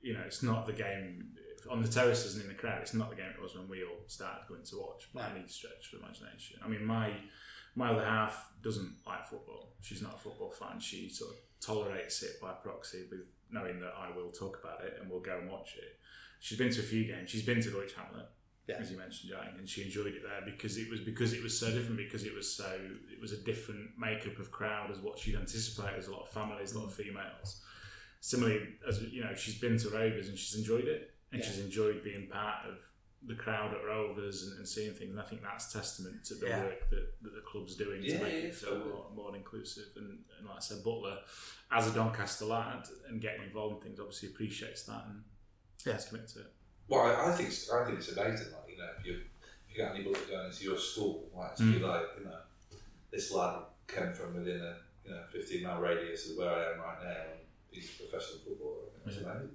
you 0.00 0.14
know, 0.14 0.22
it's 0.26 0.42
not 0.42 0.66
the 0.66 0.72
game 0.72 1.30
on 1.70 1.82
the 1.82 1.88
terraces 1.88 2.34
and 2.34 2.42
in 2.44 2.48
the 2.48 2.54
crowd. 2.54 2.80
It's 2.82 2.94
not 2.94 3.10
the 3.10 3.16
game 3.16 3.32
it 3.36 3.42
was 3.42 3.56
when 3.56 3.68
we 3.68 3.82
all 3.82 4.04
started 4.06 4.42
going 4.48 4.64
to 4.64 4.76
watch 4.78 5.08
by 5.12 5.28
any 5.30 5.46
stretch 5.48 5.92
of 5.92 6.00
imagination. 6.00 6.58
I 6.64 6.68
mean, 6.68 6.84
my 6.84 7.12
my 7.74 7.90
other 7.90 8.04
half 8.04 8.50
doesn't 8.62 8.96
like 9.06 9.26
football. 9.26 9.74
She's 9.80 10.02
not 10.02 10.14
a 10.14 10.18
football 10.18 10.50
fan. 10.50 10.80
She 10.80 11.08
sort 11.08 11.30
of 11.32 11.36
tolerates 11.60 12.22
it 12.22 12.40
by 12.40 12.52
proxy 12.52 13.04
with 13.10 13.20
knowing 13.50 13.80
that 13.80 13.92
I 13.98 14.14
will 14.14 14.30
talk 14.30 14.58
about 14.62 14.84
it 14.84 14.98
and 15.00 15.10
we'll 15.10 15.20
go 15.20 15.38
and 15.38 15.50
watch 15.50 15.76
it. 15.76 15.98
She's 16.40 16.58
been 16.58 16.70
to 16.70 16.80
a 16.80 16.84
few 16.84 17.04
games. 17.04 17.30
She's 17.30 17.42
been 17.42 17.60
to 17.60 17.70
Dulwich 17.70 17.92
Hamlet, 17.94 18.26
Yeah. 18.66 18.76
as 18.78 18.90
you 18.90 18.96
mentioned, 18.96 19.30
Jack, 19.32 19.54
and 19.58 19.68
she 19.68 19.82
enjoyed 19.82 20.14
it 20.14 20.22
there 20.22 20.42
because 20.44 20.78
it 20.78 20.88
was 20.90 21.00
because 21.00 21.32
it 21.32 21.42
was 21.42 21.58
so 21.58 21.70
different. 21.70 21.96
Because 21.96 22.24
it 22.24 22.34
was 22.34 22.52
so 22.52 22.78
it 23.12 23.20
was 23.20 23.32
a 23.32 23.38
different 23.38 23.90
makeup 23.98 24.38
of 24.38 24.50
crowd 24.50 24.90
as 24.90 24.98
what 24.98 25.18
she'd 25.18 25.36
anticipated. 25.36 25.94
There's 25.94 26.08
a 26.08 26.12
lot 26.12 26.22
of 26.22 26.30
families, 26.30 26.72
a 26.72 26.78
lot 26.78 26.86
of 26.86 26.94
mm. 26.94 27.04
females. 27.04 27.62
Similarly, 28.20 28.60
as 28.86 29.02
you 29.02 29.22
know, 29.22 29.34
she's 29.34 29.58
been 29.58 29.78
to 29.78 29.88
Rovers 29.90 30.28
and 30.28 30.38
she's 30.38 30.58
enjoyed 30.58 30.84
it, 30.84 31.14
and 31.32 31.40
Yeah. 31.40 31.46
she's 31.46 31.58
enjoyed 31.58 32.02
being 32.02 32.28
part 32.28 32.66
of 32.66 32.78
the 33.26 33.34
crowd 33.34 33.74
at 33.74 33.84
Rovers 33.84 34.44
and, 34.44 34.58
and 34.58 34.66
seeing 34.66 34.92
things. 34.94 35.10
And 35.10 35.20
I 35.20 35.24
think 35.24 35.42
that's 35.42 35.72
testament 35.72 36.24
to 36.24 36.34
the 36.34 36.46
Yeah. 36.48 36.60
work 36.64 36.88
that, 36.90 37.12
that 37.22 37.34
the 37.34 37.42
club's 37.42 37.76
doing 37.76 38.02
Yeah, 38.02 38.16
to 38.18 38.24
make 38.24 38.32
yeah, 38.32 38.38
it 38.48 38.54
feel 38.54 38.70
totally. 38.70 38.90
more, 38.90 39.10
more 39.14 39.36
inclusive. 39.36 39.84
And, 39.96 40.20
and 40.38 40.46
like 40.48 40.56
I 40.56 40.60
said, 40.60 40.82
Butler, 40.82 41.18
as 41.70 41.86
a 41.86 41.92
Doncaster 41.92 42.46
lad 42.46 42.88
and 43.08 43.20
getting 43.20 43.42
involved 43.42 43.76
in 43.76 43.82
things, 43.82 44.00
obviously 44.00 44.30
appreciates 44.30 44.84
that 44.84 45.04
and 45.06 45.22
Yeah. 45.84 45.92
has 45.94 46.06
committed 46.06 46.28
to 46.30 46.40
it. 46.40 46.52
Well, 46.88 47.02
I, 47.02 47.30
I 47.30 47.36
think 47.36 47.50
it's, 47.50 47.70
I 47.70 47.84
think 47.84 47.98
it's 47.98 48.10
amazing. 48.10 48.52
Like 48.52 48.70
you 48.70 48.78
know, 48.78 48.88
if 48.98 49.06
you 49.06 49.20
if 49.68 49.76
you 49.76 49.84
got 49.84 49.94
anybody 49.94 50.18
going 50.28 50.46
into 50.46 50.64
your 50.64 50.78
school, 50.78 51.30
like 51.36 51.54
to 51.56 51.62
Mm. 51.62 51.72
be 51.74 51.78
like 51.80 52.02
you 52.18 52.24
know, 52.24 52.38
this 53.12 53.30
lad 53.32 53.62
came 53.86 54.12
from 54.12 54.34
within 54.34 54.60
a 54.60 54.76
you 55.04 55.10
know 55.12 55.22
fifteen 55.30 55.62
mile 55.62 55.80
radius 55.80 56.30
of 56.30 56.36
where 56.38 56.50
I 56.50 56.72
am 56.72 56.80
right 56.80 56.98
now, 57.04 57.10
and 57.32 57.40
he's 57.70 57.90
a 57.94 58.02
professional 58.02 58.40
footballer. 58.44 58.86
It's 59.06 59.16
Yeah. 59.18 59.30
amazing. 59.30 59.50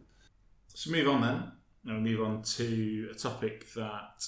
So 0.74 0.92
move 0.92 1.08
on 1.10 1.22
then. 1.22 1.52
Now 1.86 1.94
we 1.96 2.00
move 2.02 2.22
on 2.22 2.42
to 2.42 3.10
a 3.12 3.16
topic 3.16 3.72
that 3.76 4.28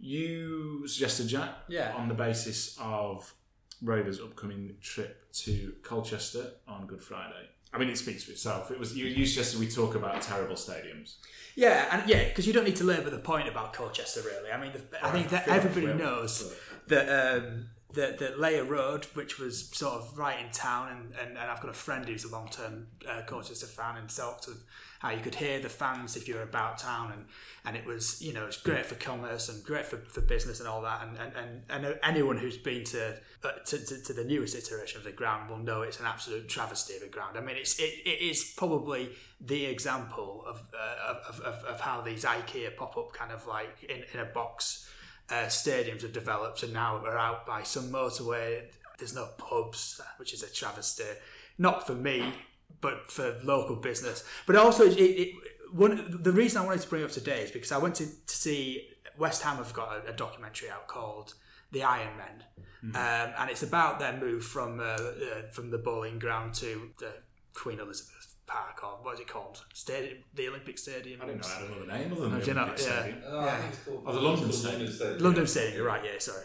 you 0.00 0.86
suggested, 0.88 1.28
Jack, 1.28 1.50
Yeah. 1.68 1.94
on 1.94 2.08
the 2.08 2.14
basis 2.14 2.76
of 2.80 3.34
Rovers' 3.82 4.20
upcoming 4.20 4.76
trip 4.80 5.30
to 5.44 5.74
Colchester 5.82 6.52
on 6.66 6.86
Good 6.86 7.02
Friday. 7.02 7.50
I 7.72 7.78
mean, 7.78 7.88
it 7.90 7.98
speaks 7.98 8.22
for 8.24 8.30
itself. 8.30 8.70
It 8.70 8.78
was 8.78 8.96
you, 8.96 9.04
you 9.06 9.26
suggested 9.26 9.58
we 9.58 9.66
talk 9.68 9.94
about 9.96 10.22
terrible 10.22 10.54
stadiums. 10.54 11.16
Yeah, 11.56 11.88
and 11.90 12.08
yeah, 12.08 12.28
because 12.28 12.46
you 12.46 12.52
don't 12.52 12.64
need 12.64 12.76
to 12.76 12.84
labour 12.84 13.10
the 13.10 13.18
point 13.18 13.48
about 13.48 13.72
Colchester, 13.72 14.20
really. 14.22 14.50
I 14.52 14.60
mean, 14.60 14.72
the, 14.72 15.04
I 15.04 15.10
think 15.10 15.28
that 15.30 15.48
everybody 15.48 15.92
knows 15.92 16.54
that 16.86 17.08
um, 17.36 17.66
that 17.94 18.18
that 18.18 18.38
Layer 18.38 18.64
Road, 18.64 19.06
which 19.14 19.38
was 19.38 19.68
sort 19.70 19.94
of 19.94 20.18
right 20.18 20.38
in 20.44 20.50
town, 20.50 20.88
and, 20.90 21.14
and, 21.20 21.38
and 21.38 21.50
I've 21.50 21.60
got 21.60 21.70
a 21.70 21.74
friend 21.74 22.06
who's 22.06 22.24
a 22.24 22.30
long 22.30 22.48
term 22.48 22.88
uh, 23.08 23.22
Colchester 23.26 23.66
fan, 23.66 23.96
and 23.96 24.08
talked 24.08 24.48
of 24.48 24.62
how 25.00 25.10
you 25.10 25.20
could 25.20 25.34
hear 25.34 25.60
the 25.60 25.68
fans 25.68 26.16
if 26.16 26.26
you 26.26 26.34
were 26.34 26.42
about 26.42 26.78
town, 26.78 27.12
and, 27.12 27.26
and 27.64 27.76
it 27.76 27.84
was 27.84 28.22
you 28.22 28.32
know 28.32 28.46
it's 28.46 28.56
great 28.56 28.86
for 28.86 28.94
commerce 28.94 29.48
and 29.48 29.62
great 29.64 29.86
for, 29.86 29.98
for 29.98 30.20
business 30.20 30.60
and 30.60 30.68
all 30.68 30.82
that, 30.82 31.06
and 31.06 31.16
and, 31.18 31.62
and, 31.68 31.84
and 31.84 31.98
anyone 32.02 32.36
who's 32.36 32.56
been 32.56 32.84
to, 32.84 33.14
uh, 33.42 33.50
to, 33.66 33.78
to 33.84 34.02
to 34.02 34.12
the 34.12 34.24
newest 34.24 34.54
iteration 34.56 34.98
of 34.98 35.04
the 35.04 35.12
ground 35.12 35.50
will 35.50 35.58
know 35.58 35.82
it's 35.82 36.00
an 36.00 36.06
absolute 36.06 36.48
travesty 36.48 36.96
of 36.96 37.02
a 37.02 37.08
ground. 37.08 37.36
I 37.36 37.40
mean, 37.40 37.56
it's 37.56 37.78
it, 37.78 37.92
it 38.04 38.20
is 38.20 38.54
probably 38.56 39.10
the 39.40 39.66
example 39.66 40.44
of, 40.46 40.62
uh, 40.72 41.14
of, 41.28 41.40
of 41.40 41.64
of 41.64 41.80
how 41.80 42.00
these 42.00 42.24
IKEA 42.24 42.76
pop 42.76 42.96
up 42.96 43.12
kind 43.12 43.32
of 43.32 43.46
like 43.46 43.84
in, 43.88 44.04
in 44.12 44.20
a 44.20 44.26
box 44.26 44.88
uh, 45.30 45.46
stadiums 45.46 46.02
have 46.02 46.12
developed 46.12 46.62
and 46.62 46.72
now 46.72 47.00
we're 47.02 47.16
out 47.16 47.46
by 47.46 47.62
some 47.62 47.90
motorway. 47.90 48.62
There's 48.98 49.14
no 49.14 49.28
pubs, 49.38 50.00
which 50.18 50.32
is 50.32 50.42
a 50.42 50.52
travesty. 50.52 51.04
Not 51.58 51.86
for 51.86 51.94
me, 51.94 52.32
but 52.80 53.10
for 53.10 53.38
local 53.42 53.76
business. 53.76 54.24
But 54.46 54.56
also, 54.56 54.84
it, 54.84 54.98
it, 54.98 55.34
one 55.72 56.18
the 56.22 56.32
reason 56.32 56.62
I 56.62 56.64
wanted 56.64 56.82
to 56.82 56.88
bring 56.88 57.02
up 57.04 57.10
today 57.10 57.42
is 57.42 57.50
because 57.50 57.72
I 57.72 57.78
went 57.78 57.96
to, 57.96 58.06
to 58.06 58.36
see 58.36 58.88
West 59.18 59.42
Ham 59.42 59.56
have 59.56 59.72
got 59.72 60.04
a, 60.04 60.10
a 60.10 60.12
documentary 60.12 60.70
out 60.70 60.86
called 60.86 61.34
The 61.72 61.82
Iron 61.82 62.16
Men, 62.16 62.44
um, 62.94 63.34
and 63.38 63.50
it's 63.50 63.62
about 63.62 63.98
their 63.98 64.16
move 64.16 64.44
from 64.44 64.80
uh, 64.80 64.82
uh, 64.82 65.08
from 65.52 65.70
the 65.70 65.78
Boleyn 65.78 66.18
Ground 66.18 66.54
to 66.54 66.90
the 66.98 67.12
Queen 67.54 67.80
Elizabeth 67.80 68.33
Park 68.46 68.82
or 68.84 68.98
what 69.02 69.14
is 69.14 69.20
it 69.20 69.28
called? 69.28 69.64
Stadium, 69.72 70.18
the 70.34 70.48
Olympic 70.48 70.78
Stadium. 70.78 71.20
I 71.22 71.26
don't 71.26 71.40
know 71.40 71.48
I 71.48 71.60
had 71.60 71.70
another 71.70 71.86
name 71.98 72.12
of 72.12 72.18
than 72.18 72.32
Oh, 72.32 72.38
the 72.38 72.44
do 72.44 72.50
you 72.50 72.54
know? 72.54 72.62
Olympic 72.62 72.86
Yeah. 72.86 73.00
Stadium. 73.00 73.22
Oh, 73.26 73.38
I 73.40 73.56
think 73.60 73.72
it's 73.72 73.88
Oh, 74.06 74.12
the 74.12 74.20
London 74.20 74.48
it's 74.48 74.58
Stadium. 74.58 74.92
Stadium. 74.92 75.18
London 75.22 75.46
Stadium, 75.46 75.76
you're 75.76 75.86
right, 75.86 76.04
yeah, 76.04 76.18
sorry. 76.18 76.44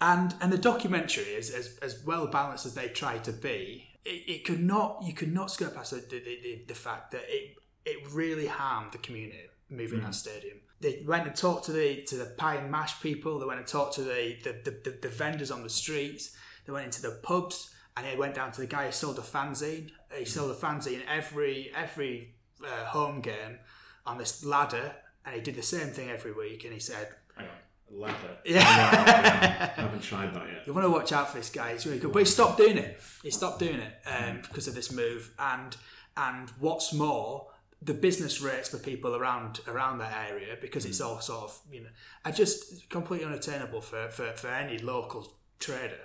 And 0.00 0.34
and 0.40 0.52
the 0.52 0.58
documentary 0.58 1.24
is 1.24 1.50
as, 1.50 1.78
as 1.82 2.02
well 2.04 2.26
balanced 2.26 2.66
as 2.66 2.74
they 2.74 2.88
try 2.88 3.18
to 3.18 3.32
be. 3.32 3.88
It, 4.04 4.30
it 4.30 4.44
could 4.44 4.62
not 4.62 5.02
you 5.02 5.12
could 5.12 5.32
not 5.32 5.50
skirt 5.50 5.74
past 5.74 5.90
the, 5.90 5.98
the, 5.98 6.18
the, 6.20 6.62
the 6.68 6.74
fact 6.74 7.10
that 7.12 7.24
it 7.28 7.56
it 7.84 7.98
really 8.12 8.46
harmed 8.46 8.92
the 8.92 8.98
community 8.98 9.46
moving 9.68 10.00
that 10.00 10.10
mm. 10.10 10.14
stadium. 10.14 10.58
They 10.80 11.02
went 11.06 11.26
and 11.26 11.36
talked 11.36 11.66
to 11.66 11.72
the 11.72 12.02
to 12.04 12.16
the 12.16 12.26
pie 12.38 12.56
and 12.56 12.70
mash 12.70 13.00
people. 13.02 13.38
They 13.38 13.46
went 13.46 13.58
and 13.58 13.68
talked 13.68 13.94
to 13.96 14.02
the 14.02 14.36
the, 14.42 14.52
the, 14.64 14.90
the, 14.90 14.98
the 15.02 15.08
vendors 15.08 15.50
on 15.50 15.62
the 15.62 15.70
streets. 15.70 16.34
They 16.66 16.72
went 16.72 16.86
into 16.86 17.02
the 17.02 17.18
pubs 17.22 17.70
and 17.96 18.06
they 18.06 18.16
went 18.16 18.34
down 18.34 18.52
to 18.52 18.60
the 18.60 18.66
guy 18.66 18.86
who 18.86 18.92
sold 18.92 19.18
a 19.18 19.22
fanzine. 19.22 19.90
He 20.16 20.24
sold 20.24 20.50
a 20.50 20.54
fanzine 20.54 21.02
every 21.08 21.70
every 21.74 22.34
uh, 22.64 22.84
home 22.86 23.20
game 23.20 23.58
on 24.06 24.18
this 24.18 24.44
ladder, 24.44 24.96
and 25.24 25.34
he 25.34 25.40
did 25.40 25.54
the 25.54 25.62
same 25.62 25.88
thing 25.88 26.10
every 26.10 26.32
week. 26.32 26.64
And 26.64 26.72
he 26.72 26.80
said, 26.80 27.08
Hang 27.36 27.46
on. 27.46 28.00
Ladder. 28.00 28.14
Yeah. 28.44 29.72
I 29.76 29.80
haven't 29.80 30.02
tried 30.02 30.32
that 30.34 30.46
yet. 30.46 30.66
You 30.66 30.72
want 30.72 30.84
to 30.86 30.90
watch 30.90 31.12
out 31.12 31.30
for 31.30 31.38
this 31.38 31.50
guy. 31.50 31.72
He's 31.72 31.86
really 31.86 31.98
good, 31.98 32.12
but 32.12 32.20
he 32.20 32.24
stopped 32.24 32.58
doing 32.58 32.78
it. 32.78 33.00
He 33.22 33.30
stopped 33.30 33.58
doing 33.58 33.80
it 33.80 33.94
um, 34.06 34.40
because 34.42 34.68
of 34.68 34.74
this 34.74 34.92
move. 34.92 35.32
And 35.38 35.76
and 36.16 36.50
what's 36.58 36.92
more, 36.92 37.48
the 37.82 37.94
business 37.94 38.40
rates 38.40 38.68
for 38.68 38.78
people 38.78 39.16
around 39.16 39.60
around 39.66 39.98
that 39.98 40.30
area 40.30 40.56
because 40.60 40.84
it's 40.84 41.00
all 41.00 41.20
sort 41.20 41.44
of 41.44 41.58
you 41.72 41.80
know 41.82 41.88
are 42.24 42.32
just 42.32 42.88
completely 42.90 43.26
unattainable 43.26 43.80
for 43.80 44.08
for, 44.10 44.32
for 44.32 44.48
any 44.48 44.78
local 44.78 45.32
trader. 45.58 46.00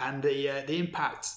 And 0.00 0.22
the 0.22 0.50
uh, 0.50 0.62
the 0.66 0.78
impact. 0.78 1.28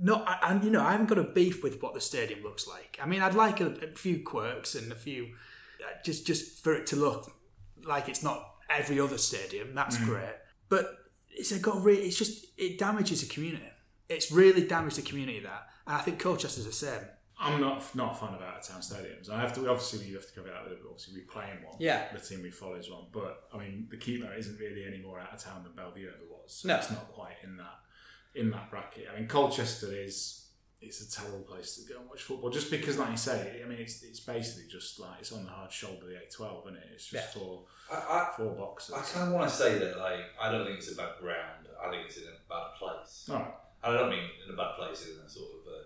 Not, 0.00 0.40
and 0.44 0.62
you 0.64 0.70
know, 0.70 0.82
I 0.82 0.92
haven't 0.92 1.06
got 1.06 1.18
a 1.18 1.24
beef 1.24 1.62
with 1.62 1.80
what 1.82 1.94
the 1.94 2.00
stadium 2.00 2.42
looks 2.42 2.66
like. 2.66 2.98
I 3.02 3.06
mean, 3.06 3.20
I'd 3.22 3.34
like 3.34 3.60
a, 3.60 3.66
a 3.66 3.92
few 3.92 4.22
quirks 4.22 4.74
and 4.74 4.90
a 4.92 4.94
few, 4.94 5.28
uh, 5.84 5.92
just 6.04 6.26
just 6.26 6.62
for 6.62 6.74
it 6.74 6.86
to 6.88 6.96
look 6.96 7.32
like 7.84 8.08
it's 8.08 8.22
not 8.22 8.54
every 8.70 9.00
other 9.00 9.18
stadium. 9.18 9.74
That's 9.74 9.96
great, 9.98 10.34
but 10.68 10.96
it's 11.30 11.56
got 11.58 11.82
really. 11.82 12.02
It's 12.02 12.18
just 12.18 12.46
it 12.56 12.78
damages 12.78 13.20
the 13.26 13.32
community. 13.32 13.68
It's 14.08 14.30
really 14.32 14.66
damaged 14.66 14.96
the 14.96 15.02
community 15.02 15.40
that, 15.40 15.68
and 15.86 15.96
I 15.96 16.00
think 16.00 16.20
Colchester's 16.20 16.66
the 16.66 16.72
same. 16.72 17.00
I'm 17.40 17.60
not 17.60 17.94
not 17.94 18.12
a 18.12 18.14
fan 18.16 18.34
of 18.34 18.42
out 18.42 18.58
of 18.58 18.66
town 18.66 18.80
stadiums. 18.80 19.30
I 19.30 19.40
have 19.40 19.52
to 19.54 19.70
obviously 19.70 20.06
you 20.06 20.16
have 20.16 20.26
to 20.26 20.32
cover 20.34 20.48
that 20.48 20.56
obviously 20.84 21.14
we 21.14 21.20
play 21.20 21.44
in 21.56 21.64
one. 21.64 21.76
Yeah. 21.78 22.12
The 22.12 22.18
team 22.18 22.42
we 22.42 22.50
follow 22.50 22.74
is 22.74 22.90
one. 22.90 23.04
But 23.12 23.44
I 23.54 23.58
mean 23.58 23.86
the 23.90 23.96
keeper 23.96 24.32
isn't 24.36 24.58
really 24.58 24.84
any 24.84 24.98
more 24.98 25.20
out 25.20 25.32
of 25.34 25.38
town 25.40 25.62
than 25.62 25.72
Belle 25.76 25.92
Vue 25.92 26.08
ever 26.08 26.24
was. 26.28 26.52
So 26.52 26.66
No. 26.68 26.76
it's 26.76 26.90
not 26.90 27.12
quite 27.12 27.36
in 27.44 27.56
that 27.58 27.78
in 28.34 28.50
that 28.50 28.70
bracket. 28.70 29.06
I 29.12 29.18
mean 29.18 29.28
Colchester 29.28 29.92
is 29.92 30.34
it's 30.80 31.00
a 31.02 31.20
terrible 31.20 31.40
place 31.40 31.74
to 31.76 31.92
go 31.92 31.98
and 32.00 32.08
watch 32.08 32.22
football. 32.22 32.50
Just 32.50 32.70
because, 32.70 32.98
like 32.98 33.10
you 33.10 33.16
say, 33.16 33.60
I 33.64 33.68
mean, 33.68 33.80
it's 33.80 34.02
it's 34.04 34.20
basically 34.20 34.70
just 34.70 35.00
like 35.00 35.18
it's 35.20 35.32
on 35.32 35.44
the 35.44 35.50
hard 35.50 35.72
shoulder 35.72 36.02
of 36.04 36.08
the 36.10 36.16
eight 36.18 36.30
twelve, 36.30 36.64
isn't 36.66 36.76
it? 36.76 36.84
It's 36.94 37.06
just 37.08 37.34
Yeah. 37.36 37.40
four 37.42 37.64
I, 37.90 37.96
I, 37.96 38.32
four 38.36 38.52
boxes. 38.54 38.94
I 38.94 39.00
kind 39.02 39.28
of 39.28 39.34
want 39.34 39.50
to 39.50 39.54
say 39.56 39.78
that 39.78 39.98
like 39.98 40.20
I 40.40 40.52
don't 40.52 40.64
think 40.66 40.78
it's 40.78 40.92
a 40.92 40.96
bad 40.96 41.18
ground. 41.20 41.66
I 41.84 41.90
think 41.90 42.04
it's 42.06 42.18
in 42.18 42.24
a 42.24 42.48
bad 42.48 42.76
place. 42.78 43.28
All 43.30 43.36
right. 43.36 43.54
I 43.82 43.92
don't 43.92 44.10
mean 44.10 44.24
in 44.46 44.54
a 44.54 44.56
bad 44.56 44.76
place 44.76 45.06
in 45.08 45.14
a 45.24 45.28
sort 45.28 45.48
of 45.50 45.66
uh, 45.66 45.84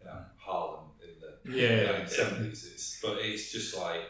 you 0.00 0.06
know 0.06 0.24
Harlem 0.36 0.84
in 1.02 1.14
the 1.20 1.58
Yeah, 1.58 1.82
yeah. 2.00 2.06
seventies. 2.06 2.70
It's 2.72 3.00
but 3.02 3.18
it's 3.20 3.50
just 3.50 3.76
like 3.76 4.02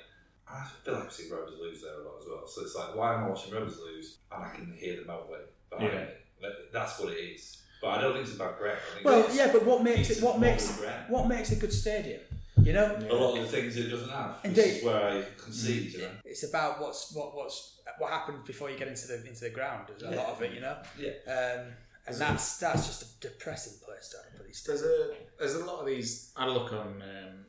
I 0.46 0.66
feel 0.84 0.94
like 0.94 1.06
I 1.06 1.10
see 1.10 1.30
Rovers 1.30 1.54
lose 1.58 1.80
there 1.82 1.94
a 2.02 2.04
lot 2.04 2.18
as 2.20 2.26
well. 2.28 2.46
So 2.46 2.62
it's 2.62 2.74
like 2.74 2.94
why 2.94 3.14
am 3.14 3.24
I 3.24 3.28
watching 3.30 3.54
Rovers 3.54 3.78
lose 3.78 4.18
and 4.30 4.44
I 4.44 4.50
can 4.54 4.76
hear 4.78 4.96
the 4.96 5.02
motorway 5.10 5.40
behind 5.70 5.90
Yeah. 5.92 6.04
me? 6.04 6.48
That's 6.72 6.98
what 7.00 7.12
it 7.14 7.16
is. 7.16 7.62
But 7.80 7.88
I 7.88 8.00
don't 8.00 8.12
think 8.14 8.26
it's 8.26 8.34
about 8.34 8.52
bad 8.52 8.58
ground. 8.58 8.78
I 8.78 8.94
think 8.94 9.04
Well, 9.04 9.28
yeah, 9.34 9.52
but 9.52 9.64
what 9.64 9.82
makes 9.82 10.10
it 10.10 10.22
what 10.22 10.38
makes 10.38 10.78
modern 10.78 10.94
what 11.08 11.28
makes 11.28 11.52
a 11.52 11.56
good 11.56 11.72
stadium? 11.72 12.20
You 12.62 12.72
know, 12.72 12.96
a 13.08 13.14
lot 13.14 13.38
of 13.38 13.44
the 13.44 13.48
things 13.48 13.76
it 13.76 13.88
doesn't 13.88 14.10
have. 14.10 14.42
This 14.42 14.50
Indeed. 14.50 14.78
is 14.78 14.84
where 14.84 15.04
I 15.04 15.24
concede. 15.42 15.92
You 15.92 16.02
know. 16.02 16.10
it's 16.24 16.42
about 16.42 16.80
what's 16.80 17.14
what 17.14 17.34
what's 17.36 17.80
what 17.98 18.10
happens 18.10 18.46
before 18.46 18.68
you 18.70 18.76
get 18.76 18.88
into 18.88 19.06
the 19.06 19.26
into 19.26 19.40
the 19.40 19.50
ground. 19.50 19.86
There's 19.88 20.02
a 20.02 20.16
lot 20.16 20.26
of 20.26 20.42
it, 20.42 20.52
you 20.52 20.60
know. 20.60 20.76
Yeah. 20.98 21.10
Um, 21.26 21.66
and 22.06 22.16
that's 22.16 22.58
that's 22.58 22.86
just 22.86 23.02
a 23.02 23.28
depressing 23.28 23.74
place 23.84 24.08
to 24.10 24.16
have 24.16 24.36
for 24.36 24.42
these 24.42 24.62
There's 24.64 24.82
a 24.82 25.14
there's 25.38 25.54
a 25.54 25.64
lot 25.64 25.80
of 25.80 25.86
these. 25.86 26.32
I 26.36 26.46
look 26.46 26.72
on. 26.72 27.02
Um, 27.02 27.44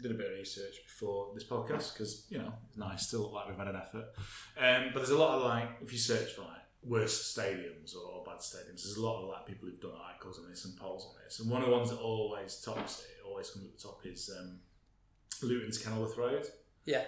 did 0.00 0.10
a 0.10 0.14
bit 0.14 0.32
of 0.32 0.38
research 0.38 0.76
before 0.86 1.28
this 1.34 1.44
podcast 1.44 1.92
because 1.92 2.24
you 2.30 2.38
know 2.38 2.52
it's 2.68 2.78
nice 2.78 3.10
to 3.10 3.18
look 3.18 3.32
like 3.32 3.48
we've 3.48 3.58
had 3.58 3.68
an 3.68 3.76
effort. 3.76 4.06
Um, 4.58 4.90
but 4.92 5.00
there's 5.00 5.10
a 5.10 5.18
lot 5.18 5.36
of 5.36 5.42
like 5.42 5.68
if 5.82 5.92
you 5.92 5.98
search 5.98 6.32
for 6.32 6.42
like 6.42 6.61
worst 6.84 7.36
stadiums 7.36 7.94
or 7.96 8.24
bad 8.24 8.38
stadiums, 8.38 8.82
there's 8.84 8.96
a 8.96 9.02
lot 9.04 9.22
of 9.22 9.28
like 9.28 9.46
people 9.46 9.68
who've 9.68 9.80
done 9.80 9.92
articles 10.04 10.38
on 10.38 10.48
this 10.50 10.64
and 10.64 10.76
polls 10.76 11.06
on 11.08 11.14
this. 11.24 11.40
And 11.40 11.50
one 11.50 11.62
of 11.62 11.68
the 11.68 11.74
ones 11.74 11.90
that 11.90 11.98
always 11.98 12.56
tops 12.60 13.00
it, 13.02 13.26
always 13.28 13.50
comes 13.50 13.66
at 13.66 13.76
the 13.76 13.82
top, 13.82 14.00
is 14.04 14.30
um, 14.38 14.58
Luton's 15.42 15.78
Kenilworth 15.78 16.16
Road. 16.16 16.46
Yeah. 16.84 17.02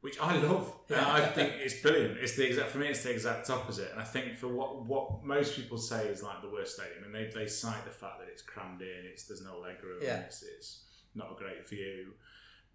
Which 0.00 0.18
I 0.18 0.36
love. 0.38 0.72
Yeah. 0.88 1.04
I 1.12 1.26
think 1.26 1.52
it's 1.58 1.80
brilliant. 1.82 2.16
It's 2.18 2.34
the 2.34 2.46
exact 2.46 2.70
for 2.70 2.78
me. 2.78 2.88
It's 2.88 3.02
the 3.02 3.10
exact 3.10 3.50
opposite. 3.50 3.90
And 3.92 4.00
I 4.00 4.04
think 4.04 4.36
for 4.38 4.48
what 4.48 4.86
what 4.86 5.22
most 5.22 5.54
people 5.56 5.76
say 5.76 6.06
is 6.06 6.22
like 6.22 6.40
the 6.40 6.48
worst 6.48 6.76
stadium, 6.76 7.04
and 7.04 7.14
they, 7.14 7.30
they 7.34 7.46
cite 7.46 7.84
the 7.84 7.90
fact 7.90 8.18
that 8.20 8.28
it's 8.32 8.40
crammed 8.40 8.80
in. 8.80 9.04
It's 9.04 9.24
there's 9.24 9.44
no 9.44 9.58
leg 9.58 9.76
room. 9.84 9.98
Yeah. 10.02 10.20
It's, 10.20 10.42
it's 10.42 10.84
not 11.14 11.32
a 11.32 11.34
great 11.34 11.68
view. 11.68 12.12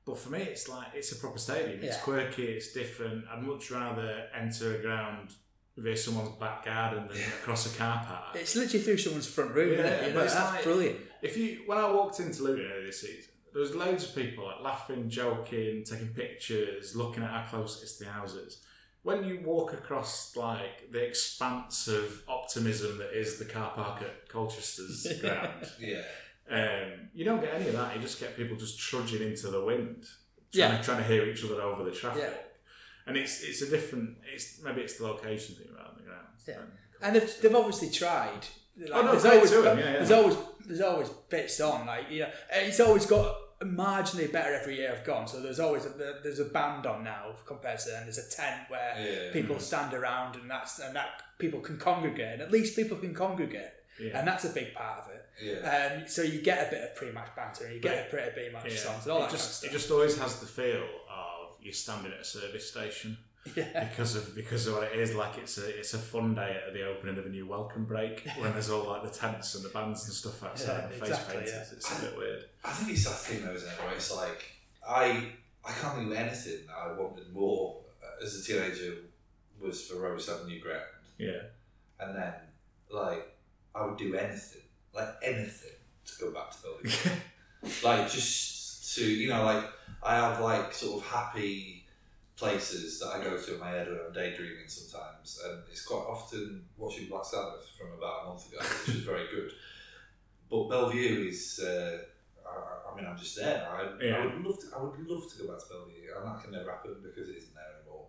But 0.06 0.20
for 0.20 0.30
me, 0.30 0.44
it's 0.44 0.70
like 0.70 0.90
it's 0.94 1.12
a 1.14 1.16
proper 1.16 1.40
stadium. 1.40 1.80
It's 1.84 1.98
Yeah. 1.98 2.04
quirky. 2.04 2.46
It's 2.46 2.72
different. 2.74 3.26
I'd 3.28 3.42
much 3.42 3.72
rather 3.72 4.28
enter 4.36 4.76
a 4.76 4.82
ground 4.84 5.34
via 5.78 5.96
someone's 5.98 6.30
back 6.40 6.64
garden 6.66 7.08
than 7.08 7.18
across 7.18 7.74
a 7.74 7.78
car 7.78 8.04
park. 8.08 8.36
It's 8.36 8.56
literally 8.56 8.84
through 8.84 8.98
someone's 8.98 9.28
front 9.28 9.52
room, 9.54 9.74
isn't 9.74 9.86
Yeah, 9.86 9.92
it? 9.92 10.08
You 10.08 10.14
know, 10.14 10.22
that's 10.22 10.36
like- 10.36 10.64
brilliant. 10.64 11.00
If 11.22 11.36
you 11.38 11.64
when 11.66 11.78
I 11.78 11.92
walked 11.92 12.20
into 12.20 12.44
Luton 12.44 12.66
earlier 12.72 12.86
this 12.86 13.02
season, 13.02 13.32
there 13.52 13.62
was 13.62 13.74
loads 13.76 14.04
of 14.08 14.16
people 14.16 14.46
like 14.46 14.62
laughing, 14.62 15.10
joking, 15.10 15.84
taking 15.84 16.10
pictures, 16.10 16.96
looking 16.96 17.24
at 17.24 17.30
how 17.30 17.46
close 17.50 17.82
it 17.82 17.86
is 17.86 17.98
to 17.98 18.04
the 18.06 18.10
houses. 18.12 18.62
When 19.04 19.24
you 19.24 19.42
walk 19.44 19.74
across 19.74 20.36
like 20.36 20.92
the 20.92 21.04
expanse 21.04 21.88
of 21.88 22.24
optimism 22.28 22.98
that 23.00 23.18
is 23.18 23.38
the 23.38 23.46
car 23.46 23.72
park 23.76 24.02
at 24.02 24.28
Colchester's 24.30 25.06
ground, 25.22 25.70
Yeah. 25.80 26.02
um, 26.50 27.10
you 27.14 27.24
don't 27.26 27.42
get 27.42 27.54
any 27.54 27.68
of 27.68 27.74
that. 27.74 27.96
You 27.96 28.02
just 28.02 28.20
get 28.20 28.36
people 28.38 28.56
just 28.58 28.80
trudging 28.80 29.22
into 29.22 29.50
the 29.50 29.64
wind, 29.64 30.06
trying, 30.52 30.72
Yeah. 30.72 30.78
to, 30.78 30.84
trying 30.84 30.98
to 30.98 31.04
hear 31.04 31.26
each 31.26 31.44
other 31.44 31.62
over 31.62 31.84
the 31.84 31.92
traffic. 31.92 32.24
Yeah. 32.24 32.38
And 33.08 33.18
it's 33.18 33.42
it's 33.44 33.62
a 33.62 33.70
different. 33.70 34.18
It's 34.34 34.62
maybe 34.64 34.82
it's 34.82 34.98
the 34.98 35.06
location 35.06 35.56
thing 35.56 35.68
rather 35.76 35.90
than 35.96 36.06
the 36.06 36.10
ground. 36.10 36.28
Yeah. 36.48 37.08
And 37.08 37.16
they've, 37.16 37.42
they've 37.42 37.56
obviously 37.56 37.90
tried. 37.92 38.46
Like, 38.78 38.90
Oh, 38.94 39.02
no, 39.04 39.12
there's 39.12 39.22
credit 39.24 39.38
always 39.38 39.52
yeah, 39.52 39.86
yeah. 39.86 39.92
there's 39.94 40.12
always 40.12 40.38
there's 40.66 40.82
always 40.82 41.10
bits 41.30 41.60
on 41.62 41.86
like 41.86 42.10
you 42.10 42.20
know 42.22 42.30
it's 42.52 42.80
always 42.80 43.06
got 43.06 43.38
marginally 43.64 44.30
better 44.32 44.54
every 44.54 44.76
year 44.78 44.92
I've 44.92 45.06
gone. 45.06 45.28
So 45.28 45.40
there's 45.42 45.60
always 45.60 45.86
a, 45.86 45.90
there's 46.24 46.40
a 46.40 46.46
band 46.46 46.86
on 46.86 47.04
now 47.04 47.32
compared 47.46 47.80
to 47.80 47.90
then. 47.90 48.04
There's 48.04 48.18
a 48.18 48.30
tent 48.30 48.62
where 48.70 48.94
Yeah. 48.98 49.32
people 49.34 49.60
stand 49.60 49.94
around 49.94 50.36
and 50.36 50.50
that's 50.50 50.80
and 50.80 50.96
that 50.96 51.22
people 51.40 51.60
can 51.62 51.78
congregate. 51.78 52.34
And 52.34 52.42
at 52.42 52.52
least 52.52 52.76
people 52.76 52.98
can 52.98 53.14
congregate, 53.14 53.72
Yeah. 54.00 54.18
and 54.20 54.28
that's 54.28 54.46
a 54.46 54.50
big 54.50 54.74
part 54.74 55.06
of 55.06 55.12
it. 55.12 55.26
Yeah. 55.42 56.00
Um, 56.02 56.08
so 56.08 56.22
you 56.22 56.42
get 56.42 56.68
a 56.68 56.72
bit 56.72 56.82
of 56.84 56.96
pre-match 56.96 57.30
banter, 57.36 57.66
and 57.66 57.76
you 57.76 57.80
get 57.82 58.08
a 58.08 58.12
bit 58.16 58.28
of 58.30 58.34
pre-match 58.34 58.72
Yeah. 58.72 58.78
songs, 58.78 59.04
and 59.04 59.12
all 59.14 59.20
it 59.20 59.22
that 59.24 59.32
just 59.32 59.62
kind 59.62 59.72
it 59.74 59.78
just 59.78 59.92
always 59.92 60.18
has 60.18 60.40
the 60.40 60.46
feel 60.48 60.84
of 61.10 61.35
you're 61.66 61.74
standing 61.74 62.14
at 62.14 62.20
a 62.20 62.24
service 62.24 62.70
station. 62.72 63.18
Yeah. 63.56 63.84
because 63.88 64.16
of 64.16 64.34
because 64.34 64.66
of 64.66 64.74
what 64.74 64.86
it 64.86 64.98
is 64.98 65.14
like 65.14 65.38
it's 65.38 65.60
a 65.60 65.78
it's 65.80 65.94
a 65.94 66.00
fun 66.00 66.34
day 66.34 66.58
at 66.66 66.74
the 66.74 66.84
opening 66.88 67.16
of 67.20 67.28
a 67.28 67.30
new 67.30 67.46
welcome 67.46 67.86
break 67.86 68.28
when 68.40 68.52
there's 68.54 68.72
all 68.72 68.88
like 68.88 69.04
the 69.04 69.10
tents 69.16 69.54
and 69.54 69.64
the 69.64 69.70
bands 69.70 70.04
and 70.06 70.14
stuff 70.16 70.44
outside 70.44 70.78
Yeah, 70.78 70.84
and 70.86 70.94
face 70.94 71.10
exactly, 71.10 71.36
painters 71.36 71.52
yeah. 71.54 71.76
it's 71.78 72.00
a 72.00 72.02
bit 72.06 72.18
weird 72.18 72.46
I 72.64 72.72
think 72.72 72.90
it's 72.94 73.04
that 73.04 73.12
thing 73.20 73.46
though, 73.46 73.54
isn't 73.54 73.70
it? 73.70 73.80
Where 73.86 73.94
it's 73.94 74.12
like 74.16 74.52
I 74.90 75.28
I 75.64 75.72
can't 75.74 75.96
think 75.96 76.08
of 76.12 76.18
anything 76.18 76.66
that 76.66 76.76
I 76.76 77.00
wanted 77.00 77.32
more 77.32 77.82
uh, 78.04 78.26
as 78.26 78.34
a 78.40 78.44
teenager 78.44 78.96
was 79.62 79.86
for 79.86 79.98
Rose 80.00 80.28
Avenue 80.28 80.60
Ground, 80.60 80.82
yeah 81.20 81.42
and 82.00 82.16
then 82.18 82.34
like 82.90 83.38
I 83.76 83.86
would 83.86 83.98
do 83.98 84.16
anything, 84.16 84.64
like 84.92 85.10
anything, 85.22 85.78
to 86.06 86.14
go 86.20 86.32
back 86.32 86.50
to 86.50 86.58
Belle 86.64 86.78
Vue. 86.82 87.12
like 87.84 88.10
just 88.10 88.96
to 88.96 89.06
you 89.06 89.30
know, 89.30 89.44
like 89.46 89.66
I 90.06 90.16
have 90.16 90.40
like 90.40 90.74
sort 90.74 91.02
of 91.02 91.08
happy 91.10 91.86
places 92.38 93.00
that 93.00 93.08
I 93.16 93.24
go 93.24 93.38
to 93.38 93.54
in 93.54 93.60
my 93.60 93.70
head 93.70 93.88
when 93.88 94.00
I'm 94.06 94.14
daydreaming 94.14 94.68
sometimes, 94.68 95.42
and 95.46 95.64
it's 95.72 95.86
quite 95.86 96.06
often 96.08 96.66
watching 96.78 97.08
Black 97.08 97.26
Sabbath 97.26 97.66
from 97.78 97.94
about 97.98 98.24
a 98.24 98.30
month 98.30 98.48
ago, 98.52 98.60
which 98.86 98.96
is 98.98 99.02
very 99.04 99.28
good. 99.34 99.52
But 100.50 100.70
Belle 100.70 100.90
Vue 100.90 101.28
is. 101.30 101.60
Uh, 101.64 101.98
I, 102.48 102.92
I 102.92 102.96
mean, 102.96 103.06
I'm 103.10 103.18
just 103.18 103.36
there. 103.38 103.68
I, 103.72 104.04
Yeah. 104.04 104.18
I 104.18 104.26
would 104.26 104.46
love 104.46 104.60
to. 104.60 104.66
I 104.78 104.82
would 104.84 105.08
love 105.10 105.24
to 105.32 105.38
go 105.44 105.48
back 105.52 105.60
to 105.64 105.70
Belle 105.70 105.86
Vue, 105.86 106.14
and 106.16 106.28
that 106.28 106.44
can 106.44 106.52
never 106.52 106.70
happen 106.72 106.96
because 107.02 107.30
it 107.30 107.38
isn't 107.38 107.56
there 107.56 107.64
anymore. 107.82 108.06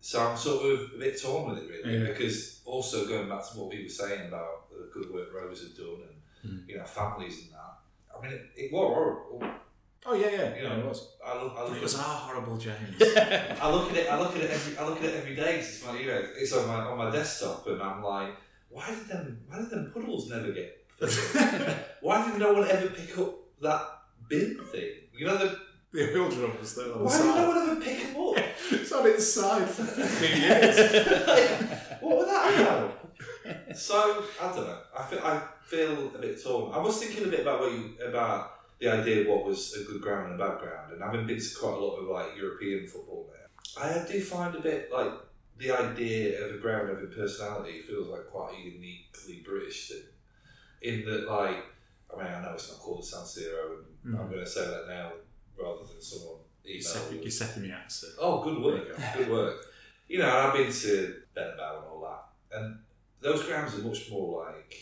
So 0.00 0.26
I'm 0.26 0.36
sort 0.36 0.64
of 0.72 0.92
a 0.94 0.98
bit 0.98 1.20
torn 1.20 1.50
with 1.50 1.62
it, 1.62 1.68
really, 1.68 1.98
Yeah. 1.98 2.06
because 2.12 2.62
also 2.64 3.06
going 3.06 3.28
back 3.28 3.42
to 3.50 3.58
what 3.58 3.68
we 3.68 3.82
were 3.82 3.88
saying 3.90 4.28
about 4.28 4.70
the 4.70 4.88
good 4.94 5.12
work 5.12 5.28
Rose 5.34 5.62
have 5.62 5.76
done 5.76 6.02
and 6.08 6.16
Mm. 6.42 6.66
you 6.66 6.78
know 6.78 6.84
families 6.84 7.42
and 7.42 7.52
that. 7.52 7.74
I 8.16 8.22
mean, 8.22 8.32
it, 8.32 8.46
it 8.56 8.72
was 8.72 8.94
horrible. 8.94 9.42
Oh 10.06 10.14
yeah 10.14 10.30
yeah 10.30 10.56
You 10.56 10.62
yeah 10.64 10.76
it 10.76 10.86
was 10.86 11.08
I 11.24 11.42
look, 11.42 11.54
I 11.56 11.62
look, 11.64 11.76
it 11.76 11.82
was 11.82 11.94
our 11.96 12.02
horrible 12.24 12.56
James 12.56 12.96
I 13.00 13.70
look 13.70 13.90
at 13.90 13.96
it. 13.96 14.06
I 14.10 14.18
look 14.18 14.34
at 14.36 14.42
it 14.42 14.50
every. 14.50 14.78
I 14.78 14.86
look 14.88 14.98
at 14.98 15.04
it 15.04 15.16
every 15.16 15.36
day. 15.36 15.56
'cause 15.58 15.68
it's 15.68 15.84
my, 15.86 15.98
you 15.98 16.06
know, 16.06 16.22
it's 16.36 16.52
on 16.52 16.66
my 16.66 16.80
on 16.90 16.96
my 16.98 17.10
desktop, 17.10 17.66
and 17.66 17.80
I'm 17.82 18.02
like, 18.02 18.34
why 18.70 18.88
did 18.90 19.06
them? 19.08 19.40
Why 19.48 19.58
did 19.58 19.70
them 19.70 19.90
puddles 19.92 20.28
never 20.30 20.50
get? 20.52 20.76
why 22.00 22.30
did 22.30 22.38
no 22.38 22.52
one 22.52 22.68
ever 22.68 22.88
pick 22.88 23.16
up 23.18 23.34
that 23.60 23.82
bin 24.28 24.58
thing? 24.72 24.92
You 25.14 25.26
know, 25.26 25.36
the, 25.38 25.58
the 25.92 26.18
oil 26.18 26.28
drum 26.30 26.52
was 26.58 26.74
there 26.74 26.92
on 26.92 26.98
the 26.98 27.04
why 27.04 27.16
did 27.18 27.26
no 27.26 27.34
side 27.34 27.48
one 27.48 27.68
ever 27.70 27.80
pick 27.80 28.12
them 28.12 28.22
up? 28.22 28.44
it's 28.72 28.92
on 28.92 29.06
its 29.06 29.32
side 29.32 29.68
for 29.68 29.84
15 29.84 30.40
years 30.42 31.26
like, 31.26 32.02
what 32.02 32.16
was 32.18 32.26
that 32.26 32.60
about? 32.60 33.76
So 33.76 34.24
I 34.40 34.46
don't 34.54 34.66
know. 34.66 34.78
I 34.98 35.02
feel 35.04 35.18
I 35.24 35.42
feel 35.64 36.14
a 36.14 36.18
bit 36.18 36.42
torn. 36.42 36.72
I 36.72 36.78
was 36.78 36.98
thinking 37.02 37.24
a 37.24 37.28
bit 37.28 37.40
about 37.40 37.60
what 37.60 37.72
you 37.72 37.94
about 38.06 38.59
the 38.80 38.88
idea 38.88 39.20
of 39.22 39.26
what 39.28 39.44
was 39.44 39.74
a 39.74 39.84
good 39.84 40.00
ground 40.00 40.32
and 40.32 40.40
a 40.40 40.44
bad 40.48 40.58
ground, 40.60 40.92
and 40.92 41.02
having 41.02 41.26
been 41.26 41.38
to 41.38 41.54
quite 41.58 41.74
a 41.74 41.76
lot 41.76 41.96
of 41.96 42.08
like 42.08 42.36
European 42.36 42.86
football 42.86 43.30
there, 43.30 43.46
I 43.84 44.06
do 44.10 44.20
find 44.22 44.54
a 44.54 44.60
bit 44.60 44.90
like 44.92 45.12
the 45.58 45.70
idea 45.70 46.42
of 46.44 46.54
a 46.54 46.58
ground 46.58 46.88
having 46.88 47.10
personality 47.10 47.80
feels 47.80 48.08
like 48.08 48.26
quite 48.28 48.54
a 48.54 48.60
uniquely 48.60 49.42
British 49.44 49.88
thing. 49.90 50.02
In 50.82 51.04
that, 51.04 51.28
like, 51.28 51.62
I 52.12 52.16
mean, 52.16 52.32
I 52.32 52.40
know 52.42 52.54
it's 52.54 52.70
not 52.70 52.80
called 52.80 53.04
San 53.04 53.20
Siro, 53.20 53.80
and 54.04 54.16
I'm 54.18 54.26
Mm. 54.26 54.30
going 54.30 54.44
to 54.44 54.50
say 54.50 54.66
that 54.66 54.86
now 54.88 55.12
rather 55.58 55.84
than 55.84 56.00
someone 56.00 56.40
email. 56.64 57.22
Giuseppe 57.22 57.68
Meazza 57.68 58.14
Oh, 58.18 58.42
good 58.42 58.62
work, 58.62 58.86
There 58.88 58.96
you 58.96 59.12
go. 59.12 59.18
good 59.24 59.30
work. 59.30 59.66
You 60.08 60.18
know, 60.20 60.30
I've 60.34 60.54
been 60.54 60.72
to 60.72 61.22
Bernabéu 61.36 61.76
and 61.76 61.86
all 61.86 62.00
that, 62.50 62.56
and 62.58 62.78
those 63.20 63.42
grounds 63.44 63.74
are 63.78 63.82
much 63.82 64.10
more 64.10 64.46
like 64.46 64.74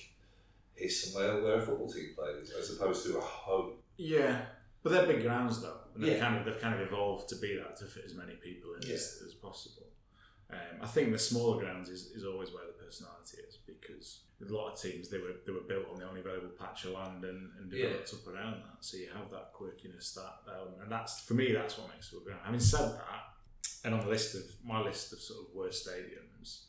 here's 0.77 1.03
somewhere 1.13 1.43
where 1.43 1.57
a 1.57 1.61
football 1.61 1.91
team 1.91 2.15
plays, 2.17 2.53
as 2.53 2.71
opposed 2.79 3.05
to 3.07 3.19
a 3.19 3.21
home. 3.21 3.73
Yeah 3.99 4.40
but 4.83 4.90
they're 4.92 5.07
big 5.07 5.23
grounds 5.23 5.61
though 5.61 5.81
and 5.94 6.03
they've 6.03 6.13
Yeah. 6.15 6.21
kind 6.21 6.37
of 6.38 6.44
they've 6.46 6.61
kind 6.61 6.75
of 6.75 6.81
evolved 6.87 7.29
to 7.31 7.37
be 7.37 7.57
that 7.57 7.77
to 7.79 7.85
fit 7.87 8.05
as 8.07 8.15
many 8.15 8.35
people 8.37 8.75
in 8.75 8.88
Yeah. 8.88 8.94
as, 8.94 9.23
as 9.27 9.35
possible 9.35 9.85
um, 10.51 10.79
I 10.81 10.87
think 10.87 11.13
the 11.13 11.19
smaller 11.19 11.61
grounds 11.61 11.90
is, 11.90 12.07
is 12.13 12.25
always 12.25 12.51
where 12.53 12.65
the 12.67 12.73
personality 12.85 13.37
is 13.46 13.59
because 13.67 14.21
with 14.40 14.51
a 14.51 14.57
lot 14.57 14.73
of 14.73 14.81
teams 14.81 15.11
they 15.11 15.19
were 15.19 15.35
they 15.44 15.53
were 15.53 15.67
built 15.69 15.87
on 15.92 15.99
the 15.99 16.09
only 16.09 16.21
available 16.21 16.49
patch 16.59 16.85
of 16.87 16.92
land 16.92 17.23
and, 17.25 17.51
and 17.59 17.71
developed 17.71 18.15
up 18.15 18.27
around 18.33 18.55
that. 18.63 18.79
So 18.81 18.96
you 18.96 19.09
have 19.15 19.31
that 19.31 19.53
quirkiness, 19.53 20.15
that, 20.15 20.37
element, 20.57 20.79
and 20.83 20.90
that's 20.90 21.21
for 21.21 21.35
me 21.35 21.53
that's 21.53 21.77
what 21.77 21.90
makes 21.92 22.11
it 22.13 22.17
a 22.23 22.25
ground. 22.25 22.40
Having 22.44 22.61
said 22.61 22.92
that, 22.96 23.23
and 23.85 23.92
on 23.94 24.01
the 24.01 24.07
list 24.09 24.35
of 24.37 24.42
my 24.65 24.81
list 24.81 25.13
of 25.13 25.21
sort 25.21 25.40
of 25.40 25.55
worst 25.55 25.87
stadiums, 25.87 26.63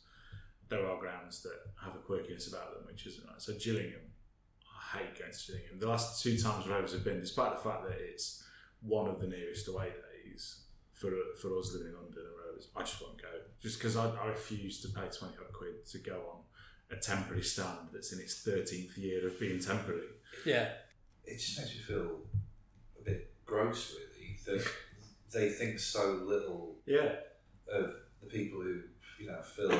there 0.68 0.84
are 0.86 0.98
grounds 1.00 1.42
that 1.44 1.56
have 1.82 1.94
a 1.94 1.98
quirkiness 1.98 2.48
about 2.52 2.74
them, 2.74 2.84
which 2.86 3.06
isn't 3.06 3.26
right. 3.28 3.40
So 3.40 3.54
Gillingham, 3.54 4.02
hate 4.92 5.18
going 5.18 5.32
to 5.32 5.46
Gillingham. 5.46 5.78
The 5.78 5.88
last 5.88 6.22
two 6.22 6.36
times 6.38 6.66
Rovers 6.66 6.92
have 6.92 7.04
been, 7.04 7.20
despite 7.20 7.56
the 7.56 7.62
fact 7.62 7.84
that 7.88 7.98
it's 8.00 8.44
one 8.82 9.08
of 9.08 9.20
the 9.20 9.26
nearest 9.26 9.68
away 9.68 9.88
days 10.24 10.62
for 10.92 11.10
for 11.40 11.56
us 11.58 11.72
living 11.72 11.88
in 11.88 11.94
London 11.94 12.22
and 12.26 12.36
Rovers, 12.46 12.68
I 12.76 12.80
just 12.80 13.00
won't 13.00 13.20
go. 13.20 13.28
Just 13.60 13.78
because 13.78 13.96
I, 13.96 14.10
I 14.10 14.26
refuse 14.26 14.80
to 14.82 14.88
pay 14.88 15.06
twenty 15.16 15.34
odd 15.40 15.52
quid 15.52 15.86
to 15.92 15.98
go 15.98 16.16
on 16.32 16.96
a 16.96 17.00
temporary 17.00 17.42
stand 17.42 17.88
that's 17.92 18.12
in 18.12 18.18
its 18.20 18.42
thirteenth 18.42 18.96
year 18.98 19.26
of 19.26 19.38
being 19.38 19.60
temporary. 19.60 20.08
yeah. 20.44 20.68
it 21.24 21.38
just 21.38 21.58
makes 21.58 21.70
me 21.74 21.80
feel 21.82 22.20
a 23.00 23.04
bit 23.04 23.32
gross, 23.46 23.94
really. 23.94 24.36
That 24.46 24.66
they 25.32 25.50
think 25.50 25.78
so 25.78 26.22
little 26.26 26.76
Yeah, 26.86 27.12
of 27.72 27.90
the 28.20 28.26
people 28.28 28.60
who 28.62 28.80
you 29.20 29.26
know 29.28 29.40
fill 29.42 29.70
uh, 29.70 29.76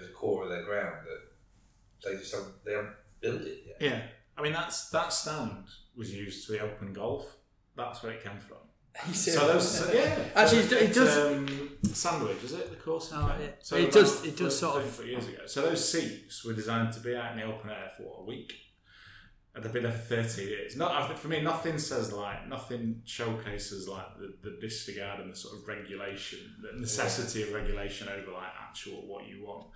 the 0.00 0.10
core 0.14 0.44
of 0.44 0.48
their 0.50 0.64
ground 0.64 1.06
that 1.06 2.10
they 2.10 2.16
just 2.18 2.34
haven't 2.34 2.64
they 2.64 2.72
haven't 2.72 2.94
built 3.20 3.42
it 3.42 3.62
yet. 3.66 3.76
yeah. 3.80 4.02
I 4.38 4.42
mean, 4.42 4.52
that's 4.52 4.88
that 4.90 5.12
stand 5.12 5.64
was 5.96 6.14
used 6.14 6.46
for 6.46 6.52
the 6.52 6.60
Open 6.60 6.92
Golf. 6.92 7.36
That's 7.76 8.02
where 8.02 8.12
it 8.12 8.22
came 8.22 8.38
from. 8.38 8.58
So 9.12 9.46
those, 9.46 9.94
yeah. 9.94 10.18
Actually, 10.34 10.58
it- 10.62 10.72
it 10.72 10.94
does- 10.94 11.16
Um, 11.18 11.78
Sandwich, 11.92 12.42
is 12.42 12.52
it 12.52 12.70
the 12.70 12.76
course? 12.76 13.10
Came? 13.10 13.20
yeah. 13.20 13.50
So 13.60 13.76
It 13.76 13.92
does- 13.92 14.24
it 14.24 14.36
does 14.36 14.58
sort 14.58 14.82
of- 14.82 15.06
years 15.06 15.28
ago. 15.28 15.46
So 15.46 15.62
those 15.62 15.88
seats 15.92 16.44
were 16.44 16.52
designed 16.52 16.92
to 16.94 17.00
be 17.00 17.14
out 17.14 17.32
in 17.32 17.38
the 17.38 17.44
open 17.44 17.70
air 17.70 17.92
for 17.96 18.02
what, 18.04 18.20
a 18.20 18.24
week. 18.24 18.52
And 19.54 19.64
they've 19.64 19.72
been 19.72 19.82
there 19.84 19.92
for 19.92 19.98
thirty 20.16 20.44
years. 20.44 20.76
Not 20.76 21.16
for 21.18 21.28
me, 21.28 21.40
nothing 21.40 21.78
says 21.78 22.12
like 22.12 22.46
nothing 22.48 23.02
showcases 23.04 23.88
like 23.88 24.16
the, 24.18 24.36
the 24.42 24.56
disregard 24.60 25.20
and 25.20 25.32
the 25.32 25.36
sort 25.36 25.54
of 25.58 25.66
regulation, 25.66 26.38
the 26.62 26.78
necessity 26.78 27.42
of 27.42 27.52
regulation 27.52 28.08
over 28.08 28.30
like 28.32 28.52
actual 28.60 29.06
what 29.06 29.26
you 29.26 29.44
want. 29.44 29.66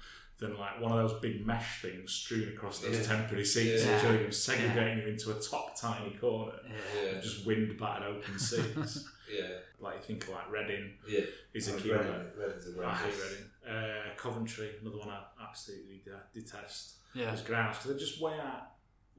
Than 0.43 0.59
like 0.59 0.81
one 0.81 0.91
of 0.93 0.99
those 1.09 1.21
big 1.21 1.47
mesh 1.47 1.83
things 1.83 2.11
strewn 2.13 2.49
across 2.49 2.81
those 2.81 2.97
Yeah. 2.99 3.03
temporary 3.05 3.45
seats, 3.45 3.85
Yeah. 3.85 3.93
and 3.93 4.03
showing 4.03 4.23
them 4.25 4.33
segregating 4.33 4.99
you 4.99 5.07
into 5.13 5.31
a 5.31 5.41
top 5.41 5.79
tiny 5.81 6.17
corner, 6.17 6.59
Yeah, 6.69 7.03
of 7.11 7.23
just 7.23 7.47
wind 7.47 7.79
battered 7.79 8.09
open 8.09 8.39
seats. 8.39 9.09
yeah, 9.33 9.49
like 9.79 9.99
you 9.99 10.03
think 10.03 10.25
of 10.25 10.31
like 10.31 10.51
Reading 10.51 10.95
yeah. 11.07 11.21
is 11.55 11.69
a 11.69 11.75
Oh, 11.75 11.79
key 11.79 11.93
Reading- 11.93 12.09
one. 12.09 12.33
Reading's 12.37 12.77
a 12.77 12.85
I 12.85 12.95
hate. 12.95 13.15
Reading. 13.15 13.51
Uh, 13.77 14.15
Coventry, 14.17 14.71
another 14.81 14.99
one 14.99 15.09
I 15.11 15.23
absolutely 15.41 16.03
detest. 16.35 16.95
Yeah. 17.15 17.27
There's 17.27 17.43
grounds 17.43 17.77
because 17.79 17.91
they're 17.91 17.99
just 18.07 18.21
way 18.21 18.33
out, 18.41 18.73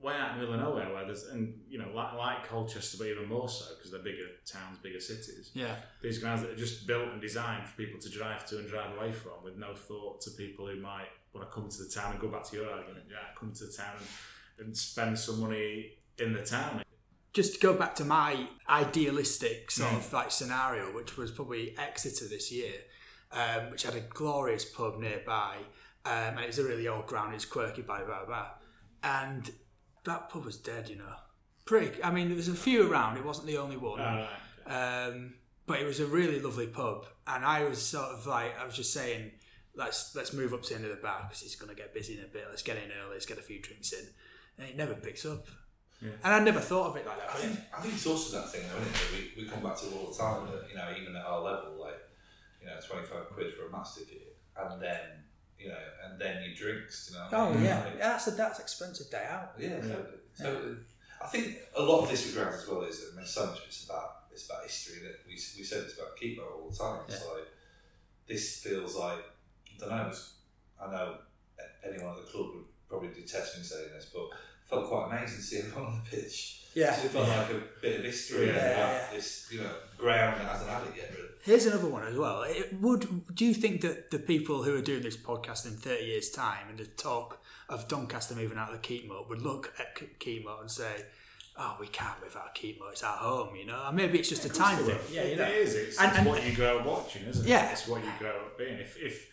way 0.04 0.16
out 0.16 0.32
in 0.32 0.36
the 0.36 0.42
middle 0.46 0.56
of 0.56 0.60
nowhere. 0.60 0.94
Where 0.94 1.06
there's 1.06 1.24
and 1.26 1.60
you 1.70 1.80
know 1.80 1.90
like 1.94 2.14
like 2.14 2.48
Colchester, 2.48 2.98
but 3.00 3.08
even 3.08 3.28
more 3.30 3.50
so 3.50 3.66
because 3.76 3.92
they're 3.92 4.02
bigger 4.02 4.28
towns, 4.46 4.78
bigger 4.84 5.00
cities. 5.00 5.52
Yeah. 5.54 5.76
These 6.02 6.20
grounds 6.20 6.42
that 6.42 6.52
are 6.52 6.56
just 6.56 6.86
built 6.86 7.10
and 7.10 7.22
designed 7.22 7.68
for 7.68 7.76
people 7.78 8.00
to 8.00 8.10
drive 8.10 8.46
to 8.50 8.60
and 8.60 8.68
drive 8.68 8.96
away 8.98 9.12
from, 9.12 9.44
with 9.44 9.58
no 9.58 9.74
thought 9.74 10.22
to 10.22 10.32
people 10.32 10.68
who 10.68 10.80
might 10.80 11.08
want 11.34 11.48
to 11.50 11.54
come 11.54 11.70
to 11.70 11.84
the 11.84 11.90
town 11.90 12.12
and 12.12 12.20
go 12.22 12.28
back 12.28 12.44
to 12.50 12.56
your 12.58 12.70
argument. 12.70 13.06
Yeah, 13.10 13.18
come 13.40 13.52
to 13.54 13.66
the 13.66 13.72
town 13.72 13.96
and, 13.98 14.68
and 14.68 14.78
spend 14.78 15.18
some 15.18 15.40
money 15.40 15.94
in 16.20 16.34
the 16.34 16.44
town. 16.44 16.84
just 17.34 17.56
to 17.56 17.60
go 17.60 17.74
back 17.74 17.96
to 17.96 18.06
my 18.06 18.48
idealistic 18.70 19.72
sort 19.72 19.92
Mm. 19.92 19.98
of 19.98 20.14
like 20.14 20.30
scenario, 20.32 20.94
which 20.94 21.18
was 21.18 21.32
probably 21.32 21.76
Exeter 21.80 22.28
this 22.28 22.52
year, 22.52 22.74
um, 23.32 23.72
which 23.72 23.82
had 23.84 23.96
a 23.96 24.02
glorious 24.02 24.66
pub 24.66 25.00
nearby, 25.00 25.58
um, 26.06 26.12
and 26.38 26.40
it 26.42 26.48
was 26.48 26.60
a 26.60 26.64
really 26.64 26.88
old 26.88 27.08
ground. 27.08 27.34
It's 27.34 27.46
quirky, 27.46 27.82
blah 27.82 28.04
blah 28.04 28.26
blah, 28.26 28.50
and 29.02 29.50
that 30.06 30.30
pub 30.30 30.46
was 30.46 30.58
dead. 30.58 30.90
You 30.90 30.98
know, 30.98 31.14
pretty. 31.66 32.04
I 32.04 32.12
mean, 32.12 32.28
there 32.28 32.38
was 32.38 32.48
a 32.48 32.54
few 32.54 32.92
around. 32.92 33.18
It 33.18 33.26
wasn't 33.26 33.48
the 33.48 33.58
only 33.58 33.78
one. 33.78 34.00
Alright. 34.00 34.30
Um, 34.66 35.36
but 35.66 35.80
it 35.80 35.86
was 35.86 36.00
a 36.00 36.06
really 36.06 36.40
lovely 36.40 36.68
pub, 36.68 37.06
and 37.26 37.46
I 37.46 37.64
was 37.64 37.82
sort 37.82 38.10
of 38.10 38.28
like, 38.28 38.58
I 38.60 38.66
was 38.66 38.76
just 38.76 38.92
saying, 38.94 39.32
let's 39.76 40.14
let's 40.16 40.34
move 40.34 40.54
up 40.54 40.62
to 40.64 40.70
the 40.70 40.76
end 40.76 40.86
of 40.86 40.92
the 40.92 41.02
bar 41.02 41.26
because 41.28 41.42
it's 41.42 41.56
going 41.56 41.70
to 41.70 41.76
get 41.76 41.94
busy 41.94 42.18
in 42.18 42.24
a 42.24 42.28
bit. 42.28 42.46
Let's 42.50 42.64
get 42.64 42.78
in 42.78 42.92
early. 42.92 43.14
Let's 43.14 43.26
get 43.26 43.38
a 43.38 43.42
few 43.42 43.62
drinks 43.62 43.94
in, 43.94 44.06
and 44.58 44.68
it 44.68 44.78
never 44.78 44.94
picks 44.94 45.26
up. 45.26 45.48
Yeah. 46.02 46.12
And 46.24 46.34
I 46.34 46.40
never 46.40 46.60
thought 46.60 46.88
of 46.88 46.96
it 46.98 47.08
like 47.08 47.16
I 47.18 47.28
that. 47.28 47.38
think 47.38 47.60
I 47.78 47.82
think 47.82 47.94
it's 47.94 48.06
also 48.06 48.42
that 48.42 48.52
thing, 48.52 48.64
though, 48.70 48.82
isn't 48.82 48.94
it? 48.94 49.36
We, 49.38 49.44
we 49.44 49.50
come 49.50 49.64
back 49.64 49.78
to 49.80 49.88
it 49.88 49.94
all 49.94 50.12
the 50.12 50.18
time 50.18 50.48
that 50.52 50.70
you 50.70 50.76
know, 50.76 50.90
even 51.00 51.16
at 51.16 51.26
our 51.26 51.42
level, 51.42 51.80
like 51.80 52.00
you 52.60 52.68
know, 52.68 52.76
twenty 52.86 53.06
five 53.08 53.30
quid 53.32 53.54
for 53.54 53.68
a 53.68 53.72
match 53.72 53.96
ticket, 53.96 54.36
and 54.58 54.82
then 54.82 55.24
you 55.64 55.70
know, 55.70 55.78
and 56.04 56.20
then 56.20 56.44
your 56.44 56.54
drinks, 56.56 57.10
you 57.12 57.18
know. 57.18 57.28
Oh 57.32 57.54
Mm. 57.56 57.64
yeah, 57.64 57.90
that's 57.98 58.28
a 58.28 58.32
that's 58.32 58.60
expensive 58.60 59.10
day 59.10 59.26
out. 59.30 59.54
Yeah, 59.58 59.70
Yeah. 59.70 59.82
totally. 59.82 60.18
totally. 60.38 60.76
I 61.24 61.28
think 61.28 61.58
a 61.76 61.82
lot 61.82 62.04
of 62.04 62.10
this 62.10 62.26
with 62.26 62.36
grounds 62.36 62.62
as 62.64 62.68
well 62.68 62.82
is 62.84 63.00
that 63.00 63.14
I 63.14 63.18
mean, 63.18 63.26
so 63.26 63.46
much 63.48 63.62
it's 63.68 63.86
about 63.86 64.10
it's 64.32 64.46
about 64.46 64.64
history 64.64 65.00
that 65.08 65.20
we 65.26 65.34
we 65.34 65.64
said 65.64 65.84
it's 65.84 65.94
about 65.98 66.18
keeper 66.18 66.44
all 66.44 66.70
the 66.70 66.76
time. 66.78 67.02
It's 67.08 67.24
like 67.26 67.48
this 68.28 68.62
feels 68.64 68.96
like 68.98 69.24
I 69.76 69.80
don't 69.80 69.90
know. 69.90 70.14
I 70.82 70.92
know 70.92 71.18
anyone 71.86 72.18
at 72.18 72.26
the 72.26 72.32
club 72.32 72.48
would 72.56 72.66
probably 72.90 73.10
detest 73.10 73.58
me 73.58 73.64
saying 73.64 73.90
this, 73.94 74.10
but 74.14 74.24
it 74.24 74.68
felt 74.70 74.88
quite 74.90 75.08
amazing 75.12 75.38
to 75.38 75.44
see 75.44 75.58
everyone 75.60 75.86
on 75.94 76.02
the 76.04 76.10
pitch. 76.18 76.60
Yeah. 76.76 76.94
it 77.00 77.10
felt 77.12 77.28
like 77.28 77.52
a 77.52 77.62
bit 77.82 78.00
of 78.00 78.06
history 78.06 78.48
Yeah, 78.48 78.54
about 78.56 78.94
yeah. 78.94 79.10
this, 79.14 79.48
you 79.52 79.62
know, 79.62 79.76
ground 79.98 80.42
that 80.42 80.48
hasn't 80.52 80.70
had 80.70 80.82
it 80.88 80.94
yet. 80.98 81.12
Really. 81.16 81.23
Here's 81.44 81.66
another 81.66 81.88
one 81.90 82.04
as 82.08 82.16
well. 82.18 82.44
It 82.44 82.74
would 82.80 83.36
do 83.36 83.46
you 83.46 83.54
think 83.54 83.82
that 83.82 84.12
the 84.12 84.20
people 84.20 84.64
who 84.64 84.76
are 84.76 84.82
doing 84.82 85.04
this 85.04 85.18
podcast 85.18 85.66
in 85.66 85.74
thirty 85.74 86.06
years' 86.06 86.30
time 86.30 86.70
and 86.70 86.80
the 86.80 86.86
talk 86.86 87.42
of 87.70 87.88
Doncaster 87.88 88.34
moving 88.36 88.58
out 88.58 88.74
of 88.74 88.82
the 88.82 88.88
Keepmoat 88.88 89.28
would 89.30 89.42
look 89.42 89.74
at 89.80 89.96
Ke- 89.96 90.18
Keepmoat 90.20 90.62
and 90.62 90.72
say, 90.72 91.04
"Oh, 91.58 91.76
we 91.80 91.88
can't 91.88 92.22
move 92.22 92.36
out 92.38 92.48
of 92.48 92.54
Keepmoat. 92.54 92.92
It's 92.94 93.04
our 93.04 93.18
home." 93.18 93.56
You 93.58 93.66
know, 93.66 93.84
and 93.88 93.96
maybe 93.98 94.20
it's 94.20 94.30
just 94.30 94.46
a 94.46 94.50
time 94.50 94.78
thing. 94.86 94.98
Yeah, 95.12 95.24
you 95.26 95.36
know. 95.36 95.44
it 95.44 95.56
is. 95.56 95.76
It's, 95.76 96.00
And- 96.00 96.10
it's 96.10 96.18
and- 96.20 96.28
what 96.28 96.46
you 96.48 96.56
grow 96.56 96.80
up 96.80 96.86
watching, 96.86 97.24
isn't 97.24 97.46
it? 97.46 97.50
Yeah. 97.50 97.72
it's 97.72 97.88
what 97.88 98.04
you 98.04 98.12
grow 98.20 98.32
up 98.46 98.58
being. 98.58 98.80
If, 98.80 98.96
if 98.98 99.30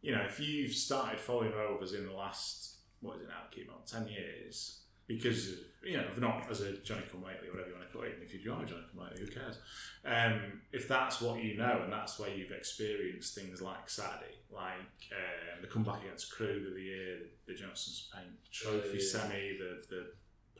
you 0.00 0.12
know, 0.12 0.22
if 0.22 0.40
you've 0.40 0.72
started 0.72 1.20
following 1.20 1.52
Rovers 1.52 1.92
in 1.92 2.06
the 2.06 2.12
last 2.12 2.76
what 3.00 3.16
is 3.16 3.22
it 3.22 3.28
now? 3.28 3.42
Keep 3.50 3.70
on 3.70 3.84
ten 3.86 4.08
years 4.08 4.81
because 5.16 5.54
you 5.84 5.96
know, 5.96 6.04
if 6.12 6.20
not 6.20 6.46
as 6.48 6.60
a 6.60 6.76
Johnny 6.78 7.02
Come 7.10 7.24
Lately, 7.24 7.50
whatever 7.50 7.70
you 7.70 7.74
want 7.74 7.88
to 7.88 7.92
call 7.92 8.02
it. 8.02 8.12
Even 8.12 8.22
if 8.22 8.32
you 8.32 8.52
are 8.52 8.64
Johnny 8.64 8.82
Come 8.92 9.04
Lately, 9.04 9.20
who 9.20 9.26
cares? 9.26 9.58
Um, 10.04 10.60
if 10.72 10.86
that's 10.86 11.20
what 11.20 11.42
you 11.42 11.56
know 11.56 11.80
and 11.82 11.92
that's 11.92 12.18
where 12.18 12.30
you've 12.30 12.52
experienced 12.52 13.34
things 13.34 13.60
like 13.60 13.90
Saturday, 13.90 14.36
like 14.50 14.72
um, 15.10 15.60
the 15.60 15.66
comeback 15.66 16.04
against 16.04 16.32
Crewe 16.32 16.66
of 16.68 16.74
the 16.74 16.80
year, 16.80 17.18
the, 17.18 17.52
the 17.52 17.58
Johnstone's 17.58 18.08
Paint 18.14 18.30
Trophy 18.52 18.98
yeah. 18.98 19.04
semi, 19.04 19.58
the 19.58 19.82
the 19.90 20.06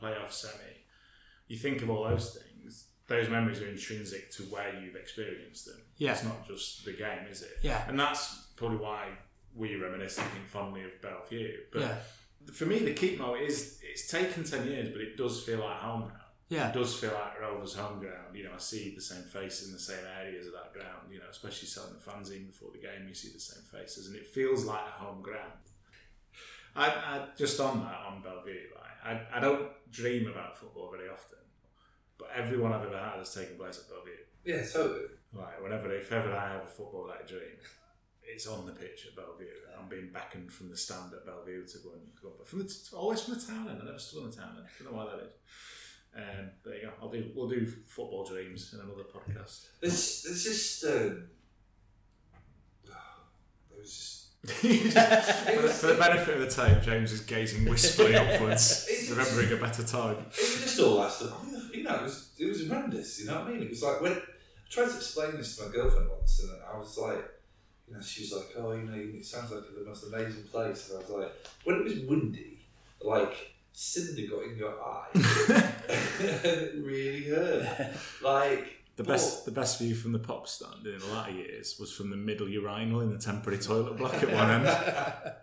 playoff 0.01 0.31
semi 0.31 0.83
you 1.47 1.57
think 1.57 1.81
of 1.81 1.89
all 1.89 2.03
those 2.03 2.37
things, 2.37 2.87
those 3.07 3.29
memories 3.29 3.61
are 3.61 3.67
intrinsic 3.67 4.31
to 4.31 4.43
where 4.43 4.73
you've 4.79 4.95
experienced 4.95 5.65
them. 5.65 5.81
Yeah. 5.97 6.13
It's 6.13 6.23
not 6.23 6.47
just 6.47 6.85
the 6.85 6.93
game, 6.93 7.27
is 7.29 7.41
it? 7.41 7.57
Yeah. 7.61 7.83
And 7.87 7.99
that's 7.99 8.47
probably 8.55 8.77
why 8.77 9.09
we 9.55 9.75
reminisce 9.75 10.17
and 10.17 10.27
think 10.29 10.47
fondly 10.47 10.83
of 10.83 11.01
Belle 11.01 11.23
Vue. 11.29 11.59
But 11.71 11.81
Yeah. 11.81 11.95
For 12.51 12.65
me, 12.65 12.79
the 12.79 12.93
Keepmoat 12.93 13.41
is 13.41 13.79
it's 13.83 14.07
taken 14.07 14.43
10 14.43 14.67
years, 14.67 14.89
but 14.89 15.01
it 15.01 15.17
does 15.17 15.43
feel 15.43 15.59
like 15.59 15.77
home 15.77 16.09
now. 16.09 16.19
Yeah. 16.49 16.69
It 16.69 16.73
does 16.73 16.95
feel 16.99 17.13
like 17.13 17.39
Rovers' 17.41 17.73
home 17.75 17.99
ground. 17.99 18.35
You 18.35 18.43
know, 18.43 18.51
I 18.55 18.59
see 18.59 18.93
the 18.93 19.01
same 19.01 19.23
faces 19.23 19.67
in 19.67 19.73
the 19.73 19.79
same 19.79 20.05
areas 20.19 20.45
of 20.47 20.53
that 20.53 20.73
ground, 20.73 21.11
you 21.11 21.19
know, 21.19 21.25
especially 21.31 21.67
selling 21.67 21.93
the 21.93 21.99
fanzine 21.99 22.47
before 22.47 22.69
the 22.71 22.79
game, 22.79 23.07
you 23.07 23.13
see 23.15 23.29
the 23.33 23.39
same 23.39 23.63
faces, 23.63 24.07
and 24.07 24.15
it 24.15 24.27
feels 24.27 24.65
like 24.65 24.81
a 24.81 25.03
home 25.03 25.21
ground. 25.21 25.53
I, 26.75 26.87
I 26.87 27.27
just 27.37 27.59
on 27.59 27.81
that 27.81 27.99
on 28.07 28.21
Belle 28.21 28.43
Vue, 28.45 28.69
like, 28.75 29.21
I, 29.31 29.37
I 29.37 29.39
don't 29.39 29.69
dream 29.91 30.27
about 30.27 30.57
football 30.57 30.91
very 30.95 31.09
often, 31.09 31.39
but 32.17 32.29
everyone 32.35 32.73
I've 32.73 32.85
ever 32.85 32.97
had 32.97 33.17
has 33.17 33.33
taken 33.33 33.57
place 33.57 33.79
at 33.79 33.89
Belle 33.89 34.03
Vue. 34.03 34.53
Yeah, 34.53 34.63
totally. 34.65 35.05
Like 35.33 35.61
whenever, 35.61 35.91
if 35.93 36.11
ever 36.11 36.35
I 36.35 36.49
have 36.53 36.63
a 36.63 36.67
football 36.67 37.07
like 37.07 37.27
dream, 37.27 37.41
it's 38.25 38.47
on 38.47 38.65
the 38.65 38.71
pitch 38.71 39.07
at 39.07 39.15
Belle 39.15 39.35
Vue. 39.37 39.47
I'm 39.79 39.89
being 39.89 40.11
beckoned 40.11 40.51
from 40.51 40.69
the 40.69 40.77
stand 40.77 41.13
at 41.13 41.25
Belle 41.25 41.43
Vue 41.45 41.65
to 41.65 41.77
go 41.79 41.93
and 41.93 42.01
go, 42.21 42.31
but 42.37 42.47
from 42.47 42.59
the 42.59 42.65
t- 42.65 42.95
always 42.95 43.21
from 43.21 43.35
the 43.35 43.41
town 43.41 43.69
end. 43.69 43.79
I 43.81 43.85
never 43.85 43.99
stood 43.99 44.23
on 44.23 44.31
the 44.31 44.35
town 44.35 44.55
end. 44.57 44.65
I 44.65 44.83
don't 44.83 44.93
know 44.93 44.97
why 44.97 45.11
that 45.11 45.23
is. 45.23 45.33
Um, 46.15 46.49
there 46.63 46.75
you 46.75 46.81
go. 46.83 46.91
I'll 47.01 47.09
do. 47.09 47.31
We'll 47.35 47.49
do 47.49 47.65
football 47.65 48.23
dreams 48.23 48.73
in 48.73 48.79
another 48.79 49.03
podcast. 49.03 49.65
There's, 49.81 50.23
there's 50.23 50.43
just 50.43 50.83
um, 50.85 51.29
there 52.85 53.79
was 53.79 53.89
just 53.89 54.23
for, 54.45 54.67
the, 54.67 55.69
for 55.69 55.87
the 55.87 55.95
benefit 55.97 56.35
of 56.35 56.41
the 56.41 56.49
tape, 56.49 56.83
James 56.83 57.13
is 57.13 57.21
gazing 57.21 57.63
wistfully 57.63 58.13
upwards, 58.13 58.89
remembering 59.09 59.53
a 59.53 59.55
better 59.55 59.83
time. 59.83 60.17
it 60.17 60.25
was 60.37 60.61
just 60.63 60.79
all 60.81 60.97
that 60.99 61.11
stuff. 61.11 61.41
I 61.41 61.45
mean, 61.45 61.61
you 61.73 61.83
know, 61.83 61.95
it 61.95 62.01
was 62.03 62.29
it 62.37 62.45
was 62.47 62.67
horrendous. 62.67 63.21
You 63.21 63.27
know 63.27 63.39
what 63.39 63.47
I 63.47 63.51
mean? 63.51 63.63
It 63.63 63.69
was 63.69 63.81
like 63.81 64.01
when 64.01 64.11
I 64.11 64.17
tried 64.69 64.89
to 64.89 64.95
explain 64.97 65.37
this 65.37 65.55
to 65.55 65.65
my 65.65 65.71
girlfriend 65.71 66.09
once, 66.09 66.41
and 66.41 66.51
I 66.61 66.77
was 66.77 66.97
like, 66.97 67.23
know, 67.93 68.01
she 68.01 68.21
was 68.21 68.33
like, 68.33 68.49
"Oh, 68.57 68.71
you 68.71 68.83
know, 68.83 68.93
it 68.95 69.25
sounds 69.25 69.51
like 69.51 69.63
the 69.73 69.85
most 69.85 70.05
amazing 70.07 70.43
place." 70.43 70.89
And 70.89 70.97
I 70.97 71.01
was 71.01 71.09
like, 71.09 71.31
when 71.63 71.77
it 71.77 71.83
was 71.83 71.99
windy, 71.99 72.59
like 73.01 73.53
cinder 73.73 74.29
got 74.29 74.43
in 74.43 74.57
your 74.57 74.71
eye, 74.81 75.07
and 75.13 75.23
it 76.45 76.75
really 76.83 77.23
hurt. 77.23 77.93
Like 78.21 78.83
The 78.95 79.03
best, 79.03 79.39
oh. 79.41 79.45
the 79.45 79.51
best 79.51 79.79
view 79.79 79.95
from 79.95 80.11
the 80.11 80.19
pop 80.19 80.47
stand 80.47 80.85
in 80.85 80.99
the 80.99 81.07
latter 81.07 81.31
years 81.31 81.77
was 81.79 81.91
from 81.91 82.09
the 82.09 82.15
middle 82.17 82.47
urinal 82.47 83.01
in 83.01 83.11
the 83.11 83.19
temporary 83.19 83.59
toilet 83.59 83.97
block 83.97 84.13
at 84.15 84.31
one 84.31 84.49
end. 84.49 84.67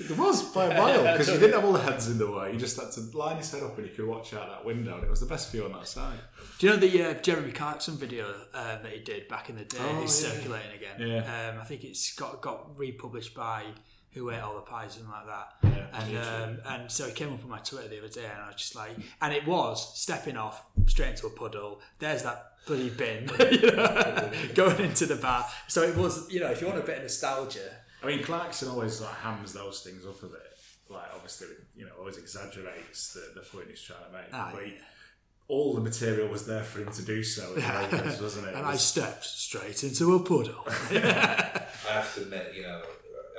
There 0.00 0.16
was 0.16 0.42
by 0.54 0.66
a 0.66 0.78
mile 0.78 1.02
because 1.02 1.28
you 1.28 1.38
didn't 1.38 1.54
have 1.54 1.64
all 1.64 1.72
the 1.72 1.82
heads 1.82 2.08
in 2.08 2.18
the 2.18 2.30
way. 2.30 2.52
You 2.52 2.58
just 2.58 2.78
had 2.80 2.92
to 2.92 3.00
line 3.18 3.36
his 3.38 3.50
head 3.50 3.62
up 3.64 3.76
and 3.78 3.86
you 3.88 3.92
could 3.92 4.06
watch 4.06 4.32
out 4.32 4.48
that 4.48 4.64
window. 4.64 4.94
And 4.94 5.04
it 5.04 5.10
was 5.10 5.20
the 5.20 5.26
best 5.26 5.50
view 5.50 5.64
on 5.64 5.72
that 5.72 5.88
side. 5.88 6.18
Do 6.58 6.66
you 6.66 6.72
know 6.72 6.78
the 6.78 7.02
uh, 7.02 7.14
Jeremy 7.14 7.50
Clarkson 7.52 7.96
video 7.96 8.32
uh, 8.54 8.80
that 8.82 8.92
he 8.92 9.00
did 9.00 9.26
back 9.28 9.50
in 9.50 9.56
the 9.56 9.64
day? 9.64 9.78
Oh, 9.80 10.02
It's 10.02 10.22
yeah. 10.22 10.30
circulating 10.30 10.70
again. 10.76 11.08
Yeah. 11.08 11.50
Um, 11.54 11.60
I 11.60 11.64
think 11.64 11.82
it's 11.84 12.14
got 12.14 12.40
got 12.40 12.78
republished 12.78 13.34
by 13.34 13.64
Who 14.12 14.30
Ate 14.30 14.40
All 14.40 14.54
the 14.54 14.60
Pies, 14.60 14.96
and 14.98 15.08
like 15.08 15.26
that. 15.26 15.48
Yeah, 15.64 16.00
and 16.00 16.16
um, 16.16 16.58
and 16.66 16.90
so 16.92 17.06
it 17.06 17.14
came 17.16 17.32
up 17.32 17.42
on 17.42 17.50
my 17.50 17.58
Twitter 17.58 17.88
the 17.88 17.98
other 17.98 18.08
day, 18.08 18.24
and 18.24 18.42
I 18.42 18.46
was 18.48 18.56
just 18.56 18.76
like, 18.76 18.90
and 19.20 19.32
it 19.34 19.46
was 19.46 19.98
stepping 20.00 20.36
off 20.36 20.64
straight 20.86 21.10
into 21.10 21.26
a 21.26 21.30
puddle. 21.30 21.80
There's 21.98 22.22
that 22.22 22.52
bloody 22.66 22.90
bin, 22.90 23.28
you 23.50 23.72
know, 23.76 24.30
going 24.54 24.80
into 24.80 25.06
the 25.06 25.16
bar. 25.16 25.44
So 25.66 25.82
it 25.82 25.96
was, 25.96 26.30
you 26.32 26.38
know, 26.40 26.50
if 26.50 26.60
you 26.60 26.66
want 26.68 26.78
a 26.78 26.82
bit 26.82 26.98
of 26.98 27.02
nostalgia, 27.04 27.70
I 28.02 28.06
mean, 28.06 28.22
Clarkson 28.22 28.68
always 28.68 29.00
like 29.00 29.14
hams 29.16 29.52
those 29.52 29.80
things 29.82 30.06
up 30.06 30.22
a 30.22 30.26
bit. 30.26 30.40
Like 30.88 31.06
obviously, 31.14 31.48
you 31.76 31.84
know, 31.84 31.92
always 31.98 32.16
exaggerates 32.16 33.12
the, 33.14 33.32
the 33.34 33.46
point 33.46 33.66
he's 33.68 33.82
trying 33.82 34.04
to 34.06 34.12
make. 34.12 34.26
Ah, 34.32 34.50
but 34.54 34.64
he, 34.64 34.74
all 35.48 35.74
the 35.74 35.80
material 35.80 36.28
was 36.28 36.46
there 36.46 36.62
for 36.62 36.80
him 36.80 36.92
to 36.92 37.02
do 37.02 37.22
so, 37.22 37.54
in 37.54 37.62
wasn't 38.22 38.46
it? 38.46 38.54
and 38.54 38.64
It 38.66 38.70
I 38.70 38.76
stepped 38.76 39.24
straight 39.24 39.82
into 39.84 40.14
a 40.14 40.20
puddle. 40.20 40.62
I 40.66 41.66
have 41.90 42.14
to 42.14 42.22
admit, 42.22 42.52
you 42.54 42.62
know, 42.62 42.82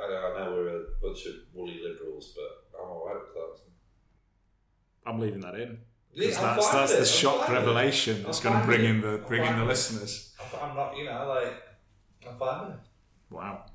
I, 0.02 0.06
I 0.06 0.40
know 0.46 0.52
we're 0.52 0.76
a 0.78 0.84
bunch 1.02 1.26
of 1.26 1.34
woolly 1.54 1.80
liberals, 1.84 2.34
but 2.36 2.80
I'm 2.80 2.88
alright 2.90 3.16
with 3.22 3.34
Clarkson. 3.34 3.66
I'm 5.06 5.20
leaving 5.20 5.42
that 5.42 5.56
in. 5.56 5.80
Yeah, 6.14 6.28
'Cause 6.30 6.38
I'm 6.44 6.56
that's 6.56 6.70
that's 6.72 6.92
the 6.94 7.00
I'm 7.00 7.06
shock 7.06 7.46
fine 7.48 7.56
it. 7.56 7.60
revelation 7.60 8.24
that's 8.24 8.40
going 8.40 8.60
to 8.60 8.66
bring 8.66 8.82
with 8.82 8.90
in 8.90 9.02
the 9.02 9.18
bring 9.28 9.44
in 9.46 9.58
the 9.60 9.66
listeners. 9.66 10.34
I'm, 10.40 10.70
I'm 10.72 10.76
not, 10.76 10.98
you 10.98 11.06
know, 11.06 11.28
like, 11.28 11.54
I'm 12.28 12.38
fine. 12.38 12.74
Wow. 13.30 13.66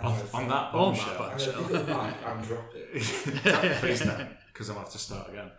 I'm 0.00 0.06
On, 0.06 0.18
with- 0.18 0.34
on 0.34 0.48
that 0.48 0.54
On 0.54 0.72
bombshell. 0.72 1.14
that 1.14 1.20
I'm 1.20 1.38
gonna 1.38 1.68
pick 1.68 1.74
up 1.74 1.86
the 1.86 1.94
mic 1.94 2.14
and 2.26 2.44
drop 2.46 2.72
it. 2.74 3.44
Don't- 3.44 3.74
Please 3.76 4.00
don't, 4.00 4.28
because 4.52 4.70
I'll 4.70 4.78
have 4.78 4.90
to 4.92 4.98
start 4.98 5.28
again. 5.30 5.50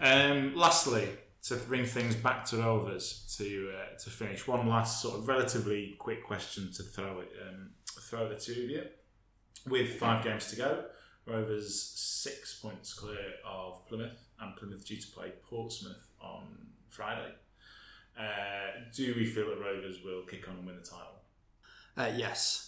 Um, 0.00 0.54
lastly, 0.56 1.08
to 1.44 1.56
bring 1.56 1.84
things 1.86 2.14
back 2.16 2.44
to 2.46 2.56
Rovers 2.58 3.34
to 3.38 3.70
uh, 3.74 3.98
to 3.98 4.10
finish, 4.10 4.46
one 4.46 4.68
last 4.68 5.00
sort 5.02 5.18
of 5.18 5.28
relatively 5.28 5.96
quick 5.98 6.24
question 6.24 6.70
to 6.72 6.82
throw 6.82 7.20
it 7.20 7.32
um, 7.48 7.70
throw 8.02 8.24
at 8.24 8.30
the 8.30 8.36
two 8.44 8.52
of 8.64 8.70
you. 8.70 8.82
With 9.66 9.98
five 9.98 10.22
games 10.24 10.46
to 10.50 10.56
go, 10.56 10.84
Rovers 11.26 11.82
six 11.94 12.58
points 12.60 12.92
clear 12.94 13.34
of 13.46 13.86
Plymouth, 13.86 14.18
and 14.40 14.56
Plymouth 14.56 14.86
due 14.86 14.96
to 15.00 15.06
play 15.08 15.32
Portsmouth 15.48 16.06
on 16.20 16.46
Friday. 16.88 17.32
Uh, 18.18 18.90
do 18.94 19.14
we 19.16 19.24
feel 19.24 19.46
that 19.48 19.60
Rovers 19.60 19.98
will 20.04 20.22
kick 20.22 20.48
on 20.48 20.56
and 20.56 20.66
win 20.66 20.76
the 20.76 20.82
title? 20.82 21.20
Uh, 21.96 22.10
yes, 22.16 22.67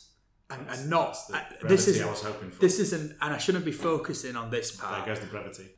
and, 0.51 0.61
That's- 0.67 0.81
and 0.81 0.91
not 0.91 1.07
that's 1.09 1.27
the 1.29 1.37
uh, 1.37 1.41
this 1.69 1.85
brevity 1.85 1.91
is 1.91 2.03
I 2.03 2.11
was 2.11 2.23
hoping 2.23 2.51
for. 2.51 2.61
this 2.61 2.79
isn't, 2.81 3.17
and 3.21 3.35
I 3.35 3.39
shouldn't 3.39 3.65
be 3.65 3.73
focusing 3.73 4.37
on 4.37 4.51
this 4.51 4.73
part. 4.73 5.05
there 5.07 5.15
goes 5.15 5.21
the 5.25 5.31
brevity. 5.31 5.69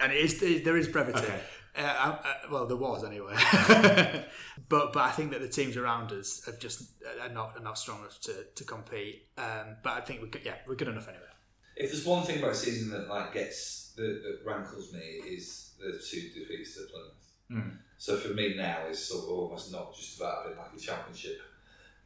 and 0.00 0.12
it 0.12 0.18
is 0.18 0.62
there 0.64 0.76
is 0.76 0.88
brevity. 0.88 1.18
Okay. 1.20 1.40
Uh, 1.76 1.82
uh, 1.82 2.18
uh, 2.24 2.34
well, 2.50 2.66
there 2.66 2.76
was 2.76 3.04
anyway, 3.04 3.34
but 4.68 4.92
but 4.92 5.02
I 5.02 5.10
think 5.12 5.30
that 5.30 5.40
the 5.40 5.48
teams 5.48 5.76
around 5.76 6.10
us 6.12 6.42
have 6.46 6.58
just 6.58 6.82
are 7.22 7.28
not 7.28 7.56
are 7.56 7.62
not 7.62 7.78
strong 7.78 8.00
enough 8.00 8.20
to, 8.22 8.46
to 8.54 8.64
compete. 8.64 9.28
Um, 9.36 9.76
but 9.84 9.92
I 9.92 10.00
think 10.00 10.22
we 10.22 10.28
could, 10.28 10.44
yeah 10.44 10.56
we're 10.66 10.74
good 10.74 10.88
enough 10.88 11.06
anyway. 11.08 11.22
If 11.76 11.92
there's 11.92 12.04
one 12.04 12.24
thing 12.24 12.38
about 12.38 12.54
the 12.54 12.58
season 12.58 12.90
that 12.90 13.08
like 13.08 13.32
gets 13.32 13.92
that, 13.96 14.02
that 14.02 14.40
rankles 14.44 14.92
me 14.92 14.98
is 14.98 15.74
the 15.78 15.92
two 15.92 16.30
defeats 16.34 16.74
to 16.74 16.86
Plymouth. 16.90 17.66
Mm. 17.70 17.78
So 17.96 18.16
for 18.16 18.34
me 18.34 18.56
now 18.56 18.78
it's 18.88 18.98
sort 19.04 19.24
of 19.24 19.30
almost 19.30 19.70
not 19.70 19.94
just 19.94 20.18
about 20.18 20.42
having 20.42 20.58
like 20.58 20.72
a 20.76 20.80
championship, 20.80 21.38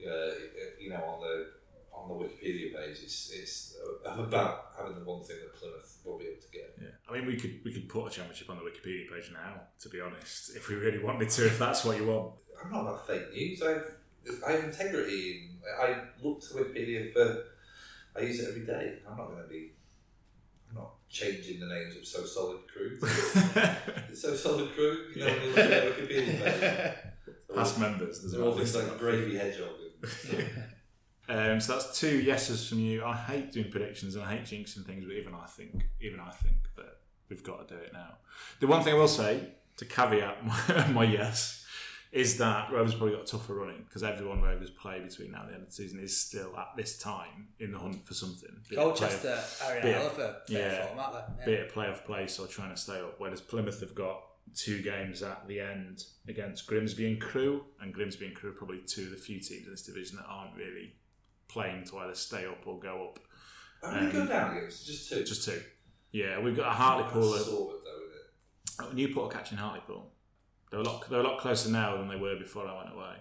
uh, 0.06 0.32
you 0.78 0.90
know, 0.90 0.96
on 1.02 1.20
the 1.20 1.46
on 1.92 2.08
the 2.08 2.14
Wikipedia 2.14 2.74
page. 2.74 2.98
It's 3.02 3.30
it's 3.32 3.76
about 4.04 4.72
having 4.76 4.94
the 4.98 5.04
one 5.04 5.22
thing 5.22 5.36
that 5.42 5.54
Plymouth 5.54 5.98
will 6.04 6.18
be 6.18 6.26
able 6.26 6.40
to 6.42 6.48
get. 6.50 6.74
Yeah, 6.80 6.88
I 7.08 7.12
mean, 7.14 7.26
we 7.26 7.36
could 7.36 7.60
we 7.64 7.72
could 7.72 7.88
put 7.88 8.06
a 8.06 8.10
championship 8.10 8.50
on 8.50 8.56
the 8.58 8.62
Wikipedia 8.64 9.08
page 9.10 9.30
now. 9.32 9.62
To 9.80 9.88
be 9.88 10.00
honest, 10.00 10.56
if 10.56 10.68
we 10.68 10.76
really 10.76 11.02
wanted 11.02 11.28
to, 11.30 11.46
if 11.46 11.58
that's 11.58 11.84
what 11.84 11.96
you 11.96 12.06
want. 12.06 12.32
I'm 12.62 12.70
not 12.70 12.82
about 12.82 13.06
fake 13.06 13.32
news. 13.32 13.62
I 13.62 13.70
have 13.72 13.84
I 14.46 14.52
have 14.52 14.64
integrity. 14.64 15.50
I 15.80 15.96
look 16.22 16.40
to 16.42 16.54
Wikipedia 16.54 17.12
for. 17.12 17.44
I 18.14 18.20
use 18.20 18.40
it 18.40 18.48
every 18.50 18.66
day. 18.66 18.98
I'm 19.08 19.16
not 19.16 19.28
going 19.28 19.42
to 19.42 19.48
be. 19.48 19.72
I'm 20.68 20.76
not 20.76 20.90
changing 21.08 21.60
the 21.60 21.66
names 21.66 21.96
of 21.96 22.06
so 22.06 22.24
solid 22.24 22.60
crew. 22.70 22.98
so 24.14 24.34
solid 24.36 24.70
crew. 24.74 25.06
You 25.14 25.20
know, 25.24 25.32
when 25.32 25.42
you 25.42 25.48
look 25.48 25.58
at 25.58 25.84
Wikipedia 25.84 26.44
page. 26.44 26.94
Past 27.54 27.78
members, 27.78 28.20
there's 28.20 28.34
all 28.34 28.52
a 28.52 28.56
things 28.56 28.74
like 28.76 28.98
Gravy 28.98 29.36
Hedgehog. 29.36 29.68
and- 30.30 30.46
Um, 31.28 31.60
so 31.60 31.72
that's 31.74 31.98
two 31.98 32.20
yeses 32.20 32.68
from 32.68 32.80
you. 32.80 33.04
I 33.04 33.14
hate 33.16 33.52
doing 33.52 33.70
predictions 33.70 34.16
and 34.16 34.24
I 34.24 34.36
hate 34.36 34.44
jinxing 34.44 34.84
things, 34.84 35.04
but 35.06 35.14
even 35.14 35.34
I 35.34 35.46
think, 35.46 35.86
even 36.00 36.20
I 36.20 36.30
think 36.30 36.56
that 36.76 36.98
we've 37.28 37.42
got 37.44 37.68
to 37.68 37.74
do 37.74 37.80
it 37.80 37.92
now. 37.92 38.14
The 38.60 38.66
one 38.66 38.82
thing 38.82 38.94
I 38.94 38.98
will 38.98 39.08
say 39.08 39.40
to 39.76 39.84
caveat 39.84 40.44
my, 40.68 40.86
my 40.88 41.04
yes 41.04 41.64
is 42.10 42.36
that 42.36 42.70
Rovers 42.70 42.94
probably 42.94 43.16
got 43.16 43.26
tougher 43.26 43.54
running 43.54 43.84
because 43.88 44.02
everyone 44.02 44.42
Rovers 44.42 44.68
play 44.68 45.00
between 45.00 45.30
now 45.32 45.40
and 45.42 45.48
the 45.48 45.54
end 45.54 45.62
of 45.62 45.68
the 45.70 45.74
season 45.74 45.98
is 45.98 46.14
still 46.14 46.54
at 46.58 46.68
this 46.76 46.98
time 46.98 47.48
in 47.58 47.72
the 47.72 47.78
hunt 47.78 48.06
for 48.06 48.12
something. 48.12 48.50
Be 48.68 48.76
it 48.76 48.78
playoff- 48.78 48.96
Colchester 48.98 49.38
are 49.64 49.76
in 49.76 49.82
Bit- 49.82 49.94
a 49.96 49.98
hell 49.98 50.06
of 50.08 50.18
a 50.18 50.36
bit 50.46 50.58
yeah. 50.58 50.66
of 50.66 50.88
form, 50.88 50.98
aren't 50.98 51.38
they? 51.38 51.44
be 51.46 51.52
it 51.52 51.72
playoff 51.72 52.04
place 52.04 52.38
or 52.38 52.46
trying 52.46 52.68
to 52.70 52.76
stay 52.76 53.00
up. 53.00 53.14
Whereas 53.18 53.40
Plymouth 53.40 53.80
have 53.80 53.94
got 53.94 54.20
two 54.54 54.82
games 54.82 55.22
at 55.22 55.48
the 55.48 55.60
end 55.60 56.04
against 56.28 56.66
Grimsby 56.66 57.06
and 57.06 57.18
Crewe, 57.20 57.64
and 57.80 57.94
Grimsby 57.94 58.26
and 58.26 58.34
Crewe 58.36 58.50
are 58.50 58.54
probably 58.54 58.80
two 58.86 59.04
of 59.04 59.10
the 59.10 59.16
few 59.16 59.40
teams 59.40 59.64
in 59.64 59.70
this 59.70 59.82
division 59.82 60.16
that 60.18 60.26
aren't 60.28 60.54
really 60.54 60.92
playing 61.52 61.84
to 61.86 61.98
either 61.98 62.14
stay 62.14 62.46
up 62.46 62.66
or 62.66 62.78
go 62.78 63.08
up. 63.08 63.18
How 63.82 64.00
many 64.00 64.12
go 64.12 64.26
down 64.26 64.56
against? 64.56 64.86
Just 64.86 65.10
two. 65.10 65.24
Just 65.24 65.44
two. 65.44 65.60
Yeah, 66.12 66.40
we've 66.40 66.56
got 66.56 66.68
a 66.68 66.70
Hartlepool. 66.70 67.32
That's 67.32 67.46
sort 67.46 67.74
of 67.74 67.80
though, 67.84 68.06
isn't 68.06 68.88
it? 68.88 68.90
Oh, 68.90 68.94
Newport 68.94 69.32
are 69.32 69.38
catching 69.38 69.58
Hartlepool. 69.58 70.10
They're 70.70 70.80
a 70.80 70.84
lot. 70.84 71.08
They're 71.08 71.20
a 71.20 71.24
lot 71.24 71.38
closer 71.38 71.70
now 71.70 71.96
than 71.96 72.08
they 72.08 72.16
were 72.16 72.36
before 72.36 72.66
I 72.66 72.76
went 72.76 72.94
away. 72.94 73.14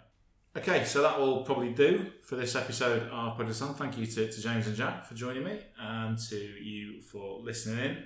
Okay, 0.57 0.83
so 0.83 1.01
that 1.01 1.17
will 1.17 1.43
probably 1.43 1.71
do 1.71 2.11
for 2.23 2.35
this 2.35 2.55
episode 2.55 3.09
of 3.09 3.37
Predator 3.37 3.63
On. 3.63 3.73
Thank 3.73 3.97
you 3.97 4.05
to, 4.05 4.29
to 4.29 4.41
James 4.41 4.67
and 4.67 4.75
Jack 4.75 5.05
for 5.05 5.15
joining 5.15 5.45
me, 5.45 5.59
and 5.79 6.17
to 6.29 6.35
you 6.35 7.01
for 7.01 7.39
listening 7.39 7.79
in. 7.85 8.03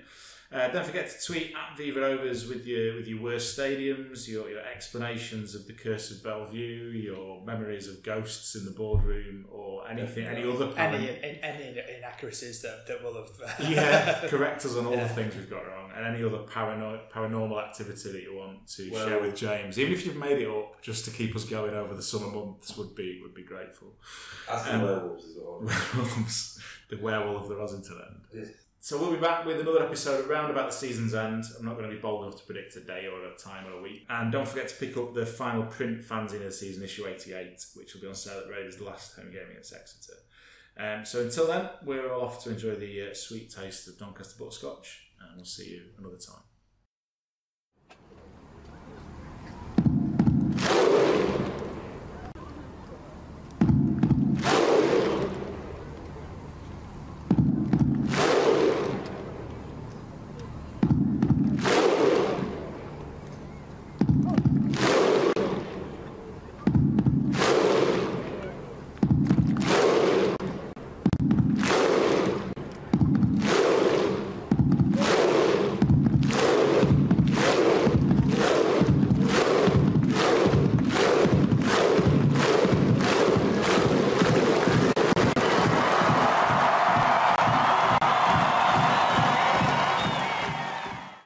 Uh, 0.52 0.68
don't 0.68 0.86
forget 0.86 1.10
to 1.10 1.26
tweet 1.26 1.52
at 1.56 1.76
Viva 1.76 2.00
Rovers 2.00 2.46
with 2.46 2.64
your 2.64 2.94
with 2.94 3.08
your 3.08 3.20
worst 3.20 3.58
stadiums, 3.58 4.28
your, 4.28 4.48
your 4.48 4.60
explanations 4.60 5.56
of 5.56 5.66
the 5.66 5.72
curse 5.72 6.12
of 6.12 6.22
Belle 6.22 6.46
Vue, 6.46 6.90
your 6.90 7.44
memories 7.44 7.88
of 7.88 8.04
ghosts 8.04 8.54
in 8.54 8.64
the 8.64 8.70
boardroom, 8.70 9.46
or 9.50 9.65
anything, 9.90 10.26
any 10.26 10.42
other 10.50 10.72
Any 10.76 11.08
in, 11.08 11.36
any 11.42 11.80
inaccuracies 11.98 12.62
that, 12.62 12.86
that 12.86 13.02
will 13.02 13.14
have 13.14 13.70
yeah, 13.70 14.26
correct 14.28 14.64
us 14.64 14.76
on 14.76 14.86
all 14.86 14.92
Yeah. 14.94 15.06
the 15.06 15.14
things 15.14 15.34
we've 15.34 15.50
got 15.50 15.66
wrong, 15.66 15.90
and 15.96 16.04
any 16.06 16.22
other 16.24 16.38
parano- 16.38 17.00
paranormal 17.10 17.62
activity 17.62 18.12
that 18.12 18.22
you 18.22 18.34
want 18.36 18.66
to 18.76 18.90
Well- 18.90 19.06
share 19.06 19.20
with 19.20 19.36
James, 19.36 19.78
even 19.78 19.92
if 19.92 20.04
you've 20.06 20.16
made 20.16 20.38
it 20.42 20.48
up 20.48 20.80
just 20.82 21.04
to 21.06 21.10
keep 21.10 21.34
us 21.36 21.44
going 21.44 21.74
over 21.74 21.94
the 21.94 22.02
summer 22.02 22.28
months, 22.28 22.76
would 22.76 22.94
be 22.94 23.20
would 23.22 23.34
be 23.34 23.42
grateful. 23.44 23.88
That's 24.48 24.64
the 24.64 24.74
Um, 24.74 24.82
werewolves 24.82 25.24
as 25.24 25.36
well. 25.36 25.60
Werewolves, 25.94 26.60
the 26.88 26.96
werewolf 26.98 27.42
of 27.42 27.48
the 27.48 27.54
Rossington 27.56 28.06
end. 28.06 28.54
So 28.80 28.98
we'll 28.98 29.10
be 29.10 29.20
back 29.20 29.44
with 29.44 29.60
another 29.60 29.82
episode 29.82 30.28
around 30.28 30.50
about 30.50 30.70
the 30.70 30.76
season's 30.76 31.12
end. 31.12 31.44
I'm 31.58 31.64
not 31.64 31.76
going 31.76 31.90
to 31.90 31.94
be 31.94 32.00
bold 32.00 32.24
enough 32.24 32.38
to 32.38 32.46
predict 32.46 32.76
a 32.76 32.80
day 32.80 33.08
or 33.08 33.24
a 33.24 33.36
time 33.36 33.66
or 33.66 33.78
a 33.78 33.82
week. 33.82 34.06
And 34.08 34.30
don't 34.30 34.46
forget 34.46 34.68
to 34.68 34.76
pick 34.76 34.96
up 34.96 35.12
the 35.12 35.26
final 35.26 35.64
print 35.64 36.02
fanzine 36.02 36.36
of 36.36 36.44
the 36.44 36.52
season, 36.52 36.84
issue 36.84 37.06
88, 37.06 37.64
which 37.74 37.94
will 37.94 38.00
be 38.00 38.06
on 38.06 38.14
sale 38.14 38.38
at 38.38 38.48
Raiders' 38.48 38.80
last 38.80 39.16
home 39.16 39.32
game 39.32 39.50
against 39.50 39.74
Exeter. 39.74 40.18
Um, 40.78 41.04
so 41.04 41.22
until 41.22 41.46
then, 41.48 41.68
we're 41.84 42.12
off 42.12 42.44
to 42.44 42.50
enjoy 42.50 42.76
the 42.76 43.10
uh, 43.10 43.14
sweet 43.14 43.50
taste 43.50 43.88
of 43.88 43.98
Doncaster 43.98 44.36
Butterscotch, 44.38 45.08
and 45.20 45.36
we'll 45.36 45.44
see 45.44 45.70
you 45.70 45.82
another 45.98 46.18
time. 46.18 46.45